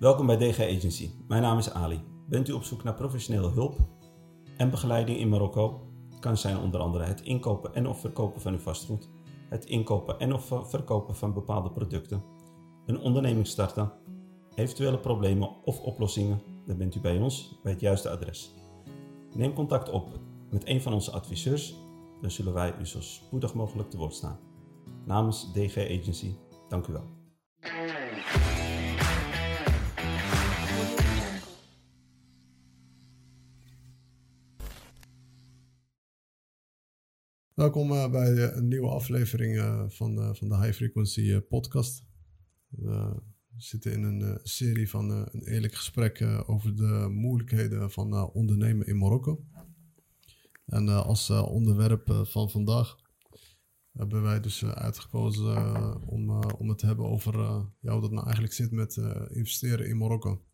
Welkom 0.00 0.26
bij 0.26 0.36
DG 0.36 0.60
Agency. 0.60 1.10
Mijn 1.28 1.42
naam 1.42 1.58
is 1.58 1.70
Ali. 1.70 2.00
Bent 2.28 2.48
u 2.48 2.52
op 2.52 2.62
zoek 2.62 2.82
naar 2.82 2.94
professionele 2.94 3.50
hulp 3.50 3.78
en 4.56 4.70
begeleiding 4.70 5.18
in 5.18 5.28
Marokko? 5.28 5.86
Kan 6.20 6.36
zijn 6.36 6.58
onder 6.58 6.80
andere 6.80 7.04
het 7.04 7.20
inkopen 7.20 7.74
en 7.74 7.86
of 7.86 8.00
verkopen 8.00 8.40
van 8.40 8.52
uw 8.52 8.58
vastgoed, 8.58 9.08
het 9.48 9.64
inkopen 9.64 10.18
en 10.18 10.34
of 10.34 10.52
verkopen 10.62 11.14
van 11.14 11.32
bepaalde 11.32 11.70
producten, 11.70 12.22
een 12.86 12.98
onderneming 12.98 13.46
starten, 13.46 13.92
eventuele 14.54 14.98
problemen 14.98 15.64
of 15.64 15.80
oplossingen, 15.80 16.42
dan 16.66 16.76
bent 16.76 16.94
u 16.94 17.00
bij 17.00 17.18
ons 17.18 17.58
bij 17.62 17.72
het 17.72 17.80
juiste 17.80 18.10
adres. 18.10 18.54
Neem 19.34 19.52
contact 19.52 19.90
op 19.90 20.18
met 20.50 20.68
een 20.68 20.82
van 20.82 20.92
onze 20.92 21.10
adviseurs, 21.10 21.74
dan 22.20 22.30
zullen 22.30 22.52
wij 22.52 22.74
u 22.78 22.86
zo 22.86 23.00
spoedig 23.00 23.54
mogelijk 23.54 23.90
te 23.90 23.96
woord 23.96 24.14
staan. 24.14 24.38
Namens 25.04 25.52
DG 25.52 25.76
Agency, 25.76 26.34
dank 26.68 26.86
u 26.86 26.92
wel. 26.92 27.19
Welkom 37.60 37.90
uh, 37.92 38.10
bij 38.10 38.32
uh, 38.32 38.56
een 38.56 38.68
nieuwe 38.68 38.88
aflevering 38.88 39.56
uh, 39.56 39.84
van, 39.88 40.36
van 40.36 40.48
de 40.48 40.56
High 40.56 40.72
Frequency 40.72 41.40
podcast. 41.40 42.04
We 42.68 43.22
zitten 43.56 43.92
in 43.92 44.02
een 44.02 44.40
serie 44.42 44.90
van 44.90 45.10
een 45.10 45.42
eerlijk 45.44 45.74
gesprek 45.74 46.22
over 46.46 46.76
de 46.76 47.08
moeilijkheden 47.10 47.90
van 47.90 48.32
ondernemen 48.32 48.86
in 48.86 48.98
Marokko. 48.98 49.44
En 50.66 50.88
als 50.88 51.30
onderwerp 51.30 52.22
van 52.22 52.50
vandaag 52.50 52.96
hebben 53.92 54.22
wij 54.22 54.40
dus 54.40 54.64
uitgekozen 54.64 56.06
om, 56.06 56.30
om 56.44 56.68
het 56.68 56.78
te 56.78 56.86
hebben 56.86 57.06
over 57.06 57.38
ja, 57.80 57.92
hoe 57.92 58.00
dat 58.00 58.10
nou 58.10 58.24
eigenlijk 58.24 58.54
zit 58.54 58.70
met 58.70 58.96
investeren 59.28 59.88
in 59.88 59.98
Marokko. 59.98 60.44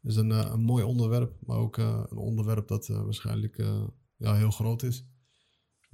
Het 0.00 0.10
is 0.10 0.16
een, 0.16 0.30
een 0.30 0.62
mooi 0.62 0.84
onderwerp, 0.84 1.36
maar 1.40 1.58
ook 1.58 1.76
een 1.76 2.16
onderwerp 2.16 2.68
dat 2.68 2.86
waarschijnlijk 2.86 3.56
ja, 4.16 4.34
heel 4.34 4.50
groot 4.50 4.82
is. 4.82 5.12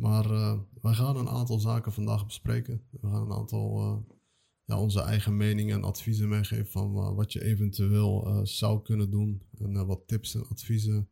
Maar 0.01 0.31
uh, 0.31 0.59
wij 0.81 0.95
gaan 0.95 1.17
een 1.17 1.29
aantal 1.29 1.59
zaken 1.59 1.93
vandaag 1.93 2.27
bespreken. 2.27 2.83
We 2.91 3.09
gaan 3.09 3.23
een 3.23 3.33
aantal 3.33 3.81
uh, 3.81 4.17
ja, 4.65 4.81
onze 4.81 5.01
eigen 5.01 5.37
meningen 5.37 5.77
en 5.77 5.85
adviezen 5.85 6.29
meegeven 6.29 6.67
van 6.67 6.97
uh, 6.97 7.15
wat 7.15 7.33
je 7.33 7.45
eventueel 7.45 8.41
zou 8.47 8.83
kunnen 8.83 9.11
doen. 9.11 9.43
En 9.59 9.87
wat 9.87 10.07
tips 10.07 10.35
en 10.35 10.49
adviezen 10.49 11.09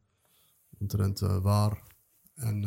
omtrent 0.79 1.19
waar. 1.21 1.83
En 2.35 2.61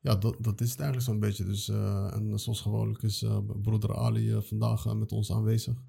ja, 0.00 0.16
dat, 0.16 0.36
dat 0.40 0.60
is 0.60 0.70
het 0.70 0.80
eigenlijk 0.80 1.10
zo'n 1.10 1.20
beetje. 1.20 1.44
Dus, 1.44 1.68
en 1.68 2.38
zoals 2.38 2.60
gewoonlijk 2.60 3.02
is 3.02 3.24
broeder 3.62 3.96
Ali 3.96 4.42
vandaag 4.42 4.94
met 4.94 5.12
ons 5.12 5.32
aanwezig. 5.32 5.82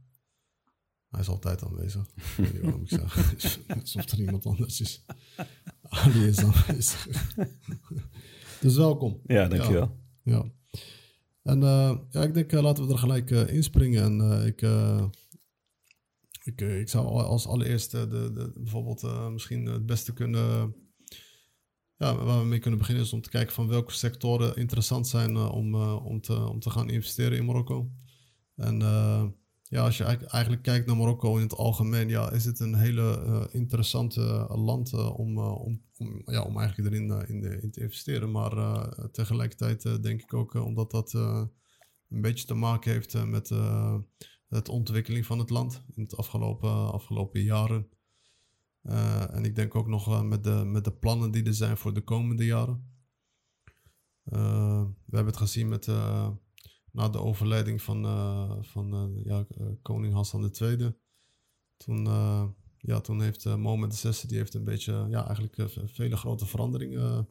Hij 1.09 1.19
is 1.19 1.27
altijd 1.27 1.63
aanwezig. 1.63 2.07
Ik 2.15 2.35
weet 2.35 2.53
niet 2.53 2.61
waarom 2.61 2.81
ik 2.81 2.89
zeg. 2.89 3.35
Alsof 3.79 4.11
er 4.11 4.19
iemand 4.19 4.45
anders 4.45 4.81
is. 4.81 5.05
Ali 5.91 6.25
is 6.25 6.43
aanwezig. 6.43 7.07
dus 8.61 8.75
welkom. 8.75 9.21
Ja, 9.25 9.47
dankjewel. 9.47 9.97
Ja. 10.23 10.33
ja. 10.33 10.51
En 11.43 11.61
uh, 11.61 11.97
ja, 12.09 12.23
ik 12.23 12.33
denk, 12.33 12.51
uh, 12.51 12.61
laten 12.61 12.87
we 12.87 12.93
er 12.93 12.99
gelijk 12.99 13.29
uh, 13.29 13.53
inspringen. 13.53 14.03
En 14.03 14.45
ik, 14.45 14.61
ik, 16.43 16.61
ik 16.61 16.89
zou 16.89 17.05
als 17.07 17.47
allereerste 17.47 18.07
de, 18.07 18.31
de, 18.33 18.51
bijvoorbeeld 18.55 19.31
misschien 19.31 19.65
het 19.65 19.85
beste 19.85 20.13
kunnen... 20.13 20.75
Ja, 21.97 22.15
waar 22.15 22.39
we 22.39 22.45
mee 22.45 22.59
kunnen 22.59 22.79
beginnen 22.79 23.03
is 23.03 23.13
om 23.13 23.21
te 23.21 23.29
kijken 23.29 23.53
van 23.53 23.67
welke 23.67 23.93
sectoren 23.93 24.55
interessant 24.55 25.07
zijn 25.07 25.37
om, 25.37 25.75
om, 25.83 26.21
te, 26.21 26.47
om 26.47 26.59
te 26.59 26.69
gaan 26.69 26.89
investeren 26.89 27.37
in 27.37 27.45
Marokko. 27.45 27.91
En 28.55 28.81
ja, 29.71 29.83
als 29.83 29.97
je 29.97 30.03
eigenlijk 30.03 30.61
kijkt 30.61 30.85
naar 30.85 30.97
Marokko 30.97 31.35
in 31.35 31.41
het 31.41 31.55
algemeen, 31.55 32.09
ja, 32.09 32.31
is 32.31 32.45
het 32.45 32.59
een 32.59 32.75
hele 32.75 33.23
uh, 33.25 33.43
interessante 33.51 34.21
uh, 34.21 34.65
land 34.65 34.91
uh, 34.93 35.19
om, 35.19 35.37
om, 35.37 35.81
om, 35.97 36.21
ja, 36.25 36.41
om 36.41 36.57
eigenlijk 36.59 36.93
erin 36.93 37.27
in, 37.27 37.41
de, 37.41 37.69
te 37.69 37.81
investeren. 37.81 38.31
Maar 38.31 38.87
tegelijkertijd 39.11 40.03
denk 40.03 40.21
ik 40.21 40.33
ook 40.33 40.53
omdat 40.53 40.91
dat 40.91 41.13
een 41.13 42.21
beetje 42.21 42.45
te 42.45 42.53
maken 42.53 42.91
heeft 42.91 43.25
met 43.25 43.47
de 44.47 44.71
ontwikkeling 44.71 45.25
van 45.25 45.39
het 45.39 45.49
land 45.49 45.83
in 45.95 46.03
het 46.03 46.17
afgelopen, 46.17 46.91
afgelopen 46.91 47.41
jaren. 47.41 47.89
en 49.31 49.43
ik 49.43 49.55
denk 49.55 49.75
ook 49.75 49.87
nog 49.87 50.23
met, 50.23 50.43
de, 50.43 50.63
met 50.65 50.83
de 50.83 50.93
plannen 50.93 51.31
die 51.31 51.43
er 51.43 51.53
zijn 51.53 51.77
voor 51.77 51.93
de 51.93 52.03
komende 52.03 52.45
jaren. 52.45 52.89
we 54.23 55.15
hebben 55.15 55.33
het 55.33 55.37
gezien 55.37 55.67
met 55.67 55.87
na 56.91 57.09
de 57.09 57.19
overlijding 57.19 57.81
van, 57.81 58.05
uh, 58.05 58.51
van 58.61 58.93
uh, 58.95 59.25
ja, 59.25 59.45
uh, 59.57 59.67
koning 59.81 60.13
Hassan 60.13 60.51
II. 60.61 60.93
Toen, 61.77 62.05
ja, 62.77 62.99
toen 63.01 63.21
heeft 63.21 63.45
Mohammed 63.57 63.99
VI 63.99 64.27
die 64.27 64.37
heeft 64.37 64.53
een 64.53 64.63
beetje, 64.63 65.05
ja, 65.09 65.25
eigenlijk 65.25 65.69
vele 65.85 66.17
grote 66.17 66.45
veranderingen 66.45 67.29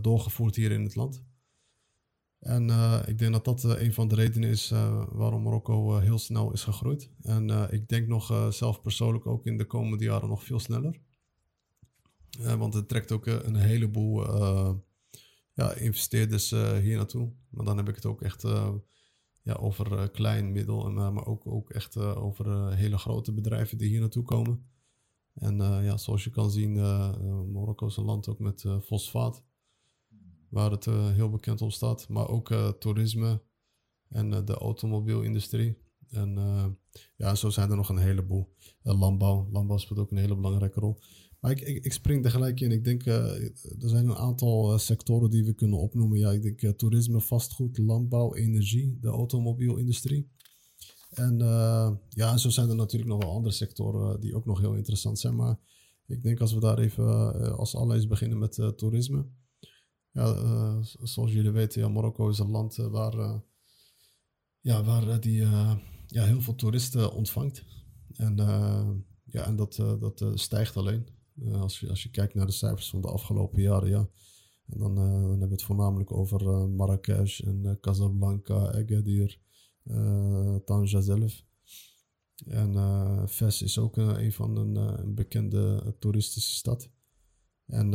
doorgevoerd 0.00 0.56
hier 0.56 0.70
in 0.70 0.82
het 0.82 0.94
land. 0.94 1.22
En 2.38 2.70
ik 3.06 3.18
denk 3.18 3.32
dat 3.32 3.44
dat 3.44 3.64
een 3.64 3.92
van 3.92 4.08
de 4.08 4.14
redenen 4.14 4.48
is 4.48 4.70
waarom 5.08 5.42
Marokko 5.42 5.98
heel 5.98 6.18
snel 6.18 6.52
is 6.52 6.62
gegroeid. 6.62 7.10
En 7.22 7.50
ik 7.70 7.88
denk 7.88 8.06
nog 8.06 8.48
zelf 8.50 8.80
persoonlijk 8.80 9.26
ook 9.26 9.46
in 9.46 9.56
de 9.56 9.66
komende 9.66 10.04
jaren 10.04 10.28
nog 10.28 10.44
veel 10.44 10.60
sneller. 10.60 11.00
want 12.58 12.74
het 12.74 12.88
trekt 12.88 13.12
ook 13.12 13.26
een 13.26 13.56
heleboel 13.56 14.26
ja, 15.54 15.74
investeerders 15.74 16.52
uh, 16.52 16.72
hier 16.72 16.96
naartoe. 16.96 17.32
Maar 17.50 17.64
dan 17.64 17.76
heb 17.76 17.88
ik 17.88 17.94
het 17.94 18.06
ook 18.06 18.22
echt 18.22 18.44
uh, 18.44 18.74
ja, 19.42 19.54
over 19.54 19.92
uh, 19.92 20.04
klein, 20.12 20.52
middel, 20.52 20.86
en, 20.86 20.94
maar 20.94 21.26
ook, 21.26 21.46
ook 21.46 21.70
echt 21.70 21.96
over 21.96 22.74
hele 22.74 22.98
grote 22.98 23.32
bedrijven 23.32 23.78
die 23.78 23.88
hier 23.88 24.00
naartoe 24.00 24.24
komen. 24.24 24.68
En 25.34 25.56
ja, 25.82 25.96
zoals 25.96 26.24
je 26.24 26.30
kan 26.30 26.50
zien, 26.50 26.72
Marokko 27.52 27.86
is 27.86 27.96
een 27.96 28.04
land 28.04 28.28
ook 28.28 28.38
met 28.38 28.64
fosfaat, 28.82 29.44
waar 30.48 30.70
het 30.70 30.84
heel 30.84 31.30
bekend 31.30 31.62
om 31.62 31.70
staat. 31.70 32.08
Maar 32.08 32.28
ook 32.28 32.54
toerisme 32.78 33.42
en 34.08 34.44
de 34.44 34.54
automobielindustrie. 34.54 35.78
En 36.08 36.38
ja, 37.16 37.34
zo 37.34 37.50
zijn 37.50 37.70
er 37.70 37.76
nog 37.76 37.88
een 37.88 37.98
heleboel. 37.98 38.54
landbouw. 38.82 39.48
Landbouw 39.50 39.76
speelt 39.76 39.98
ook 39.98 40.10
een 40.10 40.16
hele 40.16 40.36
belangrijke 40.36 40.80
rol. 40.80 40.98
Ik, 41.50 41.60
ik, 41.60 41.84
ik 41.84 41.92
spring 41.92 42.26
in. 42.60 42.72
Ik 42.72 42.84
denk, 42.84 43.06
uh, 43.06 43.42
er 43.80 43.88
zijn 43.88 44.08
een 44.08 44.16
aantal 44.16 44.72
uh, 44.72 44.78
sectoren 44.78 45.30
die 45.30 45.44
we 45.44 45.54
kunnen 45.54 45.78
opnoemen. 45.78 46.18
Ja, 46.18 46.30
ik 46.30 46.42
denk 46.42 46.62
uh, 46.62 46.70
toerisme, 46.70 47.20
vastgoed, 47.20 47.78
landbouw, 47.78 48.34
energie, 48.34 48.98
de 49.00 49.08
automobielindustrie. 49.08 50.32
En 51.10 51.38
ja, 52.08 52.36
zo 52.36 52.48
zijn 52.48 52.68
er 52.68 52.76
natuurlijk 52.76 53.10
nog 53.10 53.22
wel 53.22 53.32
andere 53.32 53.54
sectoren 53.54 54.20
die 54.20 54.34
ook 54.34 54.46
nog 54.46 54.60
heel 54.60 54.74
interessant 54.74 55.18
zijn. 55.18 55.36
Maar 55.36 55.58
ik 56.06 56.22
denk 56.22 56.40
als 56.40 56.52
we 56.52 56.60
daar 56.60 56.78
even 56.78 57.56
als 57.56 57.74
allereerst 57.74 58.08
beginnen 58.08 58.38
met 58.38 58.72
toerisme. 58.76 59.26
Ja, 60.10 60.82
zoals 60.82 61.32
jullie 61.32 61.50
weten, 61.50 61.80
ja, 61.80 61.88
Marokko 61.88 62.28
is 62.28 62.38
een 62.38 62.50
land 62.50 62.76
waar, 62.76 63.42
ja, 64.60 64.84
waar 64.84 65.20
die 65.20 65.40
ja, 66.06 66.24
heel 66.24 66.40
veel 66.40 66.54
toeristen 66.54 67.12
ontvangt. 67.12 67.64
En, 68.12 68.36
ja, 69.24 69.46
en 69.46 69.56
dat, 69.56 69.76
dat 69.76 70.24
stijgt 70.34 70.76
alleen. 70.76 71.06
Uh, 71.34 71.60
als, 71.60 71.80
je, 71.80 71.88
als 71.88 72.02
je 72.02 72.10
kijkt 72.10 72.34
naar 72.34 72.46
de 72.46 72.52
cijfers 72.52 72.90
van 72.90 73.00
de 73.00 73.08
afgelopen 73.08 73.62
jaren, 73.62 73.88
ja. 73.88 74.08
En 74.66 74.78
dan, 74.78 74.90
uh, 74.90 75.12
dan 75.12 75.28
hebben 75.28 75.48
we 75.48 75.54
het 75.54 75.62
voornamelijk 75.62 76.12
over 76.12 76.42
uh, 76.42 76.66
Marrakesh 76.66 77.40
en 77.40 77.78
Casablanca, 77.80 78.54
Agadir, 78.54 79.38
Tanja 80.64 81.00
zelf. 81.00 81.44
En 82.46 83.28
Fes 83.28 83.62
is 83.62 83.78
ook 83.78 83.96
een 83.96 84.32
van 84.32 84.56
een, 84.56 85.14
bekende 85.14 85.94
toeristische 85.98 86.54
stad. 86.54 86.90
En 87.66 87.90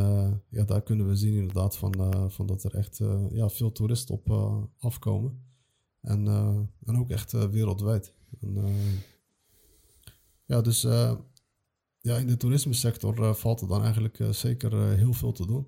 ja, 0.50 0.64
daar 0.64 0.82
kunnen 0.82 1.08
we 1.08 1.16
zien 1.16 1.34
inderdaad 1.34 1.78
van, 1.78 2.32
van 2.32 2.46
dat 2.46 2.64
er 2.64 2.76
echt 2.76 2.98
ja, 3.32 3.50
veel 3.50 3.72
toeristen 3.72 4.16
op 4.16 4.30
afkomen. 4.80 5.44
En, 6.02 6.28
en 6.84 6.98
ook 6.98 7.10
echt 7.10 7.32
wereldwijd. 7.32 8.14
Ja, 10.46 10.62
dus 10.62 10.88
ja, 12.10 12.18
in 12.18 12.28
de 12.28 12.38
toerismesector 12.38 13.20
uh, 13.20 13.34
valt 13.34 13.62
er 13.62 13.68
dan 13.68 13.84
eigenlijk 13.84 14.20
uh, 14.20 14.30
zeker 14.30 14.74
uh, 14.74 14.98
heel 14.98 15.14
veel 15.14 15.32
te 15.32 15.46
doen. 15.46 15.68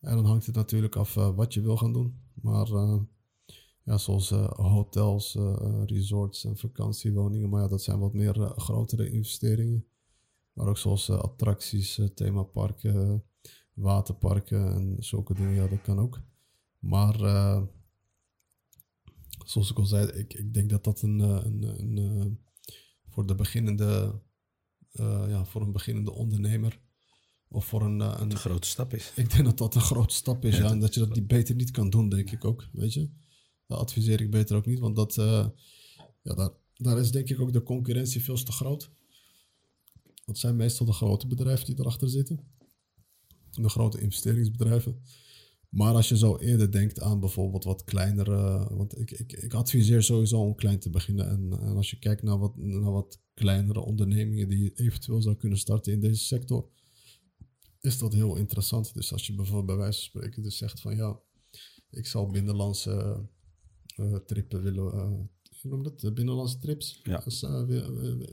En 0.00 0.14
dan 0.14 0.24
hangt 0.24 0.46
het 0.46 0.54
natuurlijk 0.54 0.96
af 0.96 1.14
wat 1.14 1.54
je 1.54 1.60
wil 1.60 1.76
gaan 1.76 1.92
doen. 1.92 2.20
Maar 2.34 2.66
ja, 3.84 3.98
zoals 3.98 4.30
hotels, 4.56 5.38
resorts 5.86 6.44
en 6.44 6.56
vakantiewoningen. 6.56 7.48
Maar 7.48 7.62
ja, 7.62 7.68
dat 7.68 7.82
zijn 7.82 7.98
wat 7.98 8.12
meer 8.12 8.52
grotere 8.56 9.10
investeringen. 9.10 9.86
Maar 10.52 10.66
ook 10.66 10.78
zoals 10.78 11.10
attracties, 11.10 12.00
themaparken, 12.14 13.24
waterparken 13.74 14.72
en 14.72 14.96
zulke 14.98 15.34
dingen. 15.34 15.54
Ja, 15.54 15.66
dat 15.66 15.82
kan 15.82 15.98
ook. 15.98 16.20
Maar 16.78 17.16
zoals 19.44 19.70
ik 19.70 19.78
al 19.78 19.84
zei, 19.84 20.06
ik, 20.06 20.34
ik 20.34 20.54
denk 20.54 20.70
dat 20.70 20.84
dat 20.84 21.02
een, 21.02 21.20
een, 21.20 21.62
een 21.78 22.38
voor 23.08 23.26
de 23.26 23.34
beginnende 23.34 24.20
uh, 25.00 25.24
ja, 25.28 25.44
voor 25.44 25.62
een 25.62 25.72
beginnende 25.72 26.12
ondernemer. 26.12 26.80
Of 27.48 27.66
voor 27.66 27.82
een, 27.82 28.00
uh, 28.00 28.16
een... 28.18 28.36
grote 28.36 28.68
stap 28.68 28.94
is. 28.94 29.12
Ik 29.14 29.30
denk 29.30 29.44
dat 29.44 29.58
dat 29.58 29.74
een 29.74 29.80
grote 29.80 30.14
stap 30.14 30.44
is, 30.44 30.56
ja. 30.56 30.70
en 30.70 30.80
dat 30.80 30.94
je 30.94 31.00
dat 31.00 31.14
die 31.14 31.22
beter 31.22 31.54
niet 31.54 31.70
kan 31.70 31.90
doen, 31.90 32.08
denk 32.08 32.30
ik 32.30 32.44
ook, 32.44 32.68
weet 32.72 32.92
je. 32.92 33.10
Dat 33.66 33.78
adviseer 33.78 34.20
ik 34.20 34.30
beter 34.30 34.56
ook 34.56 34.66
niet, 34.66 34.78
want 34.78 34.96
dat, 34.96 35.16
uh, 35.16 35.46
ja, 36.22 36.34
daar, 36.34 36.50
daar 36.74 36.98
is 36.98 37.10
denk 37.10 37.28
ik 37.28 37.40
ook 37.40 37.52
de 37.52 37.62
concurrentie 37.62 38.22
veel 38.24 38.42
te 38.42 38.52
groot. 38.52 38.90
Dat 40.24 40.38
zijn 40.38 40.56
meestal 40.56 40.86
de 40.86 40.92
grote 40.92 41.26
bedrijven 41.26 41.66
die 41.66 41.78
erachter 41.78 42.08
zitten. 42.08 42.40
De 43.50 43.68
grote 43.68 44.00
investeringsbedrijven. 44.00 45.02
Maar 45.68 45.94
als 45.94 46.08
je 46.08 46.16
zo 46.16 46.36
eerder 46.36 46.72
denkt 46.72 47.00
aan 47.00 47.20
bijvoorbeeld 47.20 47.64
wat 47.64 47.84
kleinere. 47.84 48.68
Want 48.74 48.98
ik, 48.98 49.10
ik, 49.10 49.32
ik 49.32 49.54
adviseer 49.54 50.02
sowieso 50.02 50.40
om 50.40 50.54
klein 50.54 50.78
te 50.78 50.90
beginnen. 50.90 51.28
En, 51.28 51.58
en 51.60 51.76
als 51.76 51.90
je 51.90 51.98
kijkt 51.98 52.22
naar 52.22 52.38
wat, 52.38 52.56
naar 52.56 52.92
wat 52.92 53.20
kleinere 53.34 53.80
ondernemingen 53.80 54.48
die 54.48 54.62
je 54.62 54.74
eventueel 54.74 55.22
zou 55.22 55.36
kunnen 55.36 55.58
starten 55.58 55.92
in 55.92 56.00
deze 56.00 56.24
sector, 56.24 56.68
is 57.80 57.98
dat 57.98 58.12
heel 58.12 58.36
interessant. 58.36 58.94
Dus 58.94 59.12
als 59.12 59.26
je 59.26 59.34
bijvoorbeeld 59.34 59.66
bij 59.66 59.76
wijze 59.76 60.00
van 60.00 60.08
spreken 60.08 60.42
dus 60.42 60.56
zegt 60.56 60.80
van 60.80 60.96
ja, 60.96 61.20
ik 61.90 62.06
zou 62.06 62.32
binnenlandse 62.32 63.26
uh, 63.96 64.16
trippen 64.16 64.62
willen. 64.62 64.94
Uh, 64.94 65.02
hoe 65.60 65.70
noem 65.70 65.82
dat? 65.82 66.14
Binnenlandse 66.14 66.58
trips 66.58 67.00
Ja. 67.02 67.18
dus, 67.24 67.42
uh, 67.42 67.62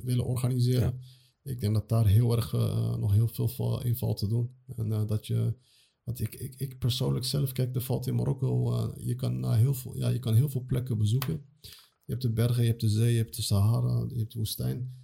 willen 0.04 0.26
organiseren. 0.26 1.00
Ik 1.44 1.60
denk 1.60 1.74
dat 1.74 1.90
daar 1.90 2.08
heel 2.08 2.36
erg 2.36 2.52
nog 3.00 3.14
heel 3.14 3.28
veel 3.28 3.84
in 3.84 3.98
valt 3.98 4.18
te 4.18 4.28
doen. 4.28 4.56
En 4.76 5.08
dat 5.08 5.28
je 5.28 5.54
want 6.06 6.19
ik, 6.19 6.36
ik, 6.36 6.56
ik 6.57 6.80
persoonlijk 6.80 7.25
zelf, 7.25 7.52
kijk, 7.52 7.75
er 7.75 7.81
valt 7.81 8.07
in 8.07 8.16
Marokko, 8.16 8.74
uh, 8.74 9.07
je, 9.07 9.16
kan 9.16 9.40
naar 9.40 9.57
heel 9.57 9.74
veel, 9.74 9.98
ja, 9.98 10.10
je 10.10 10.19
kan 10.19 10.34
heel 10.34 10.50
veel 10.50 10.63
plekken 10.66 10.98
bezoeken. 10.98 11.46
Je 12.06 12.12
hebt 12.12 12.22
de 12.22 12.31
bergen, 12.31 12.63
je 12.63 12.69
hebt 12.69 12.81
de 12.81 12.90
zee, 12.90 13.12
je 13.12 13.18
hebt 13.18 13.36
de 13.36 13.42
Sahara, 13.42 14.06
je 14.10 14.18
hebt 14.18 14.31
de 14.31 14.38
woestijn. 14.38 15.04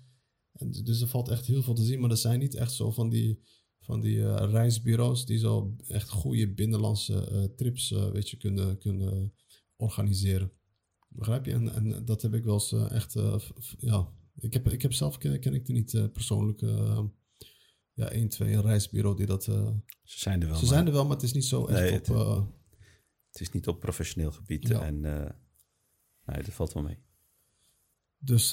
En 0.51 0.71
dus 0.71 1.01
er 1.01 1.07
valt 1.07 1.29
echt 1.29 1.45
heel 1.45 1.63
veel 1.63 1.73
te 1.73 1.83
zien, 1.83 1.99
maar 1.99 2.09
er 2.09 2.17
zijn 2.17 2.39
niet 2.39 2.55
echt 2.55 2.71
zo 2.71 2.91
van 2.91 3.09
die, 3.09 3.39
van 3.79 4.01
die 4.01 4.17
uh, 4.17 4.35
reisbureaus 4.49 5.25
die 5.25 5.37
zo 5.37 5.75
echt 5.87 6.09
goede 6.09 6.53
binnenlandse 6.53 7.29
uh, 7.31 7.43
trips 7.55 7.89
weet 7.89 8.29
je, 8.29 8.37
kunnen, 8.37 8.77
kunnen 8.77 9.33
organiseren. 9.75 10.51
Begrijp 11.07 11.45
je? 11.45 11.53
En, 11.53 11.73
en 11.73 12.05
dat 12.05 12.21
heb 12.21 12.33
ik 12.33 12.43
wel 12.43 12.53
eens 12.53 12.71
echt, 12.71 13.13
ja, 13.79 14.09
ik 14.39 14.53
heb, 14.53 14.69
ik 14.69 14.81
heb 14.81 14.93
zelf, 14.93 15.17
ken, 15.17 15.39
ken 15.39 15.53
ik 15.53 15.65
die 15.65 15.75
niet 15.75 16.11
persoonlijk 16.13 16.61
ja, 17.93 18.09
1, 18.09 18.27
2 18.27 18.53
een 18.53 18.61
reisbureau 18.61 19.15
die 19.15 19.25
dat. 19.25 19.47
Uh, 19.47 19.69
ze 20.03 20.19
zijn 20.19 20.41
er 20.41 20.47
wel. 20.47 20.57
Ze 20.57 20.65
zijn 20.65 20.85
er 20.85 20.93
wel, 20.93 21.03
maar 21.03 21.15
het 21.15 21.23
is 21.23 21.33
niet 21.33 21.45
zo 21.45 21.65
echt 21.65 21.79
nee, 21.79 21.99
op. 21.99 22.05
Het, 22.05 22.15
uh, 22.15 22.45
het, 23.31 23.41
is 23.41 23.51
niet 23.51 23.67
op 23.67 23.79
professioneel 23.79 24.31
gebied. 24.31 24.67
Ja. 24.67 24.81
En 24.81 24.95
uh, 24.95 25.29
nee, 26.25 26.43
dat 26.43 26.53
valt 26.53 26.73
wel 26.73 26.83
mee. 26.83 26.97
Dus 28.17 28.49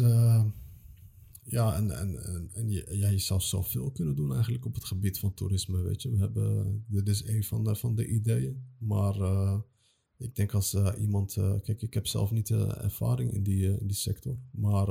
ja, 1.42 1.76
en, 1.76 1.90
en, 1.90 2.24
en, 2.24 2.50
en 2.52 2.70
je, 2.70 2.86
ja, 2.90 3.08
je 3.08 3.18
zou 3.18 3.40
zoveel 3.40 3.90
kunnen 3.90 4.14
doen 4.14 4.32
eigenlijk 4.32 4.64
op 4.64 4.74
het 4.74 4.84
gebied 4.84 5.18
van 5.18 5.34
toerisme. 5.34 5.82
Weet 5.82 6.02
je, 6.02 6.10
we 6.10 6.18
hebben. 6.18 6.84
Dit 6.88 7.08
is 7.08 7.26
een 7.26 7.44
van 7.44 7.64
de, 7.64 7.76
van 7.76 7.94
de 7.94 8.06
ideeën. 8.06 8.64
Maar 8.78 9.14
ik 10.16 10.36
denk 10.36 10.52
als 10.52 10.74
iemand. 10.98 11.32
kijk, 11.62 11.82
ik 11.82 11.94
heb 11.94 12.06
zelf 12.06 12.30
niet 12.30 12.50
ervaring 12.50 13.32
in 13.32 13.42
die, 13.42 13.78
in 13.80 13.86
die 13.86 13.96
sector. 13.96 14.38
Maar 14.50 14.88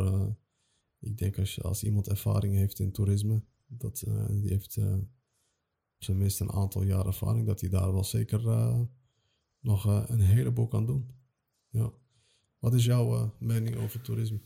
ik 0.99 1.17
denk 1.17 1.39
als, 1.39 1.55
je, 1.55 1.61
als 1.61 1.83
iemand 1.83 2.07
ervaring 2.07 2.55
heeft 2.55 2.79
in 2.79 2.91
toerisme 2.91 3.41
dat, 3.67 4.03
uh, 4.07 4.25
die 4.29 4.49
heeft 4.49 4.77
op 4.77 6.03
zijn 6.03 6.17
minst 6.17 6.39
een 6.39 6.51
aantal 6.51 6.83
jaar 6.83 7.05
ervaring, 7.05 7.45
dat 7.45 7.61
hij 7.61 7.69
daar 7.69 7.93
wel 7.93 8.03
zeker 8.03 8.41
uh, 8.41 8.81
nog 9.59 10.09
een 10.09 10.19
heleboel 10.19 10.67
kan 10.67 10.85
doen. 10.85 11.15
Ja. 11.69 11.91
Wat 12.59 12.73
is 12.73 12.85
jouw 12.85 13.35
mening 13.39 13.75
over 13.75 14.01
toerisme? 14.01 14.39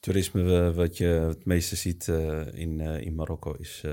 Toerisme, 0.00 0.72
wat 0.72 0.96
je 0.96 1.04
het 1.04 1.44
meeste 1.44 1.76
ziet 1.76 2.08
in, 2.52 2.80
in 2.80 3.14
Marokko, 3.14 3.52
is, 3.52 3.84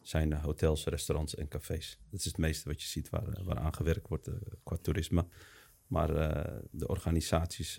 zijn 0.00 0.32
hotels, 0.32 0.84
restaurants 0.84 1.34
en 1.34 1.48
cafés. 1.48 2.00
Dat 2.10 2.20
is 2.20 2.26
het 2.26 2.38
meeste 2.38 2.68
wat 2.68 2.82
je 2.82 2.88
ziet 2.88 3.10
waar, 3.10 3.44
waar 3.44 3.58
aan 3.58 3.74
gewerkt 3.74 4.08
wordt 4.08 4.30
qua 4.62 4.76
toerisme. 4.76 5.26
Maar 5.86 6.08
de 6.70 6.88
organisaties, 6.88 7.76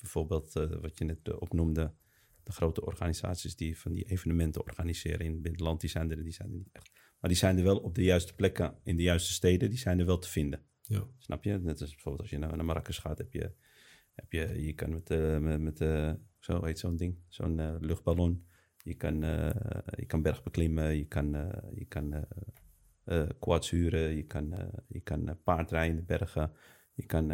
bijvoorbeeld 0.00 0.52
wat 0.80 0.98
je 0.98 1.04
net 1.04 1.38
opnoemde, 1.38 1.92
de 2.42 2.52
grote 2.52 2.84
organisaties 2.84 3.56
die 3.56 3.78
van 3.78 3.92
die 3.92 4.04
evenementen 4.04 4.60
organiseren 4.60 5.26
in 5.26 5.32
het 5.32 5.42
binnenland, 5.42 5.80
die 5.80 5.90
zijn 5.90 6.10
er, 6.10 6.22
die 6.22 6.32
zijn 6.32 6.48
er 6.50 6.56
niet 6.56 6.72
echt. 6.72 6.90
Maar 7.20 7.30
die 7.30 7.38
zijn 7.38 7.58
er 7.58 7.64
wel 7.64 7.78
op 7.78 7.94
de 7.94 8.02
juiste 8.02 8.34
plekken, 8.34 8.74
in 8.82 8.96
de 8.96 9.02
juiste 9.02 9.32
steden, 9.32 9.70
die 9.70 9.78
zijn 9.78 9.98
er 9.98 10.06
wel 10.06 10.18
te 10.18 10.28
vinden. 10.28 10.60
Ja. 10.80 11.06
Snap 11.18 11.44
je? 11.44 11.58
Net 11.58 11.80
als 11.80 11.90
bijvoorbeeld 11.90 12.22
als 12.22 12.30
je 12.30 12.38
naar, 12.38 12.56
naar 12.56 12.64
Marrakesh 12.64 13.00
gaat, 13.00 13.18
heb 13.18 13.32
je, 13.32 13.52
heb 14.14 14.32
je, 14.32 14.64
je 14.64 14.72
kan 14.72 14.92
met, 14.92 15.10
uh, 15.10 15.38
met, 15.38 15.60
met 15.60 15.80
uh, 15.80 16.12
zo 16.38 16.64
heet 16.64 16.78
zo'n 16.78 16.96
ding, 16.96 17.18
zo'n 17.28 17.58
uh, 17.58 17.74
luchtballon. 17.80 18.46
Je 18.84 18.94
kan, 18.94 19.20
je 19.96 20.04
kan 20.06 20.22
berg 20.22 20.42
beklimmen, 20.42 20.96
je 20.96 21.06
kan, 21.06 21.30
je 21.74 21.84
kan 21.88 22.26
quads 23.38 23.70
huren, 23.70 24.16
je 24.16 24.22
kan, 24.22 24.54
je 24.88 25.00
kan 25.00 25.38
paardrijden 25.44 25.90
in 25.90 25.96
de 25.96 26.02
bergen, 26.02 26.52
je 26.94 27.06
kan 27.06 27.32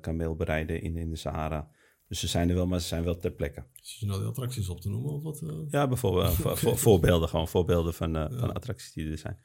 kameel 0.00 0.36
berijden 0.36 0.82
in, 0.82 0.96
in 0.96 1.10
de 1.10 1.16
Sahara. 1.16 1.70
Dus 2.08 2.20
ze 2.20 2.26
zijn 2.26 2.48
er 2.48 2.54
wel, 2.54 2.66
maar 2.66 2.80
ze 2.80 2.86
zijn 2.86 3.04
wel 3.04 3.16
ter 3.16 3.30
plekke. 3.30 3.64
Zit 3.74 3.98
je 3.98 4.06
nou 4.06 4.18
die 4.18 4.28
attracties 4.28 4.68
op 4.68 4.80
te 4.80 4.88
noemen 4.88 5.12
of 5.12 5.22
wat? 5.22 5.40
Uh... 5.42 5.50
Ja, 5.68 5.88
bijvoorbeeld 5.88 6.34
vo 6.42 6.54
vo 6.54 6.76
voorbeelden, 6.76 7.28
gewoon 7.28 7.48
voorbeelden 7.48 7.94
van, 7.94 8.12
ja. 8.12 8.30
van 8.30 8.52
attracties 8.52 8.92
die 8.92 9.10
er 9.10 9.18
zijn. 9.18 9.38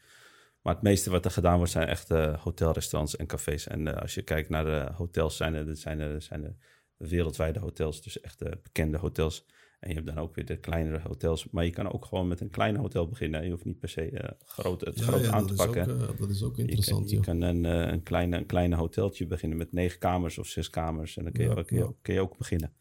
Maar 0.62 0.74
het 0.74 0.84
meeste 0.84 1.10
wat 1.10 1.26
er 1.26 1.32
gedaan 1.32 1.58
wordt 1.58 1.72
zijn 1.72 1.88
echt 1.88 2.10
hotelrestaurants 2.40 3.16
en 3.16 3.28
cafés. 3.28 3.68
En 3.68 4.02
als 4.02 4.14
je 4.14 4.22
kijkt 4.22 4.50
naar 4.50 4.64
de 4.64 4.92
hotels, 4.94 5.38
zijn 5.38 5.54
er, 5.54 5.76
zijn 5.76 6.00
er, 6.00 6.22
zijn 6.22 6.44
er 6.44 6.56
wereldwijde 6.98 7.60
hotels, 7.60 8.02
dus 8.02 8.20
echt 8.20 8.62
bekende 8.64 8.98
hotels. 8.98 9.46
En 9.80 9.90
je 9.90 9.96
hebt 9.96 10.08
dan 10.08 10.18
ook 10.18 10.36
weer 10.36 10.46
de 10.46 10.58
kleinere 10.58 11.00
hotels. 11.08 11.50
Maar 11.50 11.66
je 11.66 11.72
kan 11.72 11.92
ook 11.92 12.06
gewoon 12.06 12.28
met 12.28 12.42
een 12.42 12.50
klein 12.50 12.76
hotel 12.76 13.08
beginnen. 13.08 13.44
Je 13.44 13.52
hoeft 13.52 13.66
niet 13.66 13.80
per 13.80 13.90
se 13.90 14.36
groot, 14.46 14.82
het 14.82 15.00
ja, 15.00 15.06
groot 15.06 15.24
ja, 15.24 15.32
aan 15.32 15.48
te 15.48 15.54
pakken. 15.54 16.10
Ook, 16.10 16.18
dat 16.18 16.30
is 16.30 16.44
ook 16.44 16.58
interessant. 16.58 17.10
Je 17.10 17.20
kan, 17.20 17.36
je 17.36 17.42
kan 17.42 17.56
een, 17.56 17.92
een, 17.94 18.04
kleine, 18.04 18.38
een 18.38 18.46
kleine 18.46 18.76
hoteltje 18.76 19.28
beginnen 19.28 19.58
met 19.58 19.72
negen 19.72 20.00
kamers 20.00 20.38
of 20.38 20.48
zes 20.48 20.70
kamers. 20.70 21.18
En 21.18 21.24
dan 21.24 21.34
kun 21.34 21.44
je, 21.44 21.50
ja, 21.50 21.64
kun 21.64 21.78
je, 21.78 21.94
kun 22.02 22.14
je 22.14 22.22
ook 22.22 22.38
beginnen. 22.38 22.74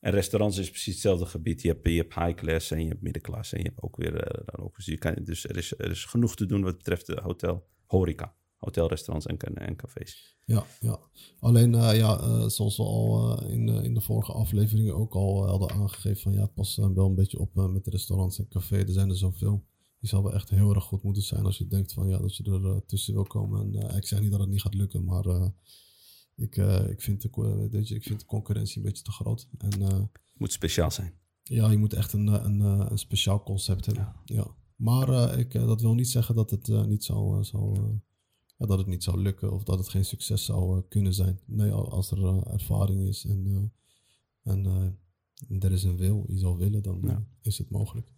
En 0.00 0.12
restaurants 0.12 0.58
is 0.58 0.70
precies 0.70 0.92
hetzelfde 0.92 1.26
gebied. 1.26 1.62
Je 1.62 1.68
hebt, 1.68 1.88
je 1.88 1.96
hebt 1.96 2.14
high 2.14 2.34
class 2.34 2.70
en 2.70 2.82
je 2.82 2.88
hebt 2.88 3.02
middenklasse. 3.02 3.56
En 3.56 3.62
je 3.62 3.68
hebt 3.68 3.82
ook 3.82 3.96
weer 3.96 4.12
uh, 4.12 4.44
dan 4.44 4.64
ook. 4.64 4.76
Dus, 4.76 4.86
je 4.86 4.98
kan, 4.98 5.14
dus 5.24 5.48
er, 5.48 5.56
is, 5.56 5.78
er 5.78 5.90
is 5.90 6.04
genoeg 6.04 6.36
te 6.36 6.46
doen 6.46 6.62
wat 6.62 6.76
betreft 6.76 7.06
de 7.06 7.20
hotel, 7.22 7.66
horeca. 7.86 8.34
Hotelrestaurants 8.58 9.26
en, 9.26 9.38
en 9.38 9.76
cafés. 9.76 10.36
Ja, 10.44 10.66
ja. 10.80 11.00
alleen 11.38 11.72
uh, 11.72 11.96
ja, 11.96 12.20
uh, 12.20 12.48
zoals 12.48 12.76
we 12.76 12.82
al 12.82 13.42
in, 13.44 13.68
in 13.68 13.94
de 13.94 14.00
vorige 14.00 14.32
afleveringen 14.32 14.94
ook 14.94 15.14
al 15.14 15.46
hadden 15.46 15.70
aangegeven. 15.70 16.22
Van 16.22 16.32
ja, 16.32 16.46
pas 16.46 16.76
wel 16.76 17.06
een 17.06 17.14
beetje 17.14 17.38
op 17.38 17.54
met 17.54 17.84
de 17.84 17.90
restaurants 17.90 18.38
en 18.38 18.48
cafés. 18.48 18.82
Er 18.82 18.92
zijn 18.92 19.08
er 19.08 19.16
zoveel. 19.16 19.64
Die 19.98 20.08
zal 20.08 20.22
wel 20.22 20.34
echt 20.34 20.50
heel 20.50 20.74
erg 20.74 20.84
goed 20.84 21.02
moeten 21.02 21.22
zijn 21.22 21.44
als 21.44 21.58
je 21.58 21.66
denkt 21.66 21.92
van 21.92 22.08
ja, 22.08 22.18
dat 22.18 22.36
je 22.36 22.44
er 22.44 22.86
tussen 22.86 23.14
wil 23.14 23.22
komen. 23.22 23.74
En 23.74 23.96
ik 23.96 24.06
zeg 24.06 24.20
niet 24.20 24.30
dat 24.30 24.40
het 24.40 24.48
niet 24.48 24.60
gaat 24.60 24.74
lukken, 24.74 25.04
maar 25.04 25.52
ik, 26.36 26.56
ik, 26.88 27.00
vind 27.00 27.22
de, 27.22 27.68
je, 27.70 27.94
ik 27.94 28.02
vind 28.02 28.20
de 28.20 28.26
concurrentie 28.26 28.76
een 28.76 28.82
beetje 28.82 29.02
te 29.02 29.12
groot. 29.12 29.48
En, 29.58 30.10
moet 30.34 30.52
speciaal 30.52 30.90
zijn. 30.90 31.14
Ja, 31.42 31.70
je 31.70 31.78
moet 31.78 31.92
echt 31.92 32.12
een, 32.12 32.26
een, 32.26 32.60
een 32.60 32.98
speciaal 32.98 33.42
concept 33.42 33.86
hebben. 33.86 34.04
Ja. 34.24 34.34
ja. 34.34 34.56
Maar 34.76 35.38
ik, 35.38 35.52
dat 35.52 35.80
wil 35.80 35.94
niet 35.94 36.08
zeggen 36.08 36.34
dat 36.34 36.50
het, 36.50 36.68
niet, 36.86 37.04
zou, 37.04 37.44
zou, 37.44 37.98
ja, 38.56 38.66
dat 38.66 38.78
het 38.78 38.86
niet 38.86 39.02
zou 39.02 39.22
lukken 39.22 39.52
of 39.52 39.64
dat 39.64 39.78
het 39.78 39.88
geen 39.88 40.04
succes 40.04 40.44
zou 40.44 40.82
kunnen 40.88 41.14
zijn. 41.14 41.40
Nee, 41.46 41.70
als 41.70 42.10
er 42.10 42.46
ervaring 42.46 43.08
is 43.08 43.24
en, 43.24 43.72
en 44.42 45.60
er 45.60 45.72
is 45.72 45.82
een 45.82 45.96
wil, 45.96 46.24
je 46.28 46.38
zal 46.38 46.56
willen, 46.56 46.82
dan 46.82 47.00
ja. 47.02 47.26
is 47.40 47.58
het 47.58 47.70
mogelijk. 47.70 48.12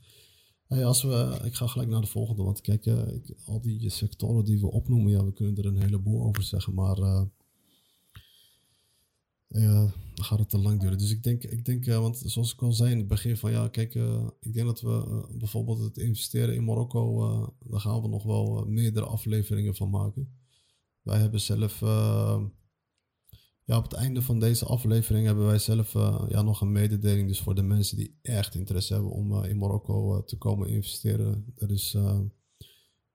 Hey, 0.66 0.84
als 0.84 1.02
we, 1.02 1.40
ik 1.44 1.54
ga 1.54 1.66
gelijk 1.66 1.90
naar 1.90 2.00
de 2.00 2.06
volgende, 2.06 2.42
want 2.42 2.60
kijk, 2.60 2.86
ik, 2.86 3.34
al 3.44 3.60
die 3.60 3.90
sectoren 3.90 4.44
die 4.44 4.60
we 4.60 4.70
opnoemen, 4.70 5.12
ja, 5.12 5.24
we 5.24 5.32
kunnen 5.32 5.56
er 5.56 5.66
een 5.66 5.82
heleboel 5.82 6.22
over 6.22 6.42
zeggen, 6.42 6.74
maar 6.74 7.28
ja, 9.48 9.92
dan 10.14 10.24
gaat 10.24 10.38
het 10.38 10.48
te 10.48 10.58
lang 10.58 10.80
duren. 10.80 10.98
Dus 10.98 11.10
ik 11.10 11.22
denk, 11.22 11.44
ik 11.44 11.64
denk 11.64 11.86
uh, 11.86 11.98
want 11.98 12.22
zoals 12.24 12.52
ik 12.52 12.62
al 12.62 12.72
zei 12.72 12.90
in 12.90 12.98
het 12.98 13.08
begin 13.08 13.36
van 13.36 13.50
ja, 13.50 13.68
kijk, 13.68 13.94
uh, 13.94 14.26
ik 14.40 14.52
denk 14.52 14.66
dat 14.66 14.80
we 14.80 15.04
uh, 15.08 15.36
bijvoorbeeld 15.38 15.80
het 15.80 15.98
investeren 15.98 16.54
in 16.54 16.64
Marokko, 16.64 17.54
daar 17.64 17.80
gaan 17.80 18.02
we 18.02 18.08
nog 18.08 18.22
wel 18.22 18.64
meerdere 18.66 19.06
afleveringen 19.06 19.74
van 19.74 19.90
maken. 19.90 20.36
Wij 21.02 21.18
hebben 21.18 21.40
zelf, 21.40 21.80
ja, 23.64 23.76
op 23.76 23.82
het 23.82 23.92
einde 23.92 24.22
van 24.22 24.40
deze 24.40 24.64
aflevering 24.64 25.26
hebben 25.26 25.46
wij 25.46 25.58
zelf 25.58 25.92
ja, 26.28 26.42
nog 26.42 26.60
een 26.60 26.72
mededeling. 26.72 27.28
Dus 27.28 27.40
voor 27.40 27.54
de 27.54 27.62
mensen 27.62 27.96
die 27.96 28.18
echt 28.22 28.54
interesse 28.54 28.92
hebben 28.92 29.12
om 29.12 29.44
in 29.44 29.58
Marokko 29.58 30.24
te 30.24 30.36
komen 30.36 30.68
investeren. 30.68 31.52
Dat 31.54 31.70
is 31.70 31.96
aan 31.96 32.32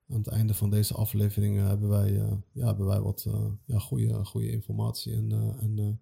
het 0.08 0.28
einde 0.28 0.54
van 0.54 0.70
deze 0.70 0.94
aflevering 0.94 1.58
hebben 1.58 1.90
wij, 1.90 2.12
ja, 2.52 2.66
hebben 2.66 2.86
wij 2.86 3.02
wat 3.02 3.28
ja, 3.66 3.80
goede, 3.80 4.26
goede 4.26 4.52
informatie 4.52 5.14
en, 5.14 5.56
en 5.60 6.00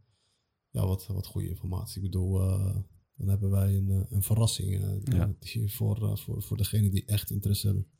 ja, 0.71 0.85
wat, 0.87 1.07
wat 1.07 1.25
goede 1.25 1.49
informatie. 1.49 1.95
Ik 1.95 2.11
bedoel, 2.11 2.41
uh, 2.41 2.75
dan 3.15 3.27
hebben 3.27 3.49
wij 3.49 3.75
een, 3.75 4.05
een 4.09 4.23
verrassing 4.23 4.83
uh, 4.83 4.99
Ja. 5.03 5.35
voor, 5.67 6.01
uh, 6.03 6.15
voor, 6.15 6.41
voor 6.41 6.57
degene 6.57 6.89
die 6.89 7.05
echt 7.05 7.29
interesse 7.31 7.65
hebben. 7.67 7.91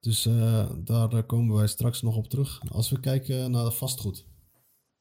Dus 0.00 0.22
daar 0.84 1.24
komen 1.26 1.56
wij 1.56 1.66
straks 1.66 2.02
nog 2.02 2.16
op 2.16 2.28
terug. 2.28 2.60
Als 2.68 2.90
we 2.90 3.00
kijken 3.00 3.50
naar 3.50 3.72
vastgoed. 3.72 4.26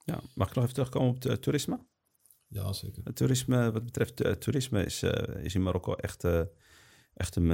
Ja, 0.04 0.22
mag 0.36 0.50
ik 0.50 0.56
nog 0.56 0.64
even 0.64 0.76
terugkomen 0.76 1.10
op 1.10 1.24
het 1.24 1.42
toerisme? 1.42 1.86
Ja, 2.48 2.74
zeker. 2.74 3.04
Het 3.04 3.16
toerisme, 3.16 3.72
wat 3.72 3.86
betreft 3.86 4.42
toerisme, 4.42 4.86
is, 4.86 5.04
is 5.42 5.56
in 5.56 5.64
Marokko 5.64 5.94
echt, 5.94 6.24
echt 7.14 7.36
een, 7.36 7.50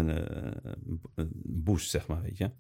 een 1.16 1.32
boost, 1.44 1.90
zeg 1.90 2.08
maar, 2.08 2.22
weet 2.22 2.38
je. 2.38 2.52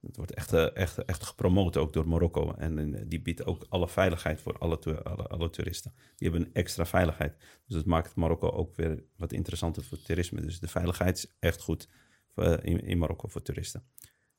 Het 0.00 0.16
wordt 0.16 0.34
echt, 0.34 0.52
eh, 0.52 0.76
echt, 0.76 1.04
echt 1.04 1.24
gepromoot 1.24 1.76
ook 1.76 1.92
door 1.92 2.08
Marokko. 2.08 2.52
En 2.52 2.94
eh, 2.94 3.02
die 3.06 3.20
biedt 3.20 3.44
ook 3.44 3.66
alle 3.68 3.88
veiligheid 3.88 4.40
voor 4.40 4.58
alle, 4.58 5.02
alle, 5.02 5.26
alle 5.26 5.50
toeristen. 5.50 5.92
Die 6.16 6.28
hebben 6.28 6.46
een 6.46 6.54
extra 6.54 6.86
veiligheid. 6.86 7.36
Dus 7.66 7.76
dat 7.76 7.84
maakt 7.84 8.14
Marokko 8.14 8.50
ook 8.50 8.76
weer 8.76 9.04
wat 9.16 9.32
interessanter 9.32 9.84
voor 9.84 10.02
toerisme. 10.02 10.40
Dus 10.40 10.60
de 10.60 10.68
veiligheid 10.68 11.16
is 11.16 11.26
echt 11.38 11.62
goed 11.62 11.88
eh, 12.34 12.56
in, 12.62 12.80
in 12.84 12.98
Marokko 12.98 13.28
voor 13.28 13.42
toeristen. 13.42 13.82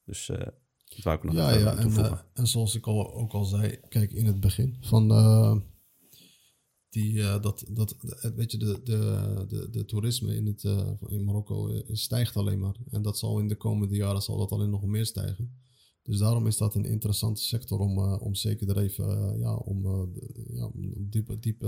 Dus 0.06 0.26
dat 0.26 1.04
wou 1.04 1.18
ik 1.18 1.24
nog 1.24 1.34
Ja, 1.34 1.52
even 1.52 1.62
ja 1.62 1.78
en, 1.78 2.20
en 2.34 2.48
zoals 2.48 2.76
ik 2.76 2.88
al, 2.88 3.14
ook 3.14 3.32
al 3.32 3.44
zei, 3.44 3.80
kijk 3.90 4.12
in 4.12 4.26
het 4.26 4.40
begin 4.40 4.78
van 4.82 5.08
die, 6.92 7.22
eh, 7.22 7.42
dat, 7.42 7.66
dat, 7.70 7.96
weet 8.36 8.52
je, 8.52 8.58
de, 8.58 8.82
de, 8.84 9.46
de, 9.48 9.70
de 9.70 9.86
toerisme 9.86 10.36
in, 10.36 10.46
het, 10.46 10.64
eh, 10.64 10.92
in 11.08 11.24
Marokko 11.24 11.68
eh, 11.68 11.82
stijgt 11.92 12.36
alleen 12.36 12.60
maar. 12.60 12.76
En 12.90 13.02
dat 13.02 13.18
zal 13.18 13.40
in 13.40 13.48
de 13.48 13.56
komende 13.56 13.96
jaren 13.96 14.22
zal 14.22 14.38
dat 14.38 14.52
alleen 14.52 14.70
nog 14.70 14.86
meer 14.86 15.06
stijgen. 15.06 15.60
Dus 16.04 16.18
daarom 16.18 16.48
is 16.48 16.58
dat 16.58 16.76
een 16.76 16.86
interessante 16.86 17.42
sector 17.42 17.80
om, 17.80 18.00
om 18.00 18.36
zeker 18.36 18.70
er 18.70 18.78
even, 18.78 19.40
ja, 19.40 19.56
om, 19.56 19.82
ja, 20.54 20.66
om 20.66 21.10
diep, 21.10 21.62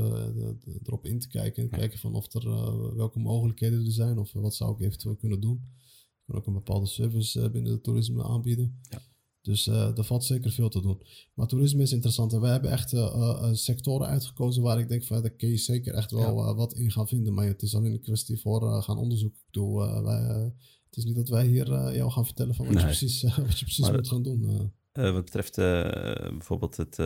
erop 0.84 1.06
in 1.06 1.20
te 1.20 1.28
kijken. 1.28 1.64
En 1.64 1.70
kijken 1.70 2.00
van 2.00 2.16
of 2.16 2.34
er, 2.34 2.96
welke 2.96 3.20
mogelijkheden 3.20 3.86
er 3.86 3.92
zijn 3.92 4.18
of 4.18 4.34
wat 4.34 4.56
zou 4.56 4.74
ik 4.74 4.80
eventueel 4.80 5.16
kunnen 5.16 5.40
doen. 5.40 5.56
Ik 5.56 6.24
kan 6.26 6.36
ook 6.36 6.48
een 6.48 6.54
bepaalde 6.54 6.88
service 6.88 7.50
binnen 7.50 7.72
het 7.72 7.84
toerisme 7.84 8.24
aanbieden. 8.24 8.80
Ja. 8.90 9.02
Dus 9.44 9.68
eh 9.68 9.98
er 9.98 10.04
valt 10.04 10.24
zeker 10.24 10.52
veel 10.52 10.70
te 10.70 10.82
doen. 10.82 11.02
Maar 11.34 11.48
toerisme 11.48 11.82
is 11.82 11.92
interessant. 11.92 12.34
En 12.34 12.42
wij 12.42 12.52
hebben 12.52 12.72
echt 12.72 12.94
eh, 12.94 13.00
eh, 13.00 13.50
sectoren 13.54 14.08
uitgekozen 14.08 14.64
waar 14.64 14.80
ik 14.80 14.88
denk 14.88 15.04
van 15.04 15.22
daar 15.22 15.32
kun 15.32 15.50
je 15.50 15.58
zeker 15.58 15.94
echt 15.94 16.12
wel 16.12 16.56
wat 16.56 16.74
in 16.74 16.92
gaan 16.92 17.08
vinden. 17.08 17.34
Maar 17.34 17.46
het 17.46 17.62
is 17.62 17.76
alleen 17.76 17.94
een 17.94 18.02
kwestie 18.02 18.40
voor 18.40 18.82
gaan 18.84 18.98
onderzoeken. 18.98 19.40
Ik 19.40 19.46
bedoel, 19.52 20.04
wij, 20.04 20.52
het 20.86 20.98
is 20.98 21.04
niet 21.04 21.16
dat 21.16 21.30
wij 21.30 21.46
hier 21.46 21.68
jou 21.96 22.12
gaan 22.12 22.26
vertellen 22.26 22.56
van 22.56 22.66
wat 22.66 22.80
je 22.80 22.86
precies, 22.86 23.22
wat 23.22 23.60
je 23.60 23.66
precies 23.66 23.80
Maar 23.80 23.94
moet 23.94 24.08
gaan 24.08 24.24
doen. 24.24 24.72
wat 24.94 25.26
betreft 25.26 25.56
bijvoorbeeld 25.56 26.78
het 26.78 26.98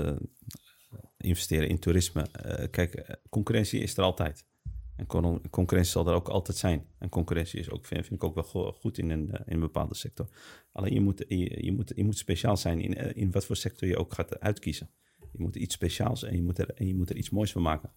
investeren 1.17 1.70
in 1.70 1.79
toerisme. 1.79 2.27
kijk, 2.72 3.20
concurrentie 3.29 3.79
is 3.79 3.98
er 3.98 4.03
altijd. 4.03 4.46
En 4.97 5.05
con- 5.05 5.49
concurrentie 5.49 5.91
zal 5.93 6.07
er 6.07 6.13
ook 6.13 6.27
altijd 6.29 6.57
zijn. 6.57 6.85
En 6.97 7.09
concurrentie 7.09 7.59
is 7.59 7.69
ook, 7.69 7.85
vind, 7.85 8.05
vind 8.05 8.15
ik 8.21 8.23
ook 8.23 8.35
wel 8.35 8.43
go- 8.43 8.71
goed 8.71 8.97
in 8.97 9.09
een, 9.09 9.31
eh, 9.31 9.39
in 9.45 9.53
een 9.53 9.59
bepaalde 9.59 9.95
sector. 9.95 10.27
Alleen 10.71 10.93
je 10.93 11.01
moet, 11.01 11.25
je, 11.27 11.63
je 11.65 11.71
moet, 11.71 11.91
je 11.95 12.03
moet 12.03 12.17
speciaal 12.17 12.57
zijn 12.57 12.79
in, 12.81 12.95
eh, 12.95 13.21
in 13.21 13.31
wat 13.31 13.45
voor 13.45 13.55
sector 13.55 13.87
je 13.87 13.97
ook 13.97 14.13
gaat 14.13 14.39
uitkiezen. 14.39 14.89
Je 15.31 15.39
moet 15.41 15.55
iets 15.55 15.73
speciaals 15.73 16.23
en 16.23 16.35
je 16.35 16.41
moet 16.43 16.57
er, 16.59 16.69
en 16.73 16.87
je 16.87 16.95
moet 16.95 17.09
er 17.09 17.15
iets 17.15 17.29
moois 17.29 17.51
van 17.51 17.61
maken. 17.61 17.91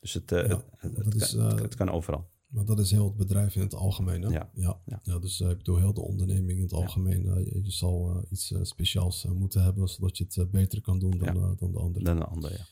Dus 0.00 0.12
het, 0.14 0.32
eh, 0.32 0.48
Ja, 0.48 0.64
het, 0.76 0.94
dat 0.96 1.04
het 1.12 1.30
kan, 1.36 1.58
het 1.62 1.74
kan 1.74 1.90
overal. 1.90 2.32
Maar 2.46 2.64
dat 2.64 2.78
is 2.78 2.90
heel 2.90 3.04
het 3.04 3.16
bedrijf 3.16 3.54
in 3.54 3.60
het 3.60 3.74
algemeen. 3.74 4.22
Hè? 4.22 4.28
Ja. 4.28 4.50
Ja. 4.54 4.80
Ja. 4.84 5.00
Ja. 5.02 5.18
dus 5.18 5.40
ik 5.40 5.56
bedoel, 5.56 5.78
heel 5.78 5.94
de 5.94 6.00
onderneming 6.00 6.56
in 6.58 6.62
het 6.62 6.72
algemeen. 6.72 7.22
je, 7.44 7.60
je 7.62 7.70
zal 7.70 8.24
iets 8.30 8.54
speciaals 8.62 9.24
moeten 9.24 9.62
hebben, 9.62 9.88
zodat 9.88 10.18
je 10.18 10.26
het 10.28 10.50
beter 10.50 10.80
kan 10.80 10.98
doen 10.98 11.18
dan, 11.18 11.56
dan 11.58 11.72
de 11.72 11.78
anderen. 11.78 12.04
Dan 12.04 12.16
een 12.16 12.22
ander, 12.22 12.52
ja. 12.52 12.64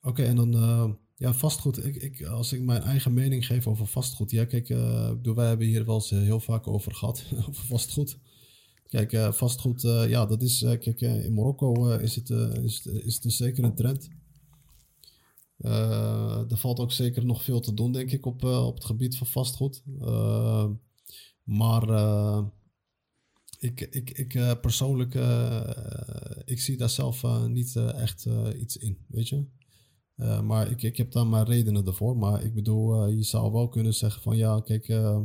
Oké, 0.00 0.22
en 0.24 0.36
dan 0.36 0.98
ja, 1.16 1.34
vastgoed. 1.34 1.84
Ik, 1.84 1.96
ik, 1.96 2.22
als 2.22 2.52
ik 2.52 2.62
mijn 2.62 2.82
eigen 2.82 3.14
mening 3.14 3.46
geef 3.46 3.66
over 3.66 3.86
vastgoed. 3.86 4.30
Ja, 4.30 4.44
kijk, 4.44 4.68
bedoel, 4.68 5.34
wij 5.34 5.48
hebben 5.48 5.66
hier 5.66 5.84
wel 5.84 5.94
eens 5.94 6.10
eh, 6.10 6.18
heel 6.18 6.40
vaak 6.40 6.66
over 6.66 6.94
gehad, 6.94 7.24
over 7.48 7.64
vastgoed. 7.64 8.18
Kijk, 8.88 9.12
eh, 9.12 9.32
vastgoed, 9.32 9.82
ja, 9.82 10.26
dat 10.26 10.42
is, 10.42 10.58
kijk, 10.58 11.00
in 11.00 11.34
Marokko 11.34 11.88
is, 11.90 12.14
het, 12.14 12.30
is, 12.62 12.86
is 12.86 13.20
het 13.22 13.32
zeker 13.32 13.64
een 13.64 13.74
trend. 13.74 14.08
Er 15.58 16.56
valt 16.56 16.78
ook 16.78 16.92
zeker 16.92 17.24
nog 17.24 17.42
veel 17.42 17.60
te 17.60 17.74
doen, 17.74 17.92
denk 17.92 18.10
ik, 18.10 18.26
op, 18.26 18.44
op 18.44 18.74
het 18.74 18.84
gebied 18.84 19.16
van 19.16 19.26
vastgoed. 19.26 19.82
Maar 21.42 21.88
ik, 23.58 23.80
ik, 23.80 24.10
ik 24.10 24.60
persoonlijk, 24.60 25.14
ik 26.44 26.60
zie 26.60 26.76
daar 26.76 26.90
zelf 26.90 27.46
niet 27.48 27.76
echt 27.76 28.26
iets 28.58 28.76
in, 28.76 28.98
weet 29.08 29.28
je. 29.28 29.44
Eh, 30.14 30.40
maar 30.40 30.70
ik, 30.70 30.82
ik 30.82 30.96
heb 30.96 31.12
daar 31.12 31.26
mijn 31.26 31.44
redenen 31.44 31.86
ervoor. 31.86 32.16
Maar 32.16 32.42
ik 32.44 32.54
bedoel, 32.54 33.04
eh, 33.04 33.14
je 33.16 33.22
zou 33.22 33.52
wel 33.52 33.68
kunnen 33.68 33.94
zeggen 33.94 34.22
van 34.22 34.36
ja, 34.36 34.60
kijk, 34.60 34.88
eh, 34.88 35.20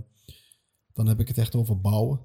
dan 0.94 1.08
heb 1.08 1.20
ik 1.20 1.28
het 1.28 1.38
echt 1.38 1.56
over 1.56 1.82
bouwen. 1.82 2.20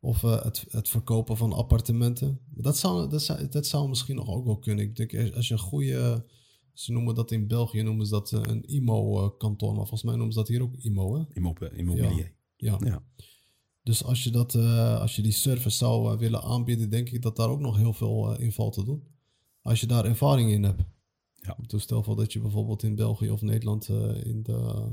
Of 0.00 0.20
het, 0.20 0.64
het 0.68 0.88
verkopen 0.88 1.36
van 1.36 1.52
appartementen. 1.52 2.40
Dat 2.50 2.76
zou, 2.76 3.08
dat, 3.10 3.22
zou, 3.22 3.48
dat 3.48 3.66
zou 3.66 3.88
misschien 3.88 4.16
nog 4.16 4.28
ook 4.28 4.44
wel 4.44 4.58
kunnen. 4.58 4.84
Ik 4.84 4.96
denk, 4.96 5.34
als 5.34 5.48
je 5.48 5.54
een 5.54 5.60
goede, 5.60 6.26
ze 6.72 6.92
noemen 6.92 7.14
dat 7.14 7.30
in 7.30 7.46
België, 7.46 7.82
noemen 7.82 8.06
ze 8.06 8.12
dat 8.12 8.30
een 8.32 8.62
IMO-kantoor. 8.64 9.68
Maar 9.68 9.80
volgens 9.80 10.02
mij 10.02 10.14
noemen 10.14 10.32
ze 10.32 10.38
dat 10.38 10.48
hier 10.48 10.62
ook 10.62 10.74
IMO, 10.76 11.16
hè? 11.18 11.24
Immo- 11.32 11.52
Immobilier. 11.76 12.34
Ja. 12.56 12.78
Ja. 12.84 13.02
Dus 13.82 14.04
als 14.04 14.24
je, 14.24 14.30
dat, 14.30 14.54
als 15.00 15.16
je 15.16 15.22
die 15.22 15.32
service 15.32 15.76
zou 15.76 16.18
willen 16.18 16.42
aanbieden, 16.42 16.90
denk 16.90 17.10
ik 17.10 17.22
dat 17.22 17.36
daar 17.36 17.48
ook 17.48 17.60
nog 17.60 17.76
heel 17.76 17.92
veel 17.92 18.38
in 18.38 18.52
valt 18.52 18.72
te 18.72 18.84
doen. 18.84 19.02
Als 19.62 19.80
je 19.80 19.86
daar 19.86 20.04
ervaring 20.04 20.50
in 20.50 20.62
hebt. 20.62 20.82
Ja. 21.40 21.56
Dus 21.66 21.82
stel 21.82 22.02
voor 22.02 22.16
dat 22.16 22.32
je 22.32 22.40
bijvoorbeeld 22.40 22.82
in 22.82 22.94
België 22.94 23.30
of 23.30 23.42
Nederland 23.42 23.88
eh, 23.88 24.24
in 24.24 24.42
de, 24.42 24.88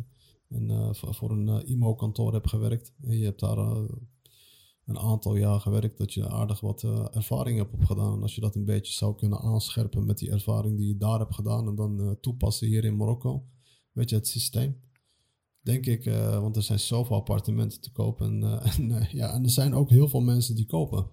een, 0.49 0.69
eh, 0.69 0.93
voor 0.93 1.31
een 1.31 1.49
eh, 1.49 1.69
IMO-kantoor 1.69 2.33
hebt 2.33 2.49
gewerkt. 2.49 2.93
En 3.01 3.17
je 3.17 3.23
hebt 3.23 3.39
daar 3.39 3.57
een 4.85 4.99
aantal 4.99 5.35
jaar 5.35 5.59
gewerkt, 5.59 5.97
dat 5.97 6.13
je 6.13 6.29
aardig 6.29 6.59
wat 6.59 6.83
ervaring 7.11 7.57
hebt 7.57 7.73
opgedaan. 7.73 8.13
En 8.13 8.21
als 8.21 8.35
je 8.35 8.41
dat 8.41 8.55
een 8.55 8.65
beetje 8.65 8.93
zou 8.93 9.15
kunnen 9.15 9.39
aanscherpen 9.39 10.05
met 10.05 10.17
die 10.17 10.31
ervaring 10.31 10.77
die 10.77 10.87
je 10.87 10.97
daar 10.97 11.19
hebt 11.19 11.35
gedaan 11.35 11.67
en 11.67 11.75
dan 11.75 12.17
toepassen 12.21 12.67
hier 12.67 12.83
in 12.83 12.95
Marokko. 12.95 13.45
Weet 13.91 14.09
je, 14.09 14.15
het 14.15 14.27
systeem. 14.27 14.83
Denk 15.61 15.85
ik, 15.85 16.03
want 16.39 16.55
er 16.55 16.63
zijn 16.63 16.79
zoveel 16.79 17.15
appartementen 17.15 17.81
te 17.81 17.91
kopen. 17.91 18.43
En, 18.43 18.61
en, 18.71 19.07
ja, 19.11 19.33
en 19.33 19.43
er 19.43 19.49
zijn 19.49 19.73
ook 19.73 19.89
heel 19.89 20.07
veel 20.07 20.21
mensen 20.21 20.55
die 20.55 20.65
kopen. 20.65 21.07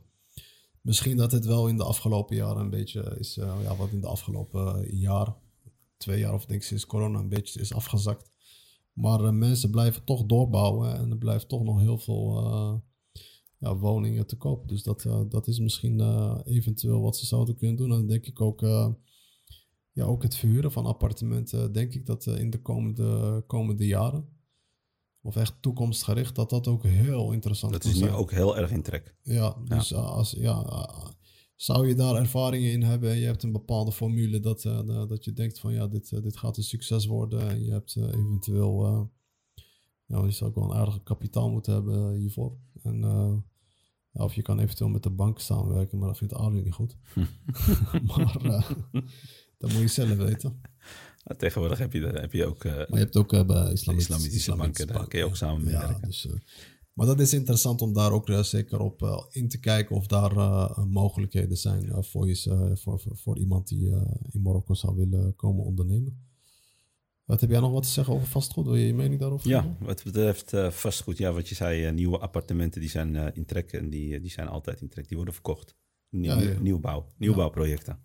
Misschien 0.82 1.16
dat 1.16 1.32
het 1.32 1.44
wel 1.44 1.68
in 1.68 1.76
de 1.76 1.84
afgelopen 1.84 2.36
jaren 2.36 2.62
een 2.62 2.70
beetje 2.70 3.16
is, 3.18 3.36
eh, 3.36 3.56
ja, 3.62 3.76
wat 3.76 3.90
in 3.90 4.00
de 4.00 4.06
afgelopen 4.06 4.84
eh, 4.84 5.00
jaar, 5.00 5.34
twee 5.96 6.18
jaar 6.18 6.34
of 6.34 6.46
denk 6.46 6.60
ik 6.60 6.66
sinds 6.66 6.86
corona 6.86 7.18
een 7.18 7.28
beetje 7.28 7.60
is 7.60 7.74
afgezakt. 7.74 8.30
Maar 8.92 9.24
eh, 9.24 9.32
mensen 9.32 9.70
blijven 9.70 10.04
toch 10.04 10.26
doorbouwen 10.26 10.96
en 10.96 11.10
er 11.10 11.18
blijft 11.18 11.48
toch 11.48 11.62
nog 11.62 11.80
heel 11.80 11.98
veel 11.98 12.82
ja, 13.58 13.76
woningen 13.76 14.26
te 14.26 14.36
koop. 14.36 14.68
Dus 14.68 14.82
dat, 14.82 15.06
dat 15.28 15.46
is 15.46 15.58
misschien 15.58 16.00
eventueel 16.44 17.00
wat 17.00 17.16
ze 17.16 17.26
zouden 17.26 17.56
kunnen 17.56 17.76
doen. 17.76 17.90
En 17.90 17.96
dan 17.96 18.06
denk 18.06 18.26
ik 18.26 18.40
ook, 18.40 18.60
ja, 19.92 20.04
ook 20.04 20.22
het 20.22 20.36
verhuren 20.36 20.72
van 20.72 20.86
appartementen, 20.86 21.72
denk 21.72 21.94
ik 21.94 22.06
dat 22.06 22.26
in 22.26 22.50
de 22.50 22.62
komende, 22.62 23.44
komende 23.46 23.86
jaren, 23.86 24.28
of 25.22 25.36
echt 25.36 25.54
toekomstgericht, 25.60 26.34
dat 26.34 26.50
dat 26.50 26.66
ook 26.68 26.84
heel 26.84 27.32
interessant 27.32 27.72
Dat 27.72 27.82
kan 27.82 27.90
is 27.90 27.96
nu 27.96 28.02
zijn. 28.04 28.16
ook 28.16 28.30
heel 28.30 28.56
erg 28.56 28.70
in 28.70 28.82
trek. 28.82 29.14
Ja, 29.22 29.56
dus 29.64 29.92
eh, 29.92 30.06
als, 30.10 30.30
ja, 30.30 30.62
eh, 30.64 31.06
zou 31.56 31.88
je 31.88 31.94
daar 31.94 32.14
ervaringen 32.14 32.72
in 32.72 32.82
hebben 32.82 33.10
en 33.10 33.18
je 33.18 33.26
hebt 33.26 33.42
een 33.42 33.52
bepaalde 33.52 33.92
formule 33.92 34.40
dat, 34.40 34.64
eh, 34.64 34.80
da- 34.86 35.06
dat 35.06 35.24
je 35.24 35.32
denkt 35.32 35.58
van 35.60 35.72
ja, 35.72 35.86
dit, 35.86 36.22
dit 36.22 36.36
gaat 36.36 36.56
een 36.56 36.62
succes 36.62 37.06
worden 37.06 37.48
en 37.48 37.64
je 37.64 37.70
hebt 37.70 37.96
eventueel, 37.96 39.10
ja, 40.06 40.24
je 40.24 40.30
zou 40.30 40.50
ook 40.50 40.56
wel 40.56 40.64
een 40.64 40.76
aardige 40.78 41.02
kapitaal 41.02 41.50
moeten 41.50 41.72
hebben 41.72 42.14
hiervoor. 42.14 42.56
En, 42.82 42.98
ja, 44.10 44.24
of 44.24 44.34
je 44.34 44.42
kan 44.42 44.58
eventueel 44.58 44.90
met 44.90 45.02
de 45.02 45.10
bank 45.10 45.38
samenwerken, 45.40 45.98
maar 45.98 46.08
dat 46.08 46.18
vindt 46.18 46.34
Arie 46.34 46.62
niet 46.62 46.72
goed. 46.72 46.96
maar 48.42 48.76
dat 49.58 49.72
moet 49.72 49.80
je 49.80 49.88
zelf 49.88 50.16
weten. 50.16 50.60
Maar 51.22 51.36
tegenwoordig 51.36 51.78
heb 51.78 51.92
je, 51.92 52.06
heb 52.06 52.32
je 52.32 52.46
ook... 52.46 52.64
eh, 52.64 52.74
Maar 52.74 52.86
je 52.88 52.96
hebt 52.96 53.16
ook 53.16 53.32
eh, 53.32 53.44
bij 53.44 53.72
islamitische, 53.72 54.12
islamitische 54.12 54.56
banken, 54.56 54.86
daar 54.86 55.08
kun 55.08 55.18
je 55.18 55.24
ook 55.24 55.36
samen 55.36 55.64
mee 55.64 55.72
ja, 55.72 55.80
werken. 55.86 56.02
Dus, 56.08 56.26
eh, 56.26 56.32
maar 56.92 57.06
dat 57.06 57.20
is 57.20 57.32
interessant 57.32 57.82
om 57.82 57.92
daar 57.92 58.12
ook 58.12 58.30
zeker 58.40 58.80
op 58.80 59.26
in 59.30 59.48
te 59.48 59.60
kijken 59.60 59.96
of 59.96 60.06
daar 60.06 60.32
mogelijkheden 60.88 61.56
zijn 61.56 62.04
voor, 62.04 62.28
je, 62.28 62.70
voor, 62.74 63.00
voor, 63.00 63.16
voor 63.16 63.38
iemand 63.38 63.68
die 63.68 63.86
in 64.30 64.42
Marokko 64.42 64.74
zou 64.74 64.96
willen 64.96 65.36
komen 65.36 65.64
ondernemen. 65.64 66.30
Wat 67.24 67.40
heb 67.40 67.50
jij 67.50 67.60
nog 67.60 67.72
wat 67.72 67.82
te 67.82 67.88
zeggen 67.88 68.14
over 68.14 68.26
vastgoed? 68.28 68.64
Wil 68.64 68.76
je 68.76 68.86
je 68.86 68.94
mening 68.94 69.20
daarover 69.20 69.48
Ja, 69.48 69.76
wat 69.80 70.04
betreft 70.04 70.52
vastgoed, 70.70 71.18
ja, 71.18 71.32
wat 71.32 71.48
je 71.48 71.54
zei, 71.54 71.92
nieuwe 71.92 72.18
appartementen 72.18 72.80
die 72.80 72.90
zijn 72.90 73.34
in 73.34 73.44
trek 73.44 73.72
en 73.72 73.90
die, 73.90 74.20
die 74.20 74.30
zijn 74.30 74.48
altijd 74.48 74.80
in 74.80 74.88
trek. 74.88 75.08
Die 75.08 75.16
worden 75.16 75.34
verkocht. 75.34 75.76
Nieuw, 76.08 76.32
Ja, 76.32 76.40
ja. 76.40 76.58
Nieuwbouw, 76.60 77.06
nieuwbouwprojecten. 77.16 77.98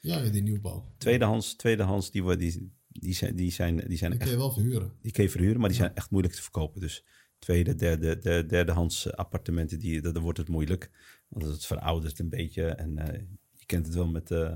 Ja, 0.00 0.20
die 0.30 0.42
nieuwbouw. 0.42 0.92
Tweedehands, 0.98 1.54
tweedehands 1.54 2.10
die, 2.10 2.22
worden- 2.22 2.38
die, 2.38 2.72
die, 2.88 3.14
zijn, 3.14 3.36
die, 3.36 3.50
zijn, 3.50 3.76
die 3.76 3.96
zijn 3.98 4.10
Die 4.10 4.18
kun 4.18 4.28
echt, 4.28 4.30
je 4.30 4.36
wel 4.42 4.52
verhuren. 4.52 4.92
die 5.02 5.12
kun 5.12 5.22
je 5.24 5.30
verhuren, 5.30 5.60
maar 5.60 5.68
die 5.68 5.78
zijn 5.78 5.94
echt 5.94 6.10
moeilijk 6.10 6.34
te 6.34 6.42
verkopen. 6.42 6.80
Dus 6.80 7.04
tweede, 7.38 7.74
derde, 7.74 8.18
de, 8.18 8.44
derdehands 8.46 9.12
appartementen, 9.12 9.78
die, 9.78 10.00
dat, 10.00 10.14
dan 10.14 10.22
wordt 10.22 10.38
het 10.38 10.48
moeilijk. 10.48 10.90
Want 11.28 11.44
het 11.46 11.66
veroudert 11.66 12.18
een 12.18 12.28
beetje 12.28 12.64
en 12.64 12.98
eh, 12.98 13.20
je 13.52 13.66
kent 13.66 13.86
het 13.86 13.94
wel 13.94 14.08
met, 14.08 14.30
eh, 14.30 14.52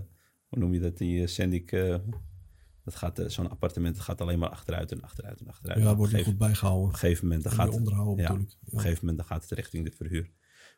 hoe 0.48 0.58
noem 0.58 0.74
je 0.74 0.80
dat, 0.80 0.98
die 0.98 1.20
uh, 1.20 1.26
Sendik... 1.26 1.72
eh, 1.72 1.96
dat 2.84 2.94
gaat, 2.96 3.18
eh, 3.18 3.28
zo'n 3.28 3.50
appartement 3.50 4.00
gaat 4.00 4.20
alleen 4.20 4.38
maar 4.38 4.48
achteruit 4.48 4.92
en 4.92 5.00
achteruit 5.02 5.40
en 5.40 5.48
achteruit. 5.48 5.80
Ja, 5.82 5.96
wordt 5.96 6.12
niet 6.12 6.24
goed 6.24 6.38
bijgehouden. 6.38 6.86
Op 6.86 6.92
een 6.92 6.98
gegeven 6.98 7.24
moment 7.26 7.42
dan 7.42 7.52
gaat 7.52 7.66
het, 7.66 7.74
onderhouden 7.76 8.16
ja, 8.24 8.30
natuurlijk. 8.30 8.56
op 8.66 8.72
een 8.72 8.80
gegeven 8.80 8.98
moment 9.06 9.16
dan 9.18 9.26
gaat 9.26 9.42
het 9.48 9.58
richting 9.58 9.84
de 9.84 9.90
verhuur. 9.96 10.30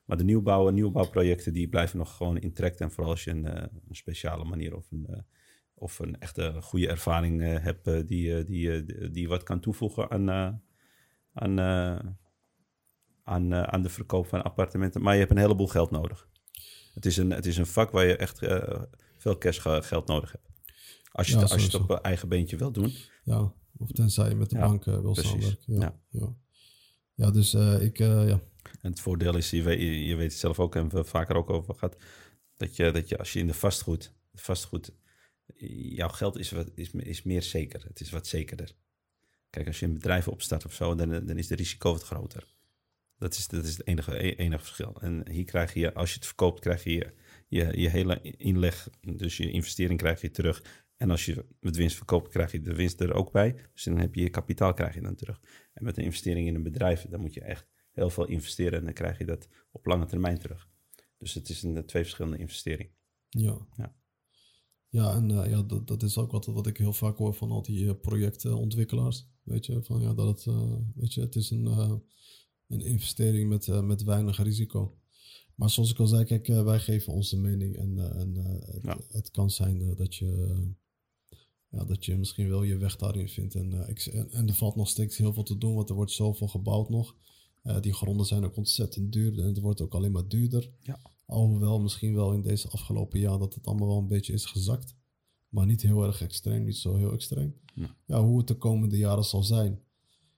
Maar 0.06 0.16
de 0.16 0.24
nieuwbouw, 0.24 0.68
nieuwbouwprojecten 0.68 1.52
die 1.52 1.68
blijven 1.68 1.98
nog 1.98 2.16
gewoon 2.16 2.38
in 2.38 2.52
trek. 2.52 2.78
En 2.78 2.90
vooral 2.90 3.12
als 3.12 3.24
je 3.24 3.30
een, 3.30 3.46
eh, 3.46 3.66
een 3.88 3.96
speciale 3.96 4.44
manier 4.44 4.76
of 4.76 4.90
een, 4.90 5.06
eh, 5.06 5.20
of 5.74 5.98
een 5.98 6.20
echte 6.20 6.56
goede 6.62 6.88
ervaring 6.88 7.42
eh, 7.42 7.62
hebt 7.62 7.84
die, 7.84 8.44
die, 8.44 8.44
die, 8.44 9.10
die 9.10 9.28
wat 9.28 9.42
kan 9.42 9.60
toevoegen 9.60 10.10
aan, 10.10 10.30
aan, 11.32 11.60
aan, 13.22 13.54
aan 13.54 13.82
de 13.82 13.88
verkoop 13.88 14.26
van 14.26 14.44
appartementen. 14.44 15.02
Maar 15.02 15.12
je 15.12 15.18
hebt 15.18 15.30
een 15.30 15.38
heleboel 15.38 15.68
geld 15.68 15.90
nodig. 15.90 16.28
Het 16.94 17.06
is 17.06 17.16
een, 17.16 17.30
het 17.30 17.46
is 17.46 17.56
een 17.56 17.66
vak 17.66 17.90
waar 17.90 18.06
je 18.06 18.16
echt 18.16 18.38
veel 19.16 19.38
cashgeld 19.38 20.06
nodig 20.06 20.32
hebt. 20.32 20.44
Als 21.12 21.26
je, 21.26 21.34
Ja, 21.34 21.40
het, 21.40 21.52
als 21.52 21.60
je 21.60 21.66
het 21.66 21.90
op 21.90 21.90
eigen 21.90 22.28
beentje 22.28 22.56
wil 22.56 22.72
doen. 22.72 22.92
Ja, 23.24 23.52
of 23.76 23.92
tenzij 23.92 24.28
je 24.28 24.34
met 24.34 24.50
de 24.50 24.56
Ja, 24.56 24.66
bank 24.66 24.84
wil 24.84 25.14
samenwerken. 25.14 25.74
Ja, 25.74 25.80
Ja. 25.80 25.94
ja. 26.08 26.34
ja. 27.14 27.30
dus 27.30 27.54
ik, 27.54 27.98
ja. 27.98 28.40
Het 28.90 29.00
voordeel 29.00 29.36
is, 29.36 29.50
je 29.50 29.62
weet, 29.62 30.18
het 30.18 30.32
zelf 30.32 30.60
ook, 30.60 30.74
en 30.74 30.88
we 30.88 30.98
het 30.98 31.08
vaker 31.08 31.36
ook 31.36 31.50
over 31.50 31.74
gehad, 31.74 31.96
dat 32.56 32.76
je, 32.76 32.90
dat 32.90 33.08
je 33.08 33.18
als 33.18 33.32
je 33.32 33.38
in 33.38 33.46
de 33.46 33.54
vastgoed, 33.54 34.12
vastgoed 34.34 34.92
jouw 35.94 36.08
geld 36.08 36.38
is, 36.38 36.50
wat, 36.50 36.70
is, 36.74 36.90
is 36.90 37.22
meer 37.22 37.42
zeker. 37.42 37.84
Het 37.88 38.00
is 38.00 38.10
wat 38.10 38.26
zekerder. 38.26 38.74
Kijk, 39.50 39.66
als 39.66 39.78
je 39.78 39.86
een 39.86 39.92
bedrijf 39.92 40.28
opstart 40.28 40.64
of 40.64 40.72
zo, 40.72 40.94
dan, 40.94 41.26
dan 41.26 41.38
is 41.38 41.46
de 41.46 41.54
risico 41.54 41.92
wat 41.92 42.02
groter. 42.02 42.54
Dat 43.18 43.34
is, 43.34 43.48
dat 43.48 43.64
is 43.64 43.76
het 43.76 43.86
enige, 43.86 44.24
e- 44.24 44.34
enige 44.34 44.64
verschil. 44.64 44.96
En 45.00 45.30
hier 45.30 45.44
krijg 45.44 45.74
je, 45.74 45.94
als 45.94 46.10
je 46.10 46.16
het 46.16 46.26
verkoopt, 46.26 46.60
krijg 46.60 46.84
je 46.84 46.92
je, 46.92 47.12
je, 47.48 47.80
je 47.80 47.88
hele 47.88 48.20
inleg, 48.20 48.88
dus 49.00 49.36
je 49.36 49.50
investering 49.50 49.98
krijg 49.98 50.20
je 50.20 50.30
terug. 50.30 50.62
En 50.96 51.10
als 51.10 51.24
je 51.24 51.44
met 51.60 51.76
winst 51.76 51.96
verkoopt, 51.96 52.28
krijg 52.28 52.52
je 52.52 52.60
de 52.60 52.74
winst 52.74 53.00
er 53.00 53.12
ook 53.12 53.32
bij. 53.32 53.56
Dus 53.72 53.82
dan 53.82 53.98
heb 53.98 54.14
je 54.14 54.22
je 54.22 54.30
kapitaal 54.30 54.74
krijg 54.74 54.94
je 54.94 55.00
dan 55.00 55.14
terug. 55.14 55.40
En 55.72 55.84
met 55.84 55.98
een 55.98 56.04
investering 56.04 56.46
in 56.46 56.54
een 56.54 56.62
bedrijf, 56.62 57.06
dan 57.08 57.20
moet 57.20 57.34
je 57.34 57.40
echt 57.40 57.66
heel 57.96 58.10
veel 58.10 58.26
investeren 58.26 58.78
en 58.78 58.84
dan 58.84 58.94
krijg 58.94 59.18
je 59.18 59.24
dat 59.24 59.48
op 59.70 59.86
lange 59.86 60.06
termijn 60.06 60.38
terug. 60.38 60.68
Dus 61.18 61.34
het 61.34 61.48
is 61.48 61.62
een 61.62 61.86
twee 61.86 62.02
verschillende 62.02 62.38
investeringen. 62.38 62.92
Ja. 63.28 63.66
Ja. 63.76 63.94
Ja, 64.88 65.14
en 65.14 65.30
eh, 65.30 65.50
ja, 65.50 65.62
dat, 65.62 65.86
dat 65.86 66.02
is 66.02 66.18
ook 66.18 66.30
wat, 66.30 66.46
wat 66.46 66.66
ik 66.66 66.76
heel 66.76 66.92
vaak 66.92 67.16
hoor 67.16 67.34
van 67.34 67.50
al 67.50 67.62
die 67.62 67.88
eh, 67.88 68.00
projectontwikkelaars. 68.00 69.26
Weet 69.42 69.66
je, 69.66 69.82
van 69.82 70.00
ja, 70.00 70.14
dat 70.14 70.26
het, 70.26 70.46
eh, 70.54 70.72
weet 70.94 71.14
je, 71.14 71.20
het 71.20 71.36
is 71.36 71.50
een, 71.50 71.66
eh, 71.66 71.94
een 72.66 72.80
investering 72.80 73.48
met, 73.48 73.68
eh, 73.68 73.82
met 73.82 74.02
weinig 74.02 74.42
risico. 74.42 74.98
Maar 75.54 75.70
zoals 75.70 75.90
ik 75.90 75.98
al 75.98 76.06
zei, 76.06 76.24
kijk, 76.24 76.48
eh, 76.48 76.64
wij 76.64 76.78
geven 76.80 77.12
onze 77.12 77.36
mening 77.38 77.76
en, 77.76 77.98
eh, 77.98 78.20
en 78.20 78.36
eh, 78.36 78.74
het, 78.74 78.82
Ja. 78.84 78.98
het 79.08 79.30
kan 79.30 79.50
zijn 79.50 79.80
eh, 79.80 79.96
dat 79.96 80.14
je, 80.14 80.56
ja, 81.68 81.84
dat 81.84 82.04
je 82.04 82.16
misschien 82.16 82.48
wel 82.48 82.62
je 82.62 82.76
weg 82.76 82.96
daarin 82.96 83.28
vindt. 83.28 83.54
En, 83.54 83.72
eh, 83.82 83.88
ik, 83.88 84.06
en, 84.06 84.30
en 84.30 84.48
er 84.48 84.54
valt 84.54 84.76
nog 84.76 84.88
steeds 84.88 85.16
heel 85.16 85.32
veel 85.32 85.42
te 85.42 85.58
doen, 85.58 85.74
want 85.74 85.88
er 85.88 85.94
wordt 85.94 86.12
zoveel 86.12 86.48
gebouwd 86.48 86.88
nog. 86.88 87.16
Eh, 87.66 87.80
die 87.80 87.92
gronden 87.92 88.26
zijn 88.26 88.44
ook 88.44 88.56
ontzettend 88.56 89.12
duur 89.12 89.38
en 89.38 89.46
het 89.46 89.58
wordt 89.58 89.80
ook 89.80 89.94
alleen 89.94 90.12
maar 90.12 90.28
duurder. 90.28 90.70
Ja. 90.80 91.00
Alhoewel 91.26 91.80
misschien 91.80 92.14
wel 92.14 92.32
in 92.32 92.42
deze 92.42 92.68
afgelopen 92.68 93.18
jaar 93.18 93.38
dat 93.38 93.54
het 93.54 93.66
allemaal 93.66 93.88
wel 93.88 93.98
een 93.98 94.08
beetje 94.08 94.32
is 94.32 94.44
gezakt. 94.44 94.94
Maar 95.48 95.66
niet 95.66 95.82
heel 95.82 96.04
erg 96.04 96.22
extreem, 96.22 96.64
niet 96.64 96.76
zo 96.76 96.96
heel 96.96 97.12
extreem. 97.12 97.54
Ja. 97.74 97.96
Ja, 98.06 98.22
hoe 98.22 98.38
het 98.38 98.48
de 98.48 98.54
komende 98.54 98.96
jaren 98.96 99.24
zal 99.24 99.42
zijn. 99.42 99.80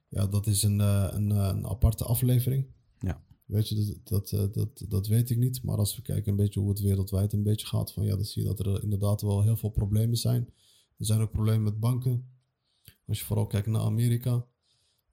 Ja, 0.08 0.26
dat 0.26 0.46
is 0.46 0.62
een, 0.62 0.80
eh, 0.80 1.08
een, 1.10 1.32
eh, 1.32 1.48
een 1.52 1.66
aparte 1.66 2.04
aflevering. 2.04 2.66
Ja. 2.98 3.22
Weet 3.44 3.68
je, 3.68 4.00
dat, 4.04 4.28
dat, 4.28 4.54
dat, 4.54 4.84
dat 4.88 5.06
weet 5.06 5.30
ik 5.30 5.38
niet. 5.38 5.62
Maar 5.62 5.76
als 5.76 5.96
we 5.96 6.02
kijken 6.02 6.30
een 6.30 6.36
beetje 6.36 6.60
hoe 6.60 6.68
het 6.68 6.80
wereldwijd 6.80 7.32
een 7.32 7.42
beetje 7.42 7.66
gaat, 7.66 7.92
van 7.92 8.04
ja, 8.04 8.14
dan 8.14 8.24
zie 8.24 8.42
je 8.42 8.48
dat 8.48 8.60
er 8.60 8.82
inderdaad 8.82 9.20
wel 9.20 9.42
heel 9.42 9.56
veel 9.56 9.70
problemen 9.70 10.16
zijn. 10.16 10.52
Er 10.98 11.06
zijn 11.06 11.20
ook 11.20 11.30
problemen 11.30 11.62
met 11.62 11.80
banken. 11.80 12.28
Als 13.06 13.18
je 13.18 13.24
vooral 13.24 13.46
kijkt 13.46 13.66
naar 13.66 13.80
Amerika. 13.80 14.46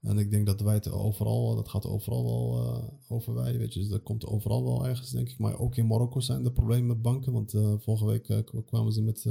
En 0.05 0.17
ik 0.17 0.31
denk 0.31 0.45
dat 0.45 0.61
wij 0.61 0.73
het 0.73 0.91
overal, 0.91 1.55
dat 1.55 1.69
gaat 1.69 1.85
overal 1.85 2.23
wel 2.23 2.63
eh, 2.63 2.83
over 3.07 3.33
wij, 3.33 3.57
weet 3.57 3.73
je. 3.73 3.79
Dus 3.79 3.89
dat 3.89 4.03
komt 4.03 4.25
overal 4.25 4.63
wel 4.63 4.87
ergens, 4.87 5.11
denk 5.11 5.29
ik. 5.29 5.37
Maar 5.37 5.59
ook 5.59 5.75
in 5.75 5.87
Marokko 5.87 6.19
zijn 6.19 6.45
er 6.45 6.51
problemen 6.51 6.87
met 6.87 7.01
banken. 7.01 7.33
Want 7.33 7.53
eh, 7.53 7.73
vorige 7.79 8.05
week 8.05 8.29
eh, 8.29 8.39
kwamen 8.65 8.91
ze 8.91 9.01
met, 9.01 9.25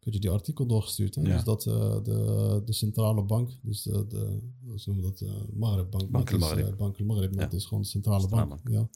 ik 0.00 0.12
je 0.12 0.20
die 0.20 0.30
artikel 0.30 0.66
doorgestuurd. 0.66 1.14
Hè? 1.14 1.22
Ja. 1.22 1.34
Dus 1.34 1.44
dat 1.44 1.62
de, 1.62 2.62
de 2.64 2.72
centrale 2.72 3.22
bank, 3.22 3.58
dus 3.62 3.82
de, 3.82 4.06
de 4.06 4.40
ze 4.76 4.90
noemen 4.90 5.10
dat 5.10 5.24
Maghreb 5.52 5.90
Bank. 5.90 6.10
Bank 6.10 6.32
al-Maghreb. 6.32 6.70
eh, 6.70 6.76
Bank 6.76 6.98
maar 7.04 7.44
het 7.44 7.52
is 7.52 7.64
gewoon 7.64 7.82
de 7.82 7.88
centrale, 7.88 8.20
Centrale 8.20 8.46
bank. 8.46 8.68
Ja. 8.68 8.88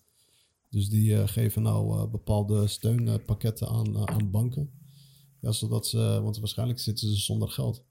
Dus 0.71 0.89
die 0.89 1.29
geven 1.29 1.63
nou 1.63 2.09
bepaalde 2.09 2.67
steunpakketten 2.67 3.69
aan, 3.69 4.09
aan 4.09 4.31
banken. 4.31 4.71
Ja, 5.41 5.53
zodat 5.53 5.87
ze, 5.87 6.21
want 6.23 6.39
waarschijnlijk 6.39 6.79
zitten 6.79 7.09
ze 7.09 7.17
zonder 7.17 7.49
geld. 7.49 7.85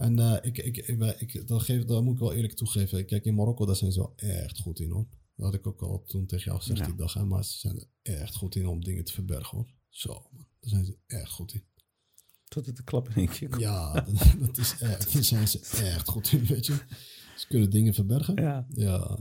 En 0.00 0.18
eh, 0.18 0.36
ik, 0.40 0.58
ik, 0.58 0.76
ik, 0.76 1.20
ik, 1.20 1.48
dat, 1.48 1.62
geef, 1.62 1.84
dat 1.84 2.02
moet 2.02 2.14
ik 2.14 2.20
wel 2.20 2.32
eerlijk 2.32 2.54
toegeven. 2.54 3.06
Kijk, 3.06 3.24
in 3.24 3.34
Marokko, 3.34 3.66
daar 3.66 3.76
zijn 3.76 3.92
ze 3.92 3.98
wel 3.98 4.12
echt 4.16 4.58
goed 4.58 4.80
in 4.80 4.90
hoor. 4.90 5.06
Dat 5.36 5.46
had 5.46 5.54
ik 5.54 5.66
ook 5.66 5.82
al 5.82 6.02
toen 6.06 6.26
tegen 6.26 6.44
jou 6.44 6.58
gezegd 6.58 6.78
Ja. 6.78 6.86
die 6.86 6.94
dag. 6.94 7.14
Hè, 7.14 7.24
maar 7.24 7.44
ze 7.44 7.58
zijn 7.58 7.76
er 8.02 8.14
echt 8.14 8.34
goed 8.34 8.54
in 8.54 8.66
om 8.66 8.84
dingen 8.84 9.04
te 9.04 9.12
verbergen 9.12 9.56
hoor. 9.56 9.66
Zo, 9.88 10.12
man. 10.32 10.46
Daar 10.60 10.70
zijn 10.70 10.84
ze 10.84 10.96
echt 11.06 11.30
goed 11.30 11.54
in. 11.54 11.64
Tot 12.48 12.66
het 12.66 12.76
de 12.76 12.84
klap 12.84 13.08
in 13.08 13.14
één 13.14 13.28
keer 13.28 13.48
komt. 13.48 13.62
Ja, 13.62 13.92
dat, 14.00 14.34
dat 14.38 14.58
is 14.58 14.76
echt, 14.78 15.12
daar 15.12 15.24
zijn 15.24 15.48
ze 15.48 15.58
echt 15.84 16.08
goed 16.08 16.32
in, 16.32 16.44
weet 16.44 16.66
je. 16.66 16.78
Ze 17.36 17.46
kunnen 17.48 17.70
dingen 17.70 17.94
verbergen. 17.94 18.34
Ja. 18.42 18.66
Ja. 18.68 19.18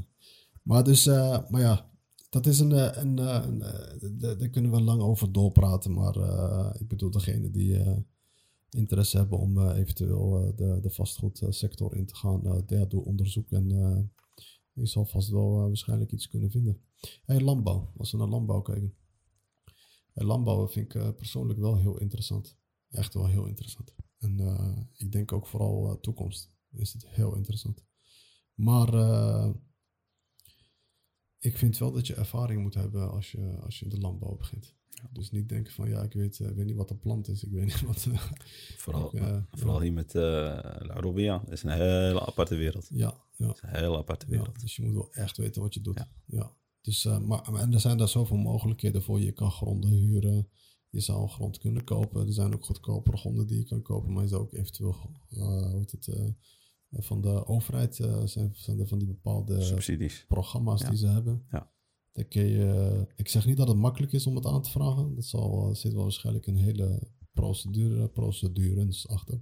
Maar 0.64 0.84
dus, 0.84 1.08
eh, 1.08 1.50
maar 1.50 1.62
ja, 1.62 1.92
dat 2.30 2.46
is 2.46 2.60
een, 2.60 2.72
eh, 2.72 3.04
een, 3.04 3.18
een 3.18 4.18
daar 4.18 4.50
kunnen 4.50 4.72
we 4.72 4.82
lang 4.82 5.02
over 5.02 5.32
doorpraten. 5.32 5.94
Maar 5.94 6.16
ik 6.80 6.88
bedoel, 6.88 7.12
degene 7.12 7.52
die 7.52 7.78
interesse 8.70 9.18
hebben 9.18 9.38
om 9.38 9.58
eh, 9.58 9.78
eventueel 9.78 10.44
eh, 10.44 10.56
de, 10.56 10.80
de 10.82 10.90
vastgoedsector 10.90 11.96
in 11.96 12.06
te 12.06 12.16
gaan, 12.16 12.46
eh 12.46 12.62
ja, 12.68 12.86
doe 12.86 13.06
onderzoek 13.06 13.52
en 13.52 13.68
je 14.74 14.86
zal 14.86 15.06
vast 15.06 15.30
wel 15.30 15.50
waarschijnlijk 15.50 16.12
iets 16.12 16.28
kunnen 16.28 16.52
vinden. 16.52 16.82
Hey, 17.26 17.42
landbouw, 17.42 17.92
als 17.98 18.12
we 18.12 18.18
naar 18.18 18.28
landbouw 18.28 18.62
kijken. 18.62 18.94
Landbouw 20.14 20.68
vind 20.68 20.96
ik 20.96 21.16
persoonlijk 21.16 21.60
wel 21.60 21.78
heel 21.78 21.98
interessant. 21.98 22.58
Echt 22.90 23.14
wel 23.14 23.28
heel 23.28 23.46
interessant. 23.46 23.96
En 24.18 24.40
ik 24.94 25.12
denk 25.12 25.32
ook 25.32 25.48
vooral 25.48 26.00
toekomst 26.00 26.52
is 26.72 26.94
het 26.94 27.08
heel 27.08 27.36
interessant. 27.36 27.84
Maar 28.54 28.92
ik 31.40 31.58
vind 31.58 31.78
wel 31.78 31.92
dat 31.92 32.08
je 32.08 32.14
ervaring 32.16 32.62
moet 32.62 32.74
hebben 32.74 33.12
als 33.12 33.32
je, 33.32 33.58
als 33.64 33.80
je 33.80 33.86
in 33.86 33.92
de 33.92 34.00
landbouw 34.00 34.36
begint. 34.36 34.78
Dus 35.12 35.32
niet 35.32 35.50
denken 35.50 35.74
van 35.74 35.90
ja, 35.90 36.02
ik 36.04 36.14
weet, 36.14 36.40
eh, 36.40 36.48
ik 36.50 36.56
weet 36.56 36.66
niet 36.66 36.76
wat 36.76 36.90
een 36.90 37.00
plant 37.00 37.28
is. 37.28 37.44
Ik 37.44 37.52
weet 37.52 37.66
niet 37.66 37.82
wat. 37.92 38.06
eh, 38.12 38.22
Vooral, 38.78 39.14
eh, 39.14 39.38
vooral 39.52 39.76
ja. 39.76 39.82
hier 39.82 39.94
met 39.94 40.14
uh, 40.16 40.22
La 40.80 40.94
Robia. 41.00 41.38
Dat 41.38 41.52
is 41.54 41.64
een 41.64 41.72
hele 41.72 42.26
aparte 42.26 42.56
wereld. 42.56 42.88
Ja, 42.92 43.14
ja, 43.36 43.52
is 43.54 43.62
een 43.62 43.70
hele 43.70 43.98
aparte 43.98 44.26
ja, 44.26 44.32
wereld. 44.32 44.60
dus 44.60 44.76
je 44.76 44.82
moet 44.84 44.94
wel 44.94 45.12
echt 45.14 45.38
weten 45.38 45.62
wat 45.62 45.74
je 45.74 45.82
doet. 45.82 46.06
Ja. 46.26 46.56
Dus, 46.82 47.04
maar, 47.04 47.54
en 47.54 47.74
er 47.74 47.80
zijn 47.80 47.98
daar 47.98 48.08
zoveel 48.08 48.38
mogelijkheden 48.38 49.02
voor. 49.02 49.20
Je 49.20 49.32
kan 49.32 49.52
gronden 49.52 49.90
huren. 49.92 50.50
Je 50.90 51.00
zou 51.00 51.22
een 51.22 51.30
grond 51.30 51.58
kunnen 51.58 51.84
kopen. 51.84 52.28
Er 52.28 52.34
zijn 52.34 52.54
ook 52.54 52.66
goedkopere 52.66 53.18
gronden 53.18 53.48
die 53.48 53.58
je 53.58 53.64
kan 53.64 53.82
kopen. 53.82 54.14
Maar 54.14 54.24
je 54.24 54.30
zou 54.30 54.42
ook 54.42 54.54
eventueel 54.54 54.96
hoe 55.30 55.78
heet 55.78 55.92
het, 55.92 56.34
van 56.92 57.22
de 57.22 57.46
overheid 57.48 58.00
eh, 58.00 58.22
zijn, 58.26 58.52
zijn 58.56 58.80
er 58.80 58.88
van 58.88 58.98
die 59.00 59.08
bepaalde 59.08 59.62
Subsidies. 59.62 60.26
programma's 60.28 60.82
Ja. 60.82 60.90
die 60.90 60.98
ze 60.98 61.08
hebben. 61.08 61.46
Ja. 61.52 61.72
Dan 62.12 62.28
kun 62.28 62.46
je, 62.46 63.08
ik 63.16 63.28
zeg 63.28 63.46
niet 63.46 63.58
dat 63.58 63.68
het 63.68 63.78
makkelijk 63.78 64.12
is 64.12 64.28
om 64.28 64.36
het 64.36 64.46
aan 64.46 64.62
te 64.62 64.70
vragen. 64.70 65.16
Dat 65.16 65.26
zal, 65.26 65.70
er 65.70 65.76
zit 65.76 65.94
wel 65.94 66.02
waarschijnlijk 66.04 66.48
een 66.48 66.56
hele 66.58 67.00
procedure, 67.34 68.08
procedures 68.08 69.08
achter. 69.08 69.42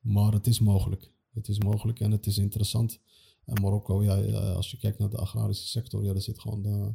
Maar 0.00 0.32
het 0.32 0.46
is 0.46 0.60
mogelijk. 0.60 1.12
Het 1.32 1.48
is 1.48 1.58
mogelijk 1.58 2.00
en 2.00 2.10
het 2.10 2.26
is 2.26 2.38
interessant. 2.38 3.00
En 3.44 3.62
Marokko, 3.62 4.02
ja, 4.02 4.14
als 4.52 4.70
je 4.70 4.76
kijkt 4.76 4.98
naar 4.98 5.10
de 5.10 5.16
agrarische 5.18 5.66
sector, 5.68 6.04
ja, 6.04 6.12
daar 6.12 6.22
zit 6.22 6.38
gewoon 6.40 6.62
de, 6.62 6.94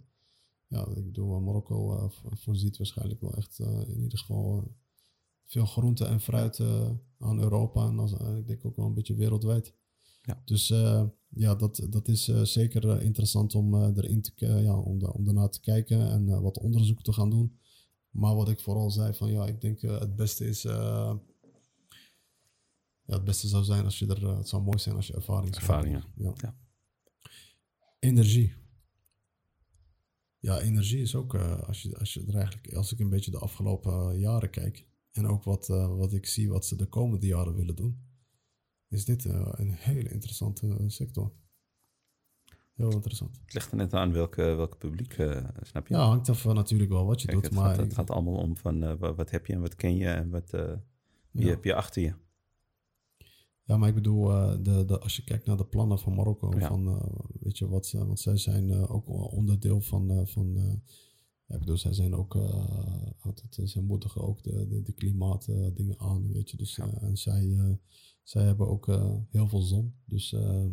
ja, 0.68 0.88
ik 0.96 1.06
bedoel, 1.06 1.40
Marokko 1.40 1.98
eh, 1.98 2.10
vo- 2.10 2.30
voorziet 2.34 2.78
waarschijnlijk 2.78 3.22
wel 3.22 3.34
echt 3.34 3.60
eh, 3.60 3.82
in 3.88 4.02
ieder 4.02 4.18
geval 4.20 4.58
eh, 4.58 4.64
veel 5.46 5.66
groente 5.66 6.06
en 6.06 6.22
fruit 6.22 6.60
eh, 6.60 6.90
aan 7.20 7.40
Europa 7.40 7.88
en 7.88 8.00
als, 8.00 8.18
eh, 8.18 8.38
ik 8.38 8.48
denk 8.48 8.66
ook 8.66 8.76
wel 8.76 8.86
een 8.86 8.94
beetje 8.94 9.16
wereldwijd. 9.16 9.74
Ja. 10.22 10.42
Dus 10.46 10.70
eh, 10.70 11.04
ja, 11.28 11.56
dat, 11.56 11.88
dat 11.90 12.08
is 12.08 12.24
zeker 12.44 13.02
interessant 13.02 13.56
om 13.56 13.76
erin 13.76 14.22
te, 14.22 14.46
ja, 14.46 14.80
om, 14.80 15.00
de, 15.00 15.14
om 15.14 15.26
daarna 15.26 15.48
te 15.48 15.60
kijken 15.60 16.10
en 16.10 16.42
wat 16.42 16.60
onderzoek 16.60 17.04
te 17.04 17.14
gaan 17.14 17.30
doen. 17.30 17.60
Maar 18.10 18.36
wat 18.36 18.50
ik 18.50 18.60
vooral 18.60 18.92
zei 18.92 19.14
van 19.14 19.32
ja, 19.32 19.46
ik 19.46 19.62
denk 19.62 19.82
het 19.82 20.16
beste 20.16 20.48
is, 20.48 20.62
ja, 20.62 21.20
het 23.06 23.24
beste 23.24 23.48
zou 23.48 23.64
zijn 23.64 23.86
als 23.86 24.00
je 24.00 24.08
er, 24.08 24.38
het 24.38 24.48
zou 24.48 24.64
mooi 24.64 24.80
zijn 24.80 24.96
als 24.96 25.08
je 25.08 25.14
ervaring 25.14 25.60
hebben. 25.60 25.90
Ja. 26.16 26.34
Ja. 26.36 26.58
Energie. 28.00 28.54
Ja, 30.40 30.60
energie 30.60 31.02
is 31.02 31.16
ook, 31.16 31.36
als, 31.36 31.82
je, 31.82 31.98
als 31.98 32.14
je 32.14 32.24
er 32.28 32.36
eigenlijk, 32.36 32.74
als 32.74 32.92
ik 32.92 33.00
een 33.00 33.10
beetje 33.10 33.32
de 33.32 33.40
afgelopen 33.40 34.20
jaren 34.20 34.50
kijk 34.50 34.88
en 35.16 35.28
ook 35.28 35.44
wat, 35.44 35.70
eh, 35.70 35.98
wat 35.98 36.14
ik 36.14 36.26
zie 36.26 36.50
wat 36.50 36.66
ze 36.66 36.76
de 36.76 36.86
komende 36.86 37.28
jaren 37.28 37.56
willen 37.56 37.76
doen, 37.76 38.00
is 38.88 39.06
dit 39.06 39.26
eh, 39.26 39.48
een 39.52 39.72
hele 39.72 40.10
interessante 40.10 40.68
eh, 40.68 40.76
sector. 40.88 41.32
Heel 42.74 42.92
interessant. 42.92 43.40
Het 43.42 43.54
ligt 43.54 43.72
er 43.72 43.78
net 43.78 43.94
aan 43.94 44.12
welke, 44.12 44.42
welke 44.44 44.78
publiek, 44.78 45.14
snap 45.62 45.88
je? 45.88 45.94
Ja, 45.94 46.06
hangt 46.08 46.30
af 46.30 46.42
van 46.42 46.56
natuurlijk 46.56 46.92
wel 46.92 47.06
wat 47.06 47.22
je 47.22 47.28
Kijk, 47.28 47.42
doet, 47.42 47.50
het, 47.52 47.60
maar 47.60 47.70
gaat, 47.76 47.84
het 47.84 47.94
gaat 47.94 48.10
allemaal 48.10 48.36
om 48.38 48.58
van 48.58 48.98
wa- 48.98 49.14
wat 49.14 49.30
heb 49.32 49.46
je 49.46 49.54
en 49.54 49.62
wat 49.62 49.76
ken 49.76 49.96
je 49.96 50.08
en 50.08 50.30
wat, 50.30 50.50
wie 51.32 51.44
Ja. 51.46 51.50
heb 51.50 51.64
je 51.64 51.76
achter 51.76 52.02
je. 52.02 52.14
Ja, 53.64 53.78
maar 53.78 53.90
ik 53.90 53.96
bedoel, 53.96 54.26
de, 54.64 54.84
de, 54.86 55.00
als 55.00 55.16
je 55.16 55.24
kijkt 55.24 55.46
naar 55.46 55.58
de 55.58 55.66
plannen 55.66 56.00
van 56.00 56.16
Marokko, 56.16 56.54
Ja. 56.60 56.68
van, 56.68 57.02
weet 57.40 57.58
je 57.58 57.68
wat, 57.68 57.86
ze- 57.86 58.06
want 58.06 58.20
zij 58.20 58.38
zijn 58.38 58.72
ook 58.88 59.08
onderdeel 59.10 59.82
van, 59.82 60.28
van 60.28 60.82
ja, 61.48 61.54
ik 61.54 61.60
bedoel, 61.60 61.78
zij 61.78 61.94
zijn 61.94 62.16
ook, 62.16 62.36
eh, 62.36 63.12
altijd, 63.20 63.58
eh, 63.58 63.66
zij 63.66 63.82
moedigen 63.82 64.22
ook 64.22 64.44
de, 64.44 64.68
de, 64.68 64.82
de 64.82 64.92
klimaatdingen 64.94 66.00
aan, 66.00 66.32
weet 66.34 66.50
je, 66.50 66.58
dus, 66.58 66.76
Ja. 66.76 66.88
eh, 66.88 67.04
en 67.04 67.18
zij, 67.18 67.52
eh, 67.58 67.74
zij 68.24 68.44
hebben 68.44 68.68
ook 68.68 68.88
eh, 68.88 69.16
heel 69.30 69.48
veel 69.48 69.62
zon, 69.62 69.96
dus, 70.06 70.34
eh, 70.34 70.66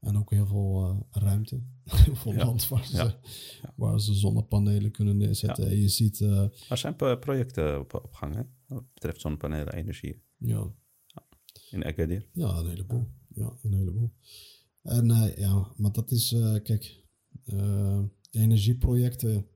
En 0.00 0.16
ook 0.18 0.30
heel 0.30 0.46
veel 0.46 1.06
ruimte. 1.10 1.62
heel 2.04 2.14
veel 2.16 2.32
Ja. 2.32 2.44
land 2.44 2.68
waar 2.68 2.86
ze, 2.86 2.96
Ja. 2.96 3.20
waar 3.76 4.00
ze 4.00 4.14
zonnepanelen 4.14 4.90
kunnen 4.90 5.16
neerzetten. 5.16 5.66
En 5.68 5.76
je 5.80 5.88
ziet, 5.88 6.20
eh, 6.20 6.48
Er 6.70 6.76
zijn 6.76 6.96
pro- 6.96 7.16
projecten 7.16 7.80
op, 7.80 7.94
op 7.94 8.14
gang, 8.14 8.34
hè? 8.34 8.42
Wat 8.66 8.92
betreft 8.94 9.20
zonnepanelen, 9.20 9.72
energie. 9.74 10.22
ja, 10.36 10.72
In 11.70 11.84
Agadir. 11.84 12.28
Ja, 12.32 12.58
een 12.58 12.68
heleboel. 12.68 13.06
Ja, 13.34 13.56
een 13.62 13.72
heleboel. 13.72 14.12
En 14.82 15.10
eh, 15.10 15.36
ja, 15.36 15.72
maar 15.76 15.92
dat 15.92 16.10
is, 16.10 16.32
eh, 16.32 16.54
kijk, 16.62 17.04
eh, 17.44 18.02
energieprojecten. 18.30 19.46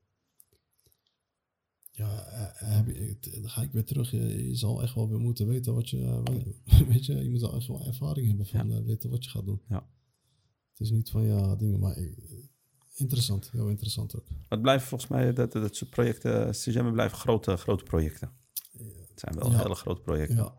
Ja, 2.01 2.25
eh, 2.25 2.75
heb 2.77 2.87
je, 2.87 2.93
het- 3.21 3.39
dan 3.41 3.51
ga 3.51 3.63
ik 3.63 3.73
weer 3.73 3.85
terug. 3.85 4.11
Je, 4.11 4.49
je 4.49 4.55
zal 4.55 4.83
echt 4.83 4.95
wel 4.95 5.09
weer 5.09 5.19
moeten 5.21 5.47
weten 5.47 5.75
wat 5.75 5.91
je. 5.91 6.05
eh, 6.05 6.81
weet 6.93 7.07
je, 7.07 7.15
je 7.23 7.31
moet 7.31 7.43
al 7.43 7.55
echt 7.57 7.67
wel 7.67 7.87
ervaring 7.87 8.27
hebben 8.29 8.47
van 8.47 8.73
eh, 8.73 8.83
weten 8.85 9.11
wat 9.11 9.25
je 9.25 9.31
gaat 9.31 9.45
doen. 9.45 9.61
Ja. 9.69 9.89
Het 10.71 10.81
is 10.81 10.91
niet 10.91 11.11
van 11.11 11.23
ja, 11.25 11.57
dingen, 11.57 11.81
maar 11.81 11.97
eh, 11.97 12.13
interessant. 12.95 13.51
Heel 13.51 13.69
interessant 13.69 14.17
ook. 14.17 14.27
Het 14.49 14.63
blijven 14.63 14.89
volgens 14.89 15.11
mij, 15.11 15.33
dat, 15.33 15.53
dat 15.53 15.77
soort 15.77 15.91
projecten, 15.91 16.51
CGM 16.51 16.93
blijven 16.93 17.19
grote, 17.19 17.57
grote 17.57 17.85
projecten. 17.85 18.31
Het 19.09 19.21
zijn 19.21 19.35
wel 19.35 19.51
Ja. 19.51 19.59
hele 19.63 19.75
grote 19.75 20.01
projecten. 20.01 20.37
Ja, 20.37 20.55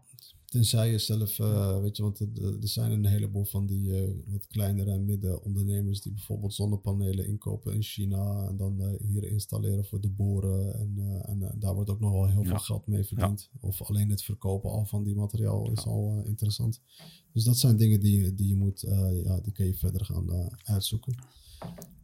tenzij 0.52 0.92
je 0.92 0.98
zelf, 0.98 1.40
eh, 1.40 1.80
weet 1.82 1.98
je, 1.98 2.04
want 2.04 2.20
er, 2.20 2.28
er 2.62 2.68
zijn 2.68 2.92
een 2.92 3.06
heleboel 3.06 3.44
van 3.44 3.66
die 3.66 3.96
eh, 4.04 4.10
wat 4.28 4.48
kleinere 4.48 4.92
en 4.92 5.06
middenondernemers 5.06 6.02
die 6.02 6.12
bijvoorbeeld 6.12 6.54
zonnepanelen 6.54 7.28
inkopen 7.28 7.74
in 7.74 7.82
China 7.84 8.48
en 8.48 8.58
dan 8.58 8.82
eh, 8.82 9.08
hier 9.08 9.24
installeren 9.24 9.86
voor 9.86 10.02
de 10.02 10.10
boeren. 10.10 10.76
En, 10.80 10.94
eh, 10.98 11.30
en 11.30 11.44
eh, 11.44 11.50
daar 11.60 11.74
wordt 11.74 11.90
ook 11.90 12.00
nog 12.00 12.12
wel 12.12 12.28
heel 12.30 12.42
Ja. 12.44 12.48
veel 12.50 12.58
geld 12.58 12.88
mee 12.88 13.04
verdiend. 13.04 13.50
Of 13.60 13.82
alleen 13.82 14.10
het 14.10 14.24
verkopen 14.24 14.70
al 14.70 14.86
van 14.86 15.04
die 15.04 15.16
materiaal 15.16 15.72
is 15.72 15.86
al 15.86 16.18
eh, 16.22 16.28
interessant. 16.30 16.82
Dus 17.32 17.44
dat 17.44 17.58
zijn 17.58 17.78
dingen 17.78 18.00
die, 18.00 18.36
die 18.36 18.48
je 18.48 18.56
moet, 18.56 18.84
eh, 18.84 19.24
ja, 19.24 19.40
die 19.40 19.54
kun 19.54 19.66
je 19.66 19.76
verder 19.78 20.06
gaan 20.06 20.32
eh, 20.34 20.46
uitzoeken. 20.64 21.16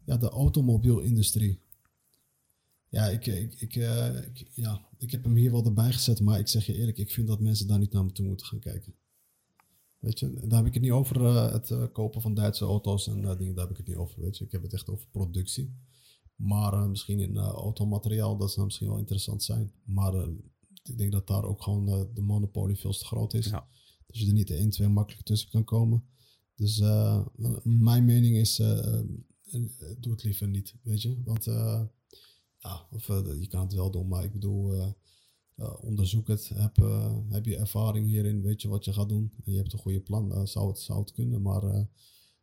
Ja, 0.05 0.17
de 0.17 0.29
automobielindustrie. 0.29 1.59
Ja, 2.89 3.05
ik, 3.05 3.25
ik, 3.25 3.61
ik, 3.61 3.75
eh, 3.75 4.15
ik- 4.15 4.47
ja, 4.53 4.86
ik 4.97 5.11
heb 5.11 5.23
hem 5.23 5.35
hier 5.35 5.51
wel 5.51 5.65
erbij 5.65 5.91
gezet, 5.91 6.21
maar 6.21 6.39
ik 6.39 6.47
zeg 6.47 6.65
je 6.65 6.73
eerlijk, 6.73 6.97
ik 6.97 7.11
vind 7.11 7.27
dat 7.27 7.39
mensen 7.39 7.67
daar 7.67 7.79
niet 7.79 7.91
naar 7.91 8.11
toe 8.11 8.25
moeten 8.25 8.45
gaan 8.45 8.59
kijken. 8.59 8.95
Weet 9.99 10.19
je, 10.19 10.33
daar 10.33 10.57
heb 10.57 10.67
ik 10.67 10.73
het 10.73 10.83
niet 10.83 10.91
over 10.91 11.25
eh, 11.25 11.51
het 11.51 11.71
eh, 11.71 11.83
kopen 11.91 12.21
van 12.21 12.33
Duitse 12.33 12.65
auto's 12.65 13.07
en 13.07 13.25
eh, 13.25 13.37
dingen, 13.37 13.55
daar 13.55 13.63
heb 13.63 13.71
ik 13.71 13.77
het 13.77 13.87
niet 13.87 13.95
over. 13.95 14.21
Weet 14.21 14.37
je, 14.37 14.45
ik 14.45 14.51
heb 14.51 14.61
het 14.61 14.73
echt 14.73 14.89
over 14.89 15.07
productie. 15.07 15.75
Maar 16.35 16.89
misschien 16.89 17.19
in 17.19 17.37
automateriaal, 17.37 18.37
dat 18.37 18.51
zou 18.51 18.65
misschien 18.65 18.87
wel 18.87 18.97
interessant 18.97 19.43
zijn. 19.43 19.71
Maar 19.83 20.13
ik 20.83 20.97
denk 20.97 21.11
dat 21.11 21.27
daar 21.27 21.43
ook 21.43 21.63
gewoon 21.63 21.85
de 22.13 22.21
monopolie 22.21 22.75
veel 22.75 22.91
te 22.91 23.05
groot 23.05 23.33
is. 23.33 23.45
Ja. 23.45 23.67
Dus 24.07 24.19
je 24.19 24.27
er 24.27 24.33
niet 24.33 24.49
1, 24.49 24.69
2 24.69 24.87
makkelijk 24.87 25.25
tussen 25.25 25.49
kan 25.49 25.63
komen. 25.63 26.03
Dus 26.57 26.79
eh, 26.79 27.25
mijn 27.63 28.05
mening 28.05 28.37
is, 28.37 28.55
doe 29.99 30.11
het 30.11 30.23
liever 30.23 30.47
niet, 30.47 30.75
weet 30.83 31.01
je. 31.01 31.21
Want 31.23 31.47
eh, 31.47 31.83
ja, 32.59 32.87
eh, 33.07 33.39
je 33.39 33.47
kan 33.47 33.61
het 33.61 33.73
wel 33.73 33.91
doen, 33.91 34.07
maar 34.07 34.23
ik 34.23 34.31
bedoel, 34.31 34.73
eh, 34.73 34.91
eh, 35.55 35.83
onderzoek 35.83 36.27
het. 36.27 36.49
Heb, 36.53 36.75
heb 37.29 37.45
je 37.45 37.57
ervaring 37.57 38.07
hierin, 38.07 38.41
weet 38.41 38.61
je 38.61 38.67
wat 38.67 38.85
je 38.85 38.93
gaat 38.93 39.09
doen. 39.09 39.31
En 39.45 39.51
je 39.51 39.57
hebt 39.57 39.73
een 39.73 39.79
goede 39.79 40.01
plan, 40.01 40.47
zou, 40.47 40.67
het, 40.67 40.79
zou 40.79 40.99
het 40.99 41.11
kunnen. 41.11 41.41
Maar 41.41 41.87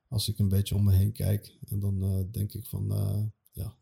als 0.09 0.29
ik 0.29 0.39
een 0.39 0.49
beetje 0.49 0.75
om 0.75 0.85
me 0.85 0.93
heen 0.93 1.13
kijk, 1.13 1.59
en 1.65 1.81
dan 1.81 2.29
denk 2.31 2.53
ik 2.53 2.67
van, 2.67 2.87
ja, 3.53 3.77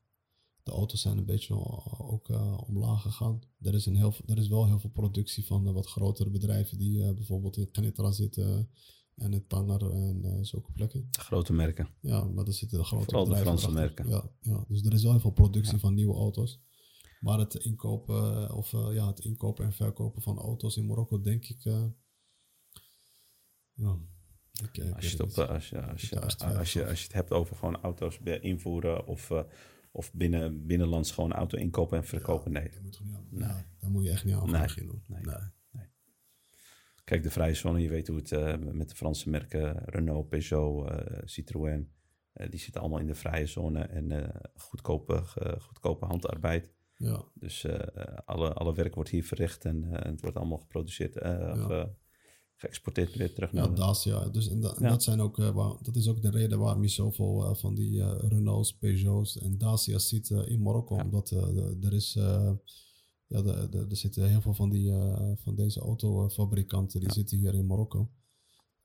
de 0.62 0.71
auto's 0.71 1.01
zijn 1.01 1.18
een 1.18 1.25
beetje 1.25 1.55
ook 1.99 2.29
omlaag 2.66 3.03
gegaan. 3.03 3.40
Er 3.61 3.75
is, 3.75 3.87
een 3.87 3.97
heel, 3.97 4.14
er 4.27 4.38
is 4.38 4.49
wel 4.49 4.66
heel 4.66 4.79
veel 4.79 4.90
productie 4.90 5.47
van 5.47 5.73
wat 5.73 5.87
grotere 5.87 6.31
bedrijven 6.31 6.79
die 6.79 7.14
bijvoorbeeld 7.14 7.57
in 7.57 7.68
Genitra 7.73 8.11
zitten 8.11 8.71
en 9.14 9.33
in 9.33 9.46
Tanger 9.46 9.90
en 9.90 10.25
eh, 10.25 10.38
zulke 10.40 10.72
plekken. 10.72 11.09
Grote 11.11 11.53
merken. 11.53 11.88
Ja, 12.01 12.25
maar 12.25 12.44
daar 12.44 12.55
zitten 12.55 12.79
de 12.79 12.85
grote 12.85 13.05
Vooral 13.05 13.25
de 13.25 13.37
Franse 13.37 13.70
merken. 13.70 14.09
Ja, 14.09 14.31
ja, 14.40 14.64
dus 14.68 14.85
er 14.85 14.92
is 14.92 15.03
wel 15.03 15.12
heel 15.12 15.20
veel 15.20 15.31
productie 15.31 15.79
van 15.79 15.94
nieuwe 15.94 16.14
auto's. 16.14 16.61
Maar 17.20 17.38
het 17.38 17.55
inkopen, 17.55 18.48
eh, 18.48 18.57
of, 18.57 18.72
eh, 18.72 18.88
ja, 18.94 19.07
het 19.07 19.20
inkopen 19.20 19.64
en 19.64 19.72
verkopen 19.72 20.22
van 20.22 20.38
auto's 20.38 20.77
in 20.77 20.87
Marokko, 20.87 21.20
denk 21.20 21.44
ik. 21.44 21.62
ja, 23.75 23.98
ik, 24.61 24.92
Als 24.94 25.05
je, 25.05 25.11
het, 25.11 25.20
op, 25.20 25.38
als, 25.48 25.68
je, 25.68 25.83
als, 25.83 26.01
je, 26.03 26.11
als, 26.11 26.11
je, 26.11 26.20
als, 26.20 26.37
twijfel 26.37 26.81
je, 26.81 26.87
het 26.87 27.12
hebt 27.12 27.31
over 27.31 27.57
gewoon 27.57 27.77
auto's 27.77 28.18
invoeren 28.18 29.07
of, 29.07 29.31
eh, 29.31 29.42
of 29.92 30.12
binnen, 30.12 30.66
binnenlands 30.66 31.11
gewoon 31.11 31.33
auto 31.33 31.59
inkopen 31.59 31.98
en 31.98 32.05
verkopen, 32.05 32.53
nee. 32.53 32.70
Dat 32.70 32.83
moet 32.83 32.96
gewoon 32.96 33.12
niet 33.31 33.42
aan. 33.42 33.55
Nee, 33.55 33.64
daar 33.81 33.90
moet 33.90 34.05
je 34.05 34.11
echt 34.11 34.25
niet 34.25 34.35
aan 34.35 34.51
Nee, 34.51 34.62
beginnen. 34.62 35.03
nee. 35.07 35.22
Nee. 35.22 35.37
Kijk, 37.05 37.23
de 37.23 37.31
vrije 37.31 37.55
zone, 37.55 37.81
je 37.81 37.88
weet 37.88 38.07
hoe 38.09 38.17
het 38.17 38.33
eh, 38.33 38.57
met 38.59 38.88
de 38.88 38.95
Franse 38.95 39.31
merken 39.31 39.77
Renault, 39.85 40.29
Peugeot, 40.29 40.88
eh, 40.91 41.19
Citroën, 41.25 41.88
eh, 42.33 42.51
die 42.51 42.61
zitten 42.61 42.81
allemaal 42.81 43.01
in 43.01 43.07
de 43.07 43.15
vrije 43.15 43.47
zone 43.47 43.81
en 43.81 44.33
goedkope, 44.55 45.23
goedkope 45.61 46.05
handarbeid. 46.07 46.71
Ja, 46.97 47.25
Dus 47.35 47.67
alle, 48.25 48.53
alle 48.53 48.75
werk 48.75 48.95
wordt 48.95 49.11
hier 49.11 49.25
verricht 49.25 49.65
en 49.65 49.83
het 49.91 50.21
wordt 50.21 50.37
allemaal 50.37 50.59
geproduceerd, 50.59 51.17
eh, 51.19 51.85
geëxporteerd 52.57 53.15
weer 53.17 53.33
terug 53.35 53.53
ja, 53.53 53.57
naar 53.61 53.69
de- 53.69 53.75
Dacia. 53.75 54.29
Dus, 54.29 54.49
en, 54.49 54.61
da- 54.61 54.75
en 54.75 54.83
Ja. 54.83 54.88
dat, 54.88 55.03
zijn 55.03 55.21
ook, 55.21 55.37
waar, 55.37 55.73
dat 55.83 55.97
is 55.97 56.09
ook 56.09 56.23
de 56.23 56.31
reden 56.31 56.59
waarom 56.59 56.83
je 56.83 56.88
zoveel 56.88 57.55
van 57.55 57.75
die 57.75 58.05
Renaults, 58.29 58.77
Peugeots 58.77 59.38
en 59.38 59.59
Dacia's 59.59 60.09
ziet 60.09 60.31
in 60.31 60.62
Marokko. 60.62 60.97
Ja. 60.97 61.03
Omdat 61.05 61.31
er 61.83 61.93
is... 61.93 62.19
ja, 63.33 63.45
er 63.73 63.97
zitten 63.97 64.29
heel 64.29 64.40
veel 64.40 64.55
van, 64.55 64.71
die, 64.71 64.90
eh, 64.90 65.33
van 65.37 65.55
deze 65.55 65.81
autofabrikanten 65.81 67.01
die 67.01 67.09
Ja. 67.09 67.14
zitten 67.14 67.38
hier 67.38 67.55
in 67.55 67.66
Marokko. 67.66 68.11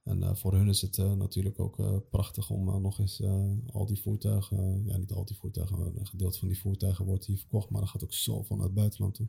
En 0.03 0.23
eh, 0.23 0.35
voor 0.35 0.53
hun 0.53 0.67
is 0.67 0.81
het 0.81 0.97
eh, 0.97 1.13
natuurlijk 1.13 1.59
ook 1.59 2.09
prachtig 2.09 2.49
om 2.49 2.81
nog 2.81 2.99
eens 2.99 3.21
al 3.65 3.85
die 3.85 4.01
voertuigen, 4.01 4.83
ja 4.85 4.97
niet 4.97 5.11
al 5.11 5.25
die 5.25 5.37
voertuigen, 5.37 5.77
maar 5.79 5.87
een 5.87 6.07
gedeelte 6.07 6.39
van 6.39 6.47
die 6.47 6.59
voertuigen 6.59 7.05
wordt 7.05 7.25
hier 7.25 7.37
verkocht, 7.37 7.69
maar 7.69 7.81
dat 7.81 7.89
gaat 7.89 8.03
ook 8.03 8.13
zo 8.13 8.43
van 8.43 8.61
het 8.61 8.73
buitenland 8.73 9.13
toe. 9.15 9.27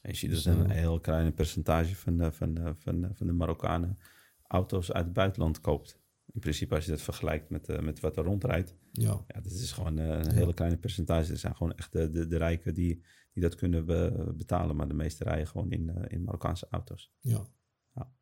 En 0.00 0.10
je 0.12 0.16
ziet 0.16 0.30
Dus, 0.30 0.44
een 0.44 0.70
heel 0.70 1.00
klein 1.00 1.34
percentage 1.34 1.94
van, 1.96 2.16
de- 2.18 2.32
van, 2.32 2.54
de- 2.54 2.74
van, 2.78 3.00
de- 3.00 3.14
van 3.14 3.26
de 3.26 3.32
Marokkanen 3.32 3.98
auto's 4.42 4.92
uit 4.92 5.04
het 5.04 5.12
buitenland 5.14 5.60
koopt. 5.60 5.98
In 6.32 6.40
principe, 6.40 6.74
als 6.74 6.84
je 6.84 6.90
dat 6.90 7.00
vergelijkt 7.00 7.50
met, 7.50 7.80
met 7.82 8.00
wat 8.00 8.16
er 8.16 8.24
rondrijdt, 8.24 8.74
Ja, 8.92 9.24
ja, 9.28 9.40
dat 9.40 9.52
is 9.52 9.72
gewoon 9.72 9.96
een 9.96 10.32
hele 10.32 10.54
kleine 10.54 10.76
percentage. 10.76 11.32
Er 11.32 11.38
zijn 11.38 11.56
gewoon 11.56 11.74
echt 11.74 11.92
de, 11.92 12.10
de, 12.10 12.26
de 12.26 12.36
rijken 12.36 12.74
die, 12.74 13.02
die 13.36 13.44
dat 13.44 13.54
kunnen 13.54 13.86
be- 13.86 14.32
betalen, 14.36 14.76
maar 14.76 14.88
de 14.88 14.94
meeste 14.94 15.24
rijden 15.24 15.46
gewoon 15.46 15.70
in, 15.70 15.88
eh, 15.90 16.12
in 16.12 16.22
Marokkaanse 16.24 16.66
auto's. 16.70 17.12
ja. 17.20 17.48
Ja. 17.94 18.12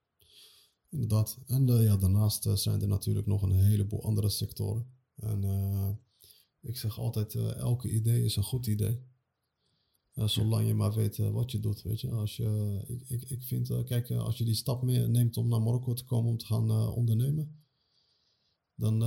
Inderdaad. 0.88 1.38
En 1.46 1.68
eh, 1.68 1.85
ja, 1.85 1.96
daarnaast 1.96 2.46
eh, 2.46 2.55
zijn 2.55 2.81
er 2.81 2.88
natuurlijk 2.88 3.27
nog 3.27 3.42
een 3.42 3.53
heleboel 3.53 4.05
andere 4.05 4.29
sectoren. 4.29 4.87
En 5.16 5.42
ik 6.61 6.77
zeg 6.77 6.98
altijd, 6.98 7.35
elke 7.35 7.90
idee 7.90 8.24
is 8.24 8.37
een 8.37 8.42
goed 8.42 8.66
idee. 8.66 9.03
Zolang 10.14 10.66
je 10.66 10.74
maar 10.74 10.92
weet 10.94 11.16
wat 11.16 11.50
je 11.50 11.61
doet, 11.61 11.83
weet 11.83 12.00
je. 12.00 12.11
Als 12.11 12.37
je, 12.37 12.81
ik, 12.87 13.03
ik, 13.09 13.31
ik 13.31 13.42
vind, 13.42 13.85
kijk, 13.85 14.11
als 14.11 14.38
je 14.38 14.44
die 14.44 14.55
stap 14.55 14.83
neemt 14.83 15.37
om 15.37 15.48
naar 15.48 15.62
Marokko 15.62 15.92
te 15.92 16.05
komen 16.05 16.31
om 16.31 16.38
te 16.38 16.46
gaan 16.46 16.70
ondernemen, 16.88 17.64
dan 18.74 18.98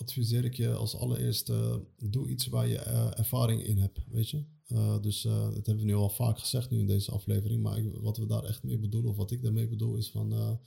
adviseer 0.00 0.44
ik 0.44 0.54
je 0.54 0.72
als 0.74 0.94
allereerste, 0.96 1.84
doe 1.98 2.28
iets 2.28 2.46
waar 2.46 2.68
je 2.68 2.78
eh, 2.78 3.18
ervaring 3.18 3.62
in 3.62 3.78
hebt, 3.78 3.98
weet 4.10 4.28
je. 4.28 4.44
Eh, 4.66 5.00
dus 5.00 5.24
eh, 5.24 5.44
dat 5.54 5.66
hebben 5.66 5.84
we 5.84 5.90
nu 5.90 5.94
al 5.94 6.08
vaak 6.08 6.38
gezegd 6.38 6.70
nu 6.70 6.78
in 6.78 6.86
deze 6.86 7.10
aflevering, 7.10 7.62
maar 7.62 7.78
ik- 7.78 7.94
wat 8.00 8.16
we 8.16 8.26
daar 8.26 8.44
echt 8.44 8.62
mee 8.62 8.78
bedoelen, 8.78 9.10
of 9.10 9.16
wat 9.16 9.30
ik 9.30 9.42
daarmee 9.42 9.68
bedoel, 9.68 9.96
is 9.96 10.10
van, 10.10 10.58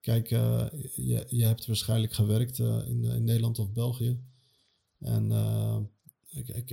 kijk, 0.00 0.28
je, 0.28 1.26
je 1.28 1.44
hebt 1.44 1.66
waarschijnlijk 1.66 2.12
gewerkt 2.12 2.58
in, 2.58 3.04
in 3.04 3.24
Nederland 3.24 3.58
of 3.58 3.72
België. 3.72 4.18
En 4.98 5.30
ik, 6.28 6.48
ik, 6.48 6.68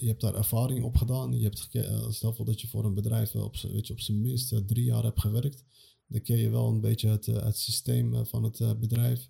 je 0.00 0.06
hebt 0.06 0.20
daar 0.20 0.34
ervaring 0.34 0.84
op 0.84 0.96
gedaan. 0.96 1.32
Je 1.38 1.42
hebt 1.42 1.68
stel 2.08 2.32
voor 2.34 2.44
dat 2.44 2.60
je 2.60 2.68
voor 2.68 2.84
een 2.84 2.94
bedrijf 2.94 3.34
op, 3.34 3.56
weet 3.56 3.86
je, 3.86 3.92
op 3.92 4.00
zijn 4.00 4.20
minst 4.20 4.66
drie 4.66 4.84
jaar 4.84 5.02
hebt 5.02 5.20
gewerkt. 5.20 5.64
Dan 6.06 6.22
ken 6.22 6.36
je 6.38 6.50
wel 6.50 6.68
een 6.68 6.80
beetje 6.80 7.08
het, 7.08 7.26
het 7.26 7.56
systeem 7.58 8.26
van 8.26 8.42
het 8.42 8.80
bedrijf. 8.80 9.28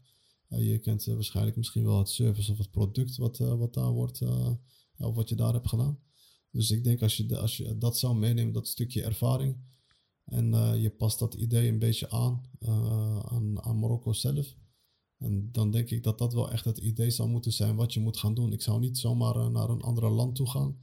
Je 0.58 0.78
kent 0.78 1.06
eh, 1.06 1.14
waarschijnlijk 1.14 1.56
misschien 1.56 1.84
wel 1.84 1.98
het 1.98 2.08
service 2.08 2.52
of 2.52 2.58
het 2.58 2.70
product 2.70 3.16
wat, 3.16 3.40
eh, 3.40 3.54
wat 3.54 3.74
daar 3.74 3.92
wordt, 3.92 4.20
eh, 4.20 4.50
of 4.98 5.14
wat 5.14 5.28
je 5.28 5.34
daar 5.34 5.52
hebt 5.52 5.68
gedaan. 5.68 5.98
Dus 6.50 6.70
ik 6.70 6.84
denk 6.84 7.02
als 7.02 7.16
je, 7.16 7.26
de- 7.26 7.38
als 7.38 7.56
je 7.56 7.78
dat 7.78 7.98
zou 7.98 8.16
meenemen, 8.16 8.52
dat 8.52 8.68
stukje 8.68 9.02
ervaring, 9.02 9.56
en 10.24 10.80
je 10.80 10.90
past 10.90 11.18
dat 11.18 11.34
idee 11.34 11.68
een 11.68 11.78
beetje 11.78 12.10
aan, 12.10 12.42
aan, 13.54 13.78
Marokko 13.78 14.12
zelf. 14.12 14.56
En 15.18 15.48
dan 15.52 15.70
denk 15.70 15.90
ik 15.90 16.02
dat 16.02 16.18
dat 16.18 16.32
wel 16.32 16.50
echt 16.50 16.64
het 16.64 16.78
idee 16.78 17.10
zou 17.10 17.28
moeten 17.28 17.52
zijn 17.52 17.76
wat 17.76 17.92
je 17.92 18.00
moet 18.00 18.16
gaan 18.16 18.34
doen. 18.34 18.52
Ik 18.52 18.62
zou 18.62 18.80
niet 18.80 18.98
zomaar 18.98 19.50
naar 19.50 19.68
een 19.68 19.82
ander 19.82 20.10
land 20.10 20.34
toe 20.34 20.50
gaan 20.50 20.78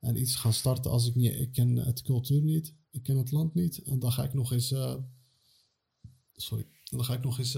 en 0.00 0.20
iets 0.20 0.34
gaan 0.34 0.52
starten 0.52 0.90
als 0.90 1.06
ik 1.06 1.14
niet... 1.14 1.34
Ik 1.34 1.52
ken 1.52 1.76
het 1.76 2.02
cultuur 2.02 2.42
niet, 2.42 2.74
ik 2.90 3.02
ken 3.02 3.16
het 3.16 3.30
land 3.30 3.54
niet. 3.54 3.78
En 3.82 3.98
dan 3.98 4.12
ga 4.12 4.24
ik 4.24 4.34
nog 4.34 4.52
eens... 4.52 4.74
sorry. 6.32 6.66
Dan 6.84 7.04
ga 7.04 7.14
ik 7.14 7.22
nog 7.22 7.38
eens 7.38 7.56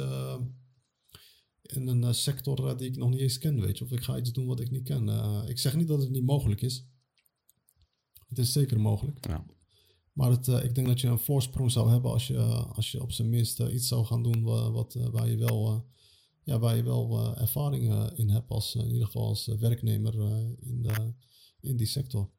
in 1.72 1.86
een 1.86 2.04
eh, 2.04 2.12
sector 2.12 2.68
eh, 2.68 2.78
die 2.78 2.88
ik 2.88 2.96
nog 2.96 3.10
niet 3.10 3.20
eens 3.20 3.38
ken, 3.38 3.60
weet 3.60 3.78
je. 3.78 3.84
Of 3.84 3.92
ik 3.92 4.02
ga 4.02 4.18
iets 4.18 4.32
doen 4.32 4.46
wat 4.46 4.60
ik 4.60 4.70
niet 4.70 4.82
ken. 4.82 5.08
Eh, 5.08 5.42
ik 5.46 5.58
zeg 5.58 5.76
niet 5.76 5.88
dat 5.88 6.00
het 6.00 6.10
niet 6.10 6.24
mogelijk 6.26 6.62
is. 6.62 6.86
Het 8.26 8.38
is 8.38 8.52
zeker 8.52 8.80
mogelijk. 8.80 9.26
Ja. 9.26 9.46
Maar 10.12 10.30
het, 10.30 10.46
ik 10.46 10.74
denk 10.74 10.86
dat 10.86 11.00
je 11.00 11.08
een 11.08 11.18
voorsprong 11.18 11.72
zou 11.72 11.90
hebben 11.90 12.10
als 12.10 12.26
je, 12.26 12.38
als 12.74 12.90
je 12.90 13.02
op 13.02 13.12
zijn 13.12 13.28
minst 13.28 13.60
iets 13.60 13.88
zou 13.88 14.04
gaan 14.04 14.22
doen 14.22 14.42
wa- 14.42 14.70
wat, 14.70 14.94
waar 14.94 15.28
je 15.28 15.36
wel 15.36 15.86
ja, 16.44 16.58
waar 16.58 16.76
je 16.76 16.82
wel 16.82 17.36
ervaring 17.36 18.12
in 18.14 18.28
hebt, 18.30 18.50
als, 18.50 18.74
in 18.74 18.90
ieder 18.90 19.06
geval 19.06 19.26
als 19.26 19.46
werknemer 19.46 20.14
in, 20.60 20.82
de, 20.82 21.14
in 21.60 21.76
die 21.76 21.86
sector. 21.86 22.30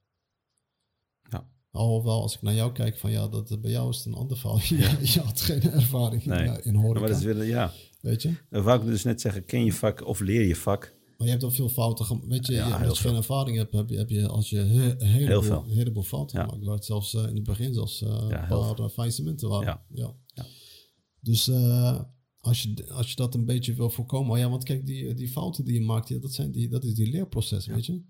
Ja. 1.77 1.83
Alhoewel, 1.83 2.21
als 2.21 2.35
ik 2.35 2.41
naar 2.41 2.53
jou 2.53 2.71
kijk, 2.71 2.97
van 2.97 3.11
ja, 3.11 3.27
dat, 3.27 3.61
bij 3.61 3.71
jou 3.71 3.89
is 3.89 3.97
het 3.97 4.05
een 4.05 4.13
ander 4.13 4.37
verhaal. 4.37 4.59
Je, 4.59 4.75
je 5.13 5.19
had 5.19 5.41
geen 5.41 5.61
ervaring 5.61 6.25
nee. 6.25 6.47
in, 6.47 6.63
in 6.63 6.75
horeca. 6.75 6.99
Maar 6.99 7.09
dat 7.09 7.17
is 7.17 7.23
weer, 7.23 7.43
ja. 7.43 7.71
Weet 8.01 8.21
je? 8.21 8.33
Dan 8.49 8.63
wou 8.63 8.79
ik 8.79 8.85
dus 8.85 9.03
net 9.03 9.21
zeggen, 9.21 9.45
ken 9.45 9.65
je 9.65 9.73
vak 9.73 10.05
of 10.05 10.19
leer 10.19 10.47
je 10.47 10.55
vak. 10.55 10.95
Maar 11.17 11.27
je 11.27 11.33
hebt 11.33 11.45
al 11.45 11.51
veel 11.51 11.69
fouten 11.69 12.05
gemaakt. 12.05 12.27
Weet 12.27 12.45
je, 12.47 12.53
Ja, 12.53 12.83
als 12.85 13.01
je 13.01 13.07
geen 13.07 13.15
ervaring 13.17 13.57
hebt, 13.57 13.73
heb 13.73 13.89
je, 13.89 13.97
heb 13.97 14.09
je 14.09 14.27
als 14.27 14.49
je 14.49 14.57
he- 14.57 14.99
een 15.01 15.07
heleboel, 15.07 15.41
veel. 15.41 15.63
een 15.67 15.77
heleboel 15.77 16.03
fouten 16.03 16.39
Ja. 16.39 16.57
Waar 16.59 16.75
het 16.75 16.85
zelfs 16.85 17.13
eh, 17.13 17.27
in 17.27 17.35
het 17.35 17.43
begin 17.43 17.73
zelfs 17.73 18.01
eh, 18.01 18.09
een 18.09 18.45
heel 18.45 18.59
paar 18.59 18.79
uh, 18.79 18.89
faillissementen 18.89 19.49
waren. 19.49 19.65
Ja. 19.67 19.83
Ja. 20.03 20.13
Ja. 20.33 20.45
Dus 21.19 21.47
eh, 21.47 21.99
als, 22.39 22.61
je, 22.63 22.89
als 22.91 23.09
je 23.09 23.15
dat 23.15 23.35
een 23.35 23.45
beetje 23.45 23.73
wil 23.73 23.89
voorkomen. 23.89 24.31
oh 24.31 24.37
ja, 24.37 24.49
want 24.49 24.63
kijk, 24.63 24.85
die, 24.85 25.13
die 25.13 25.29
fouten 25.29 25.65
die 25.65 25.73
je 25.73 25.81
maakt, 25.81 26.07
ja, 26.07 26.19
dat, 26.19 26.33
zijn 26.33 26.51
die, 26.51 26.69
dat 26.69 26.83
is 26.83 26.93
die 26.93 27.11
leerproces, 27.11 27.65
weet 27.65 27.85
je. 27.85 28.01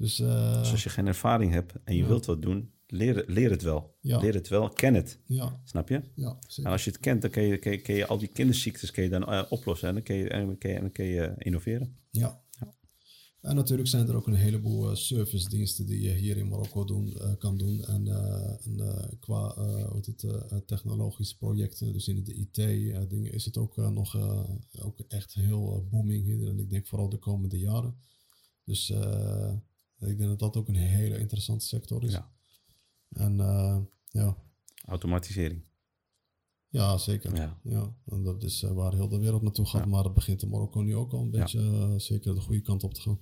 Dus, 0.00 0.20
eh, 0.20 0.58
Dus 0.58 0.70
als 0.70 0.82
je 0.82 0.88
geen 0.88 1.06
ervaring 1.06 1.52
hebt 1.52 1.72
en 1.84 1.94
je 1.94 2.02
Ja. 2.02 2.08
wilt 2.08 2.26
wat 2.26 2.42
doen, 2.42 2.72
leer, 2.86 3.24
leer 3.26 3.50
het 3.50 3.62
wel. 3.62 3.96
Ja. 4.00 4.18
Leer 4.20 4.34
het 4.34 4.48
wel, 4.48 4.68
ken 4.68 4.94
het. 4.94 5.18
ja, 5.26 5.60
Snap 5.64 5.88
je? 5.88 6.00
ja, 6.14 6.38
En 6.56 6.64
als 6.66 6.84
je 6.84 6.90
het 6.90 7.00
kent, 7.00 7.22
dan 7.22 7.30
kun 7.30 7.42
je, 7.42 7.58
kun 7.58 7.70
je, 7.72 7.80
kun 7.80 7.94
je 7.94 8.06
al 8.06 8.18
die 8.18 8.28
kinderziektes 8.28 8.90
kun 8.90 9.02
je 9.02 9.08
dan 9.08 9.24
eh, 9.26 9.42
oplossen. 9.48 9.88
En 9.88 9.94
dan 9.94 10.02
kun 10.02 10.14
je, 10.16 10.28
en 10.28 10.46
dan 10.46 10.58
kun 10.58 10.70
je, 10.70 10.76
en 10.78 10.92
kun 10.92 11.04
je 11.04 11.34
innoveren. 11.38 11.96
Ja. 12.10 12.40
En 13.40 13.54
natuurlijk 13.54 13.88
zijn 13.88 14.08
er 14.08 14.14
ook 14.16 14.26
een 14.26 14.34
heleboel 14.34 14.88
eh, 14.90 14.94
servicediensten 14.96 15.86
die 15.86 16.00
je 16.00 16.10
hier 16.10 16.36
in 16.36 16.48
Marokko 16.48 16.84
doen, 16.84 17.16
eh, 17.16 17.32
kan 17.38 17.56
doen. 17.58 17.84
En, 17.84 18.06
eh, 18.08 18.66
en 18.66 18.80
eh, 18.80 19.08
qua 19.20 19.54
eh, 19.56 19.92
heet 19.92 20.06
het, 20.06 20.22
eh, 20.24 20.58
technologische 20.66 21.36
projecten, 21.36 21.92
dus 21.92 22.08
in 22.08 22.24
de 22.24 22.34
IT-dingen, 22.34 23.32
is 23.32 23.44
het 23.44 23.56
ook 23.56 23.78
eh, 23.78 23.88
nog 23.90 24.16
eh, 24.16 24.50
ook 24.84 25.00
echt 25.08 25.34
heel 25.34 25.74
eh, 25.76 25.90
booming 25.90 26.24
hier. 26.24 26.48
En 26.48 26.58
ik 26.58 26.70
denk 26.70 26.86
vooral 26.86 27.08
de 27.08 27.18
komende 27.18 27.58
jaren. 27.58 27.94
Dus 28.64 28.90
eh, 28.90 29.52
ik 30.00 30.18
denk 30.18 30.28
dat 30.30 30.38
dat 30.38 30.56
ook 30.56 30.68
een 30.68 30.74
hele 30.74 31.18
interessante 31.18 31.64
sector 31.66 32.04
is. 32.04 32.12
Ja. 32.12 32.30
En 33.08 33.40
eh, 33.40 33.78
ja. 34.08 34.36
Automatisering. 34.84 35.62
ja, 36.68 36.98
zeker. 36.98 37.36
Ja. 37.36 37.60
Ja, 37.62 37.94
en 38.06 38.22
dat 38.22 38.42
is 38.42 38.62
eh, 38.62 38.72
waar 38.72 38.92
heel 38.94 39.08
de 39.08 39.18
wereld 39.18 39.42
naartoe 39.42 39.66
gaat. 39.66 39.84
Ja. 39.84 39.90
Maar 39.90 40.04
het 40.04 40.14
begint 40.14 40.42
in 40.42 40.48
Marokko 40.48 40.80
nu 40.80 40.96
ook 40.96 41.12
al 41.12 41.20
een 41.20 41.30
Ja. 41.32 41.38
beetje 41.38 41.60
eh, 41.60 41.94
zeker 41.96 42.34
de 42.34 42.40
goede 42.40 42.60
kant 42.60 42.82
op 42.84 42.94
te 42.94 43.00
gaan. 43.00 43.20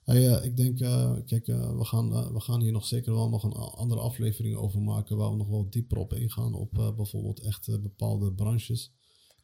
Hey, 0.00 0.42
ik 0.42 0.56
denk, 0.56 0.78
kijk, 1.26 1.46
we, 1.46 1.84
gaan, 1.84 2.32
we 2.32 2.40
gaan 2.40 2.60
hier 2.60 2.72
nog 2.72 2.86
zeker 2.86 3.12
wel 3.12 3.28
nog 3.28 3.42
een 3.44 3.52
andere 3.52 4.00
aflevering 4.00 4.56
over 4.56 4.82
maken. 4.82 5.16
Waar 5.16 5.30
we 5.30 5.36
nog 5.36 5.48
wel 5.48 5.70
dieper 5.70 5.98
op 5.98 6.12
ingaan. 6.14 6.54
Op 6.54 6.70
bijvoorbeeld 6.96 7.40
echt 7.40 7.82
bepaalde 7.82 8.32
branches. 8.32 8.92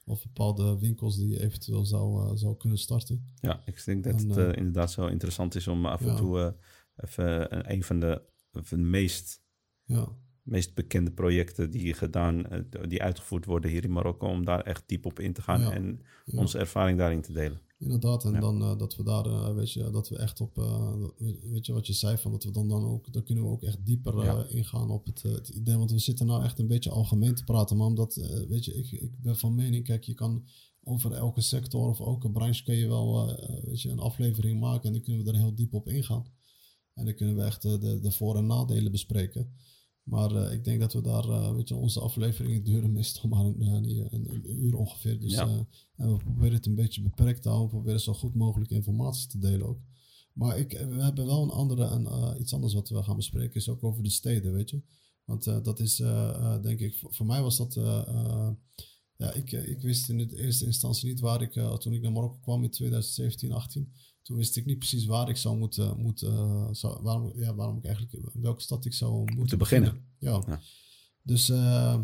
Of 0.09 0.23
bepaalde 0.23 0.79
winkels 0.79 1.17
die 1.17 1.29
je 1.29 1.41
eventueel 1.41 1.85
zou, 1.85 2.23
eh, 2.23 2.37
zou 2.37 2.57
kunnen 2.57 2.79
starten. 2.79 3.33
Ja, 3.41 3.63
ik 3.65 3.85
denk 3.85 4.05
dat 4.05 4.21
En, 4.21 4.29
het 4.29 4.37
eh, 4.37 4.49
eh, 4.49 4.57
inderdaad 4.57 4.93
zo 4.93 5.07
interessant 5.07 5.55
is 5.55 5.69
om 5.69 5.87
af 5.87 6.01
en 6.01 6.07
ja. 6.07 6.15
toe 6.15 6.57
even 6.97 7.73
een 7.73 7.83
van 7.83 8.01
de, 8.01 8.23
van 8.53 8.79
de 8.79 8.85
meest, 8.85 9.43
Ja, 9.85 10.09
meest 10.43 10.75
bekende 10.75 11.11
projecten 11.11 11.71
die, 11.71 11.95
gedaan, 11.95 12.67
die 12.89 13.03
uitgevoerd 13.03 13.45
worden 13.45 13.71
hier 13.71 13.85
in 13.85 13.93
Marokko, 13.93 14.29
om 14.29 14.45
daar 14.45 14.61
echt 14.61 14.83
diep 14.87 15.07
op 15.07 15.21
in 15.21 15.33
te 15.33 15.43
gaan 15.43 15.73
en 15.73 16.01
onze 16.27 16.59
ervaring 16.59 16.99
daarin 16.99 17.21
te 17.21 17.33
delen. 17.33 17.61
Inderdaad, 17.79 18.25
en 18.25 18.33
Ja. 18.33 18.41
dan 18.41 18.63
eh, 18.63 18.79
dat 18.79 18.97
we 18.97 19.03
daar, 19.03 19.27
eh, 19.27 19.55
weet 19.55 19.73
je, 19.73 19.91
dat 19.91 20.09
we 20.09 20.17
echt 20.17 20.41
op, 20.41 20.59
eh, 20.59 20.95
weet- 21.51 21.67
je 21.67 21.73
wat 21.73 21.87
je 21.87 21.93
zei, 21.93 22.17
van 22.19 22.31
dat 22.33 22.45
we 22.45 22.51
dan, 22.51 22.69
dan 22.69 22.85
ook, 22.85 23.13
dan 23.13 23.23
kunnen 23.23 23.45
we 23.45 23.51
ook 23.51 23.63
echt 23.63 23.85
dieper 23.87 24.25
Ja. 24.25 24.45
ingaan 24.49 24.91
op 24.91 25.07
het, 25.07 25.23
het 25.23 25.49
idee, 25.49 25.77
want 25.77 25.91
we 25.91 25.99
zitten 25.99 26.27
nou 26.27 26.45
echt 26.45 26.59
een 26.59 26.67
beetje 26.67 26.91
algemeen 26.91 27.35
te 27.35 27.45
praten, 27.45 27.77
maar 27.77 27.87
omdat, 27.87 28.15
weet 28.49 28.65
je, 28.65 28.75
ik, 28.75 28.91
ik 28.93 29.21
ben 29.23 29.37
van 29.37 29.55
mening, 29.55 29.85
kijk, 29.85 30.05
je 30.05 30.15
kan 30.15 30.47
over 30.85 31.13
elke 31.13 31.41
sector 31.41 31.89
of 31.89 32.01
elke 32.01 32.31
branche 32.31 32.63
kun 32.65 32.75
je 32.75 32.87
wel, 32.89 33.27
weet 33.65 33.81
je, 33.83 33.91
een 33.91 33.99
aflevering 33.99 34.61
maken 34.61 34.87
en 34.87 34.93
dan 34.93 35.03
kunnen 35.03 35.25
we 35.25 35.31
er 35.31 35.37
heel 35.39 35.55
diep 35.55 35.75
op 35.75 35.89
ingaan. 35.89 36.25
En 36.95 37.05
dan 37.05 37.15
kunnen 37.15 37.37
we 37.37 37.43
echt 37.43 37.63
de, 37.63 38.01
de 38.01 38.13
voor- 38.13 38.37
en 38.37 38.47
nadelen 38.47 38.93
bespreken. 38.93 39.53
Maar 40.07 40.31
eh, 40.31 40.53
ik 40.53 40.65
denk 40.65 40.81
dat 40.81 40.93
we 40.93 41.01
daar, 41.01 41.29
eh, 41.29 41.55
weet 41.55 41.69
je, 41.69 41.75
onze 41.75 42.01
afleveringen 42.01 42.65
duren 42.65 42.93
meestal 42.93 43.29
maar 43.29 43.45
een, 43.45 43.63
eh, 43.63 43.73
een, 43.73 44.31
een 44.31 44.65
uur 44.65 44.75
ongeveer. 44.75 45.21
Dus 45.21 45.33
Ja. 45.33 45.67
en 45.97 46.13
we 46.13 46.17
proberen 46.17 46.53
het 46.55 46.67
een 46.67 46.75
beetje 46.75 47.03
beperkt 47.03 47.43
te 47.43 47.49
houden. 47.49 47.69
We 47.69 47.75
proberen 47.75 48.01
zo 48.01 48.13
goed 48.15 48.35
mogelijk 48.35 48.71
informatie 48.71 49.29
te 49.29 49.39
delen 49.39 49.67
ook. 49.67 49.81
Maar 50.33 50.59
ik, 50.59 50.73
we 50.73 51.03
hebben 51.03 51.27
wel 51.27 51.43
een 51.43 51.51
andere, 51.51 51.85
een, 51.85 52.07
eh, 52.07 52.35
iets 52.41 52.55
anders 52.55 52.75
wat 52.75 52.89
we 52.89 53.03
gaan 53.03 53.17
bespreken, 53.17 53.55
is 53.55 53.69
ook 53.69 53.85
over 53.85 54.03
de 54.03 54.11
steden, 54.11 54.53
weet 54.53 54.71
je. 54.71 54.83
Want 55.25 55.45
dat 55.45 55.81
is, 55.81 55.97
denk 56.63 56.81
ik, 56.81 56.97
voor, 56.99 57.15
voor 57.15 57.27
mij 57.27 57.43
was 57.43 57.57
dat, 57.57 57.75
ja, 59.17 59.33
ik, 59.35 59.53
ik 59.53 59.81
wist 59.81 60.09
in 60.09 60.19
de 60.19 60.37
eerste 60.43 60.67
instantie 60.67 61.09
niet 61.09 61.21
waar 61.21 61.43
ik, 61.43 61.53
toen 61.53 61.93
ik 61.93 62.03
naar 62.03 62.13
Marokko 62.13 62.39
kwam 62.39 62.63
in 62.63 62.71
2017, 62.71 63.53
18, 63.53 63.93
toen 64.27 64.37
wist 64.37 64.57
ik 64.57 64.65
niet 64.65 64.79
precies 64.79 65.05
waar 65.05 65.29
ik 65.29 65.37
zou 65.37 65.57
moeten, 65.57 65.99
moeten 65.99 66.33
eh, 66.33 66.69
zou, 66.71 67.03
waarom, 67.03 67.33
ja, 67.37 67.55
waarom 67.55 67.77
ik 67.77 67.85
eigenlijk, 67.85 68.15
in 68.35 68.41
welke 68.41 68.63
stad 68.63 68.85
ik 68.85 68.93
zou 68.95 69.33
moeten, 69.35 69.59
beginnen. 69.59 70.05
Ja. 70.19 70.43
Ja. 70.47 70.61
Dus 71.23 71.49
eh, 71.49 72.01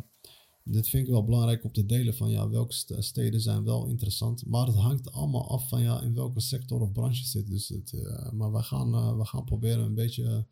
dit 0.65 0.89
vind 0.89 1.07
ik 1.07 1.13
wel 1.13 1.25
belangrijk 1.25 1.65
om 1.65 1.73
te 1.73 1.87
delen 1.87 2.15
van 2.15 2.31
ja, 2.31 2.49
welke 2.49 2.75
st- 2.75 2.95
steden 2.99 3.41
zijn 3.41 3.65
wel 3.65 3.87
interessant. 3.87 4.47
Maar 4.47 4.67
het 4.67 4.77
hangt 4.77 5.13
allemaal 5.13 5.51
af 5.51 5.69
van 5.69 5.83
ja, 5.83 6.01
in 6.01 6.15
welke 6.15 6.41
sector 6.41 6.81
of 6.81 6.93
branche 6.93 7.25
zit. 7.25 7.47
Dus 7.47 7.69
het, 7.69 7.93
eh, 7.93 8.31
maar 8.33 8.53
we 8.53 8.63
gaan, 8.63 9.19
we 9.19 9.25
gaan 9.25 9.45
proberen 9.45 9.85
een 9.85 9.95
beetje, 9.95 10.47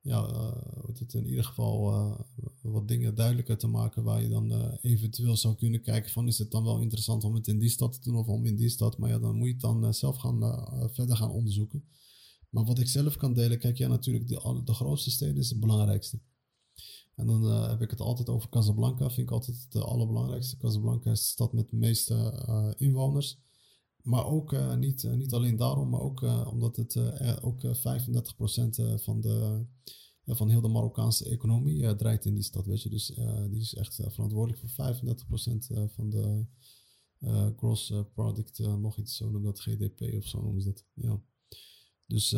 ja, 0.00 0.26
eh, 0.26 0.86
heet 0.86 0.98
het 0.98 1.14
in 1.14 1.26
ieder 1.26 1.44
geval 1.44 1.92
eh, 1.92 2.20
wat 2.62 2.88
dingen 2.88 3.14
duidelijker 3.14 3.58
te 3.58 3.66
maken 3.66 4.02
waar 4.02 4.22
je 4.22 4.28
dan 4.28 4.52
eh, 4.52 4.72
eventueel 4.80 5.36
zou 5.36 5.54
kunnen 5.54 5.82
kijken 5.82 6.10
van 6.10 6.26
is 6.28 6.38
het 6.38 6.50
dan 6.50 6.64
wel 6.64 6.80
interessant 6.80 7.24
om 7.24 7.34
het 7.34 7.46
in 7.48 7.58
die 7.58 7.68
stad 7.68 7.92
te 7.92 8.00
doen 8.00 8.16
of 8.16 8.26
om 8.26 8.44
in 8.46 8.56
die 8.56 8.68
stad. 8.68 8.98
Maar 8.98 9.10
ja, 9.10 9.18
dan 9.18 9.36
moet 9.36 9.46
je 9.46 9.52
het 9.52 9.62
dan 9.62 9.94
zelf 9.94 10.16
gaan, 10.16 10.38
verder 10.92 11.16
gaan 11.16 11.30
onderzoeken. 11.30 11.84
Maar 12.50 12.64
wat 12.64 12.78
ik 12.78 12.88
zelf 12.88 13.16
kan 13.16 13.34
delen, 13.34 13.58
kijk 13.58 13.78
ja, 13.78 13.88
natuurlijk 13.88 14.28
de, 14.28 14.38
alle- 14.38 14.64
de 14.64 14.74
grootste 14.74 15.10
steden 15.10 15.36
is 15.36 15.50
het 15.50 15.60
belangrijkste. 15.60 16.20
En 17.14 17.26
dan 17.26 17.44
heb 17.44 17.82
ik 17.82 17.90
het 17.90 18.00
altijd 18.00 18.28
over 18.28 18.48
Casablanca. 18.48 19.10
Vind 19.10 19.26
ik 19.28 19.32
altijd 19.32 19.66
het 19.70 19.82
allerbelangrijkste. 19.82 20.56
Casablanca 20.56 21.10
is 21.10 21.20
de 21.20 21.26
stad 21.26 21.52
met 21.52 21.70
de 21.70 21.76
meeste 21.76 22.74
inwoners. 22.76 23.38
Maar 24.08 24.26
ook 24.26 24.52
eh, 24.52 24.74
niet, 24.74 25.04
eh, 25.04 25.12
niet 25.12 25.32
alleen 25.32 25.56
daarom, 25.56 25.88
maar 25.88 26.00
ook 26.00 26.22
eh, 26.22 26.48
omdat 26.50 26.76
het 26.76 26.96
ook 27.42 27.64
eh, 27.64 27.74
35% 27.74 28.78
eh, 28.78 28.98
van, 28.98 29.20
de, 29.20 29.64
van 30.26 30.48
heel 30.48 30.60
de 30.60 30.68
Marokkaanse 30.68 31.28
economie 31.28 31.96
draait 31.96 32.24
in 32.24 32.34
die 32.34 32.42
stad. 32.42 32.66
Weet 32.66 32.82
je? 32.82 32.88
Dus 32.88 33.06
die 33.50 33.60
is 33.60 33.74
echt 33.74 34.00
verantwoordelijk 34.08 34.58
voor 34.58 34.94
35% 34.94 35.68
eh, 35.68 35.84
van 35.88 36.10
de 36.10 36.46
gross 37.56 37.92
product, 38.14 38.58
nog 38.58 38.98
iets, 38.98 39.16
zo 39.16 39.30
noemen 39.30 39.50
dat 39.52 39.60
GDP 39.60 40.14
of 40.16 40.26
zo 40.26 40.42
noemen 40.42 40.62
ze 40.62 40.68
dat. 40.68 40.84
Ja. 40.94 41.20
Dus 42.06 42.30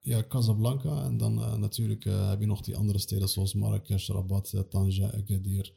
ja, 0.00 0.26
Casablanca. 0.28 1.04
En 1.04 1.16
dan 1.16 1.60
natuurlijk 1.60 2.04
heb 2.04 2.40
je 2.40 2.46
nog 2.46 2.60
die 2.60 2.76
andere 2.76 2.98
steden 2.98 3.28
zoals 3.28 3.54
Marrakesh, 3.54 4.08
Rabat, 4.08 4.64
Tanja, 4.68 5.06
Agadir. 5.06 5.74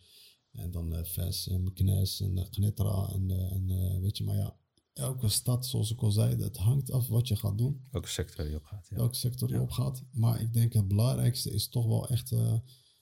En 0.51 0.71
dan 0.71 0.93
eh 0.95 1.47
en 1.47 1.63
Meknes 1.63 2.19
en 2.21 2.37
uh, 2.37 2.49
Knetra. 2.49 3.09
En, 3.13 3.31
eh, 3.31 3.51
en 3.51 3.69
eh, 3.69 3.99
weet 3.99 4.17
je, 4.17 4.23
maar 4.23 4.35
ja, 4.35 4.55
elke 4.93 5.27
stad, 5.29 5.65
zoals 5.65 5.91
ik 5.91 6.01
al 6.01 6.11
zei, 6.11 6.43
het 6.43 6.57
hangt 6.57 6.91
af 6.91 7.07
wat 7.07 7.27
je 7.27 7.35
gaat 7.35 7.57
doen. 7.57 7.87
Welke 7.91 8.07
sector 8.07 8.49
je 8.49 8.55
op 8.55 8.63
gaat. 8.63 8.87
Ja. 8.89 8.95
Welke 8.95 9.15
sector 9.15 9.47
je 9.49 9.55
Ja. 9.55 9.61
opgaat. 9.61 10.03
Maar 10.11 10.41
ik 10.41 10.53
denk 10.53 10.73
het 10.73 10.87
belangrijkste 10.87 11.51
is 11.51 11.67
toch 11.69 11.85
wel 11.85 12.07
echt, 12.09 12.31
eh, 12.31 12.53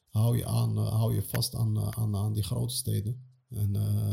hou, 0.10 0.38
je 0.38 0.46
aan, 0.46 0.78
eh, 0.78 0.90
hou 0.90 1.16
je 1.16 1.24
vast 1.24 1.56
aan, 1.56 1.78
eh, 1.78 1.88
aan, 1.90 2.16
aan 2.16 2.34
die 2.34 2.44
grote 2.44 2.74
steden. 2.76 3.28
En, 3.50 3.76
eh, 3.76 4.12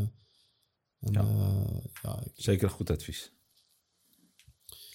en 0.99 1.13
Ja. 1.13 1.83
ja. 2.03 2.23
ik- 2.25 2.33
Zeker 2.35 2.65
een 2.69 2.75
goed 2.75 2.91
advies. 2.91 3.33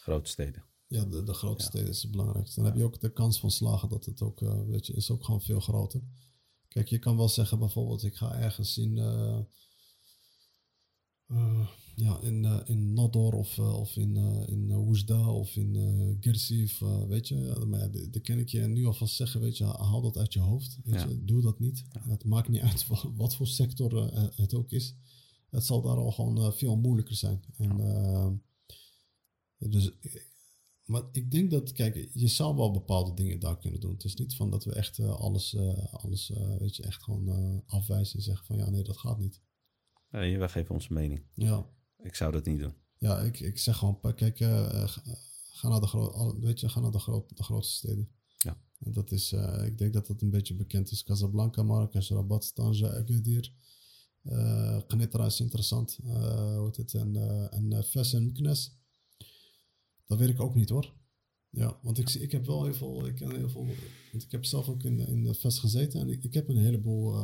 Grote 0.01 0.29
steden. 0.29 0.65
Ja, 0.87 1.05
de, 1.05 1.23
de 1.23 1.33
grote 1.33 1.63
steden 1.63 1.89
is 1.89 2.01
het 2.01 2.11
belangrijkste. 2.11 2.55
Dan 2.55 2.65
heb 2.69 2.77
je 2.77 2.83
ook 2.83 2.99
de 2.99 3.13
kans 3.13 3.39
van 3.39 3.51
slagen 3.51 3.89
dat 3.89 4.05
het 4.05 4.21
ook, 4.21 4.41
eh, 4.41 4.61
weet 4.65 4.85
je, 4.85 4.93
is 4.93 5.09
ook 5.11 5.23
gewoon 5.23 5.41
veel 5.41 5.59
groter. 5.59 6.01
Kijk, 6.71 6.87
je 6.87 6.99
kan 6.99 7.17
wel 7.17 7.29
zeggen 7.29 7.59
bijvoorbeeld, 7.59 8.03
ik 8.03 8.15
ga 8.15 8.35
ergens 8.35 8.77
in, 8.77 8.97
eh, 8.97 9.39
eh, 11.27 11.67
ja, 11.95 12.19
in, 12.21 12.45
eh, 12.45 12.59
in 12.65 12.93
Nador 12.93 13.33
of, 13.33 13.59
of 13.59 13.95
in, 13.97 14.15
in 14.47 14.71
of 15.27 15.55
in 15.55 15.75
uh, 15.75 16.15
Gersif, 16.19 16.79
weet 17.07 17.27
je. 17.27 17.35
Ja, 17.35 17.65
maar 17.65 17.79
ja, 17.79 17.87
dat 18.09 18.21
kan 18.21 18.37
ik 18.37 18.49
je 18.49 18.59
nu 18.59 18.85
alvast 18.85 19.15
zeggen, 19.15 19.41
weet 19.41 19.57
je, 19.57 19.63
haal 19.63 20.01
dat 20.01 20.17
uit 20.17 20.33
je 20.33 20.39
hoofd. 20.39 20.79
Weet 20.83 21.01
Ja. 21.01 21.07
je, 21.07 21.25
doe 21.25 21.41
dat 21.41 21.59
niet. 21.59 21.85
Het 21.99 22.23
maakt 22.25 22.49
niet 22.49 22.61
uit 22.61 22.87
wat, 23.15 23.35
voor 23.35 23.47
sector 23.47 24.13
het 24.35 24.53
ook 24.53 24.71
is. 24.71 24.95
Het 25.49 25.65
zal 25.65 25.81
daar 25.81 25.97
al 25.97 26.11
gewoon 26.11 26.53
veel 26.53 26.75
moeilijker 26.77 27.15
zijn. 27.15 27.43
En, 27.57 28.41
dus 29.57 29.91
maar 30.91 31.03
ik 31.11 31.31
denk 31.31 31.51
dat, 31.51 31.71
kijk, 31.71 32.09
je 32.13 32.27
zou 32.27 32.55
wel 32.55 32.71
bepaalde 32.71 33.13
dingen 33.13 33.39
daar 33.39 33.57
kunnen 33.57 33.79
doen. 33.79 33.93
Het 33.93 34.03
is 34.03 34.15
niet 34.15 34.35
van 34.35 34.49
dat 34.49 34.63
we 34.63 34.73
echt 34.73 34.99
eh, 34.99 35.19
alles, 35.19 35.53
eh, 35.53 35.93
alles 35.93 36.31
eh, 36.31 36.57
weet 36.57 36.75
je, 36.75 36.83
echt 36.83 37.03
gewoon 37.03 37.63
afwijzen 37.65 38.17
en 38.17 38.23
zeggen 38.23 38.45
van 38.45 38.57
ja, 38.57 38.69
nee, 38.69 38.83
dat 38.83 38.97
gaat 38.97 39.19
niet. 39.19 39.41
Nee, 40.09 40.37
wij 40.37 40.49
geven 40.49 40.75
onze 40.75 40.93
mening. 40.93 41.23
Ja, 41.33 41.69
Ik 42.03 42.15
zou 42.15 42.31
dat 42.31 42.45
niet 42.45 42.59
doen. 42.59 42.73
ja 42.97 43.19
ik, 43.19 43.39
ik 43.39 43.59
zeg 43.59 43.77
gewoon, 43.77 43.99
kijk, 44.15 44.37
ga, 44.37 45.69
naar 45.69 45.81
de, 45.81 46.35
weet 46.39 46.59
je, 46.59 46.69
ga 46.69 46.79
naar 46.79 46.91
de, 46.91 46.99
groot, 46.99 47.37
de 47.37 47.43
grootste 47.43 47.75
steden. 47.75 48.09
Ja. 48.37 48.61
En 48.79 48.91
dat 48.91 49.11
is, 49.11 49.31
ik 49.65 49.77
denk 49.77 49.93
dat 49.93 50.07
dat 50.07 50.21
een 50.21 50.29
beetje 50.29 50.55
bekend 50.55 50.91
is. 50.91 51.03
Casablanca, 51.03 51.63
Marrakesh, 51.63 52.09
Rabat, 52.09 52.55
Tanja, 52.55 52.87
Agadir. 52.87 53.53
Knetra 54.87 55.25
is 55.25 55.39
interessant. 55.39 55.99
Hoe 56.03 56.65
heet 56.65 56.77
het? 56.77 56.93
En, 56.93 57.15
en 57.51 57.83
Ves 57.83 58.13
en. 58.13 58.33
Dat 60.11 60.19
weet 60.19 60.29
ik 60.29 60.39
ook 60.39 60.55
niet 60.55 60.69
hoor. 60.69 60.93
Ja, 61.49 61.79
want 61.81 61.97
ik, 61.97 62.09
ik 62.09 62.31
heb 62.31 62.45
wel 62.45 62.63
heel 62.63 62.73
veel, 62.73 63.07
ik 63.07 63.15
ken 63.15 63.35
heel 63.35 63.49
veel, 63.49 63.65
want 64.11 64.23
ik 64.23 64.31
heb 64.31 64.45
zelf 64.45 64.69
ook 64.69 64.83
in, 64.83 64.99
in 64.99 65.23
de 65.23 65.33
Ves 65.33 65.59
gezeten 65.59 65.99
en 65.99 66.09
ik, 66.09 66.23
ik 66.23 66.33
heb 66.33 66.49
een 66.49 66.57
heleboel 66.57 67.15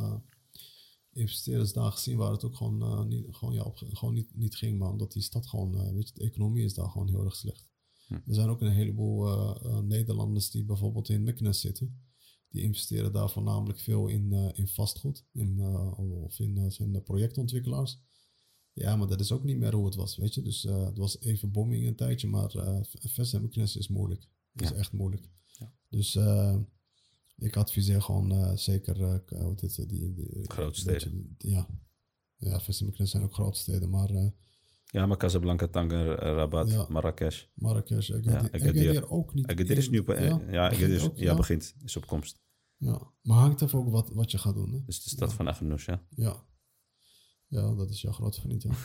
investeerders 1.12 1.72
daar 1.72 1.92
gezien 1.92 2.16
waar 2.16 2.32
het 2.32 2.44
ook 2.44 2.56
gewoon, 2.56 3.08
niet, 3.08 3.26
gewoon, 3.30 3.54
ja, 3.54 3.62
op, 3.62 3.76
gewoon 3.76 4.14
niet, 4.14 4.34
niet 4.34 4.56
ging, 4.56 4.78
maar 4.78 4.90
omdat 4.90 5.12
die 5.12 5.22
stad 5.22 5.46
gewoon, 5.46 5.94
weet 5.94 6.08
je, 6.08 6.14
de 6.14 6.24
economie 6.24 6.64
is 6.64 6.74
daar 6.74 6.88
gewoon 6.88 7.08
heel 7.08 7.24
erg 7.24 7.36
slecht. 7.36 7.68
Hm. 8.06 8.14
Er 8.14 8.34
zijn 8.34 8.48
ook 8.48 8.60
een 8.60 8.72
heleboel 8.72 9.26
Nederlanders 9.82 10.50
die 10.50 10.64
bijvoorbeeld 10.64 11.08
in 11.08 11.22
Myknes 11.22 11.60
zitten 11.60 12.02
die 12.48 12.62
investeren 12.62 13.12
daar 13.12 13.30
voornamelijk 13.30 13.80
veel 13.80 14.08
in, 14.08 14.32
in 14.54 14.68
vastgoed 14.68 15.26
in, 15.32 15.60
of 15.96 16.38
in 16.38 16.72
zijn 16.72 17.02
projectontwikkelaars. 17.02 18.00
Ja, 18.78 18.96
maar 18.96 19.06
dat 19.08 19.20
is 19.20 19.32
ook 19.32 19.44
niet 19.44 19.58
meer 19.58 19.74
hoe 19.74 19.84
het 19.84 19.94
was, 19.94 20.16
weet 20.16 20.34
je. 20.34 20.42
Dus 20.42 20.62
het 20.62 20.98
was 20.98 21.20
even 21.20 21.50
bombing 21.50 21.86
een 21.86 21.96
tijdje, 21.96 22.28
maar 22.28 22.54
uh, 22.56 22.78
en 23.34 23.76
is 23.76 23.88
moeilijk. 23.88 24.28
Is 24.54 24.72
echt 24.72 24.92
moeilijk. 24.92 25.30
Ja. 25.46 25.72
Dus 25.88 26.18
ik 27.36 27.56
adviseer 27.56 28.02
gewoon 28.02 28.58
zeker 28.58 29.00
uh, 29.00 29.48
dit, 29.56 29.88
die, 29.88 30.14
die, 30.14 30.28
grootsteden. 30.42 31.34
ja, 31.38 31.68
ja 32.36 32.60
en 32.98 33.06
zijn 33.06 33.22
ook 33.22 33.34
grootsteden, 33.34 33.90
maar... 33.90 34.10
ja, 34.84 35.06
maar 35.06 35.16
Casablanca, 35.16 35.68
Tanger, 35.68 36.06
Rabat, 36.18 36.70
ja. 36.70 36.86
Marrakesh. 36.88 37.44
Marrakesh, 37.54 38.10
Agadir, 38.10 38.92
ja, 38.92 39.00
ook 39.00 39.34
niet. 39.34 39.46
Agadir 39.46 39.76
is 39.76 39.90
nu... 39.90 40.02
Ja, 40.06 40.40
ja, 40.50 40.68
begint, 40.68 41.12
ja, 41.14 41.34
begint, 41.34 41.74
is 41.84 41.96
op 41.96 42.06
komst. 42.06 42.40
Ja, 42.78 43.12
maar 43.22 43.38
hangt 43.38 43.62
even 43.62 43.78
ook 43.78 43.90
wat, 43.90 44.10
wat 44.12 44.30
je 44.30 44.38
gaat 44.38 44.54
doen. 44.54 44.72
Hè? 44.72 44.82
Dus 44.84 45.02
de 45.02 45.10
stad 45.10 45.32
van 45.32 45.48
Agnos, 45.48 45.84
ja? 45.84 46.02
Ja. 46.10 46.46
Ja, 47.48 47.74
dat 47.74 47.90
is 47.90 48.00
jouw 48.00 48.12
grote 48.12 48.40
vriend, 48.40 48.62
ja. 48.62 48.70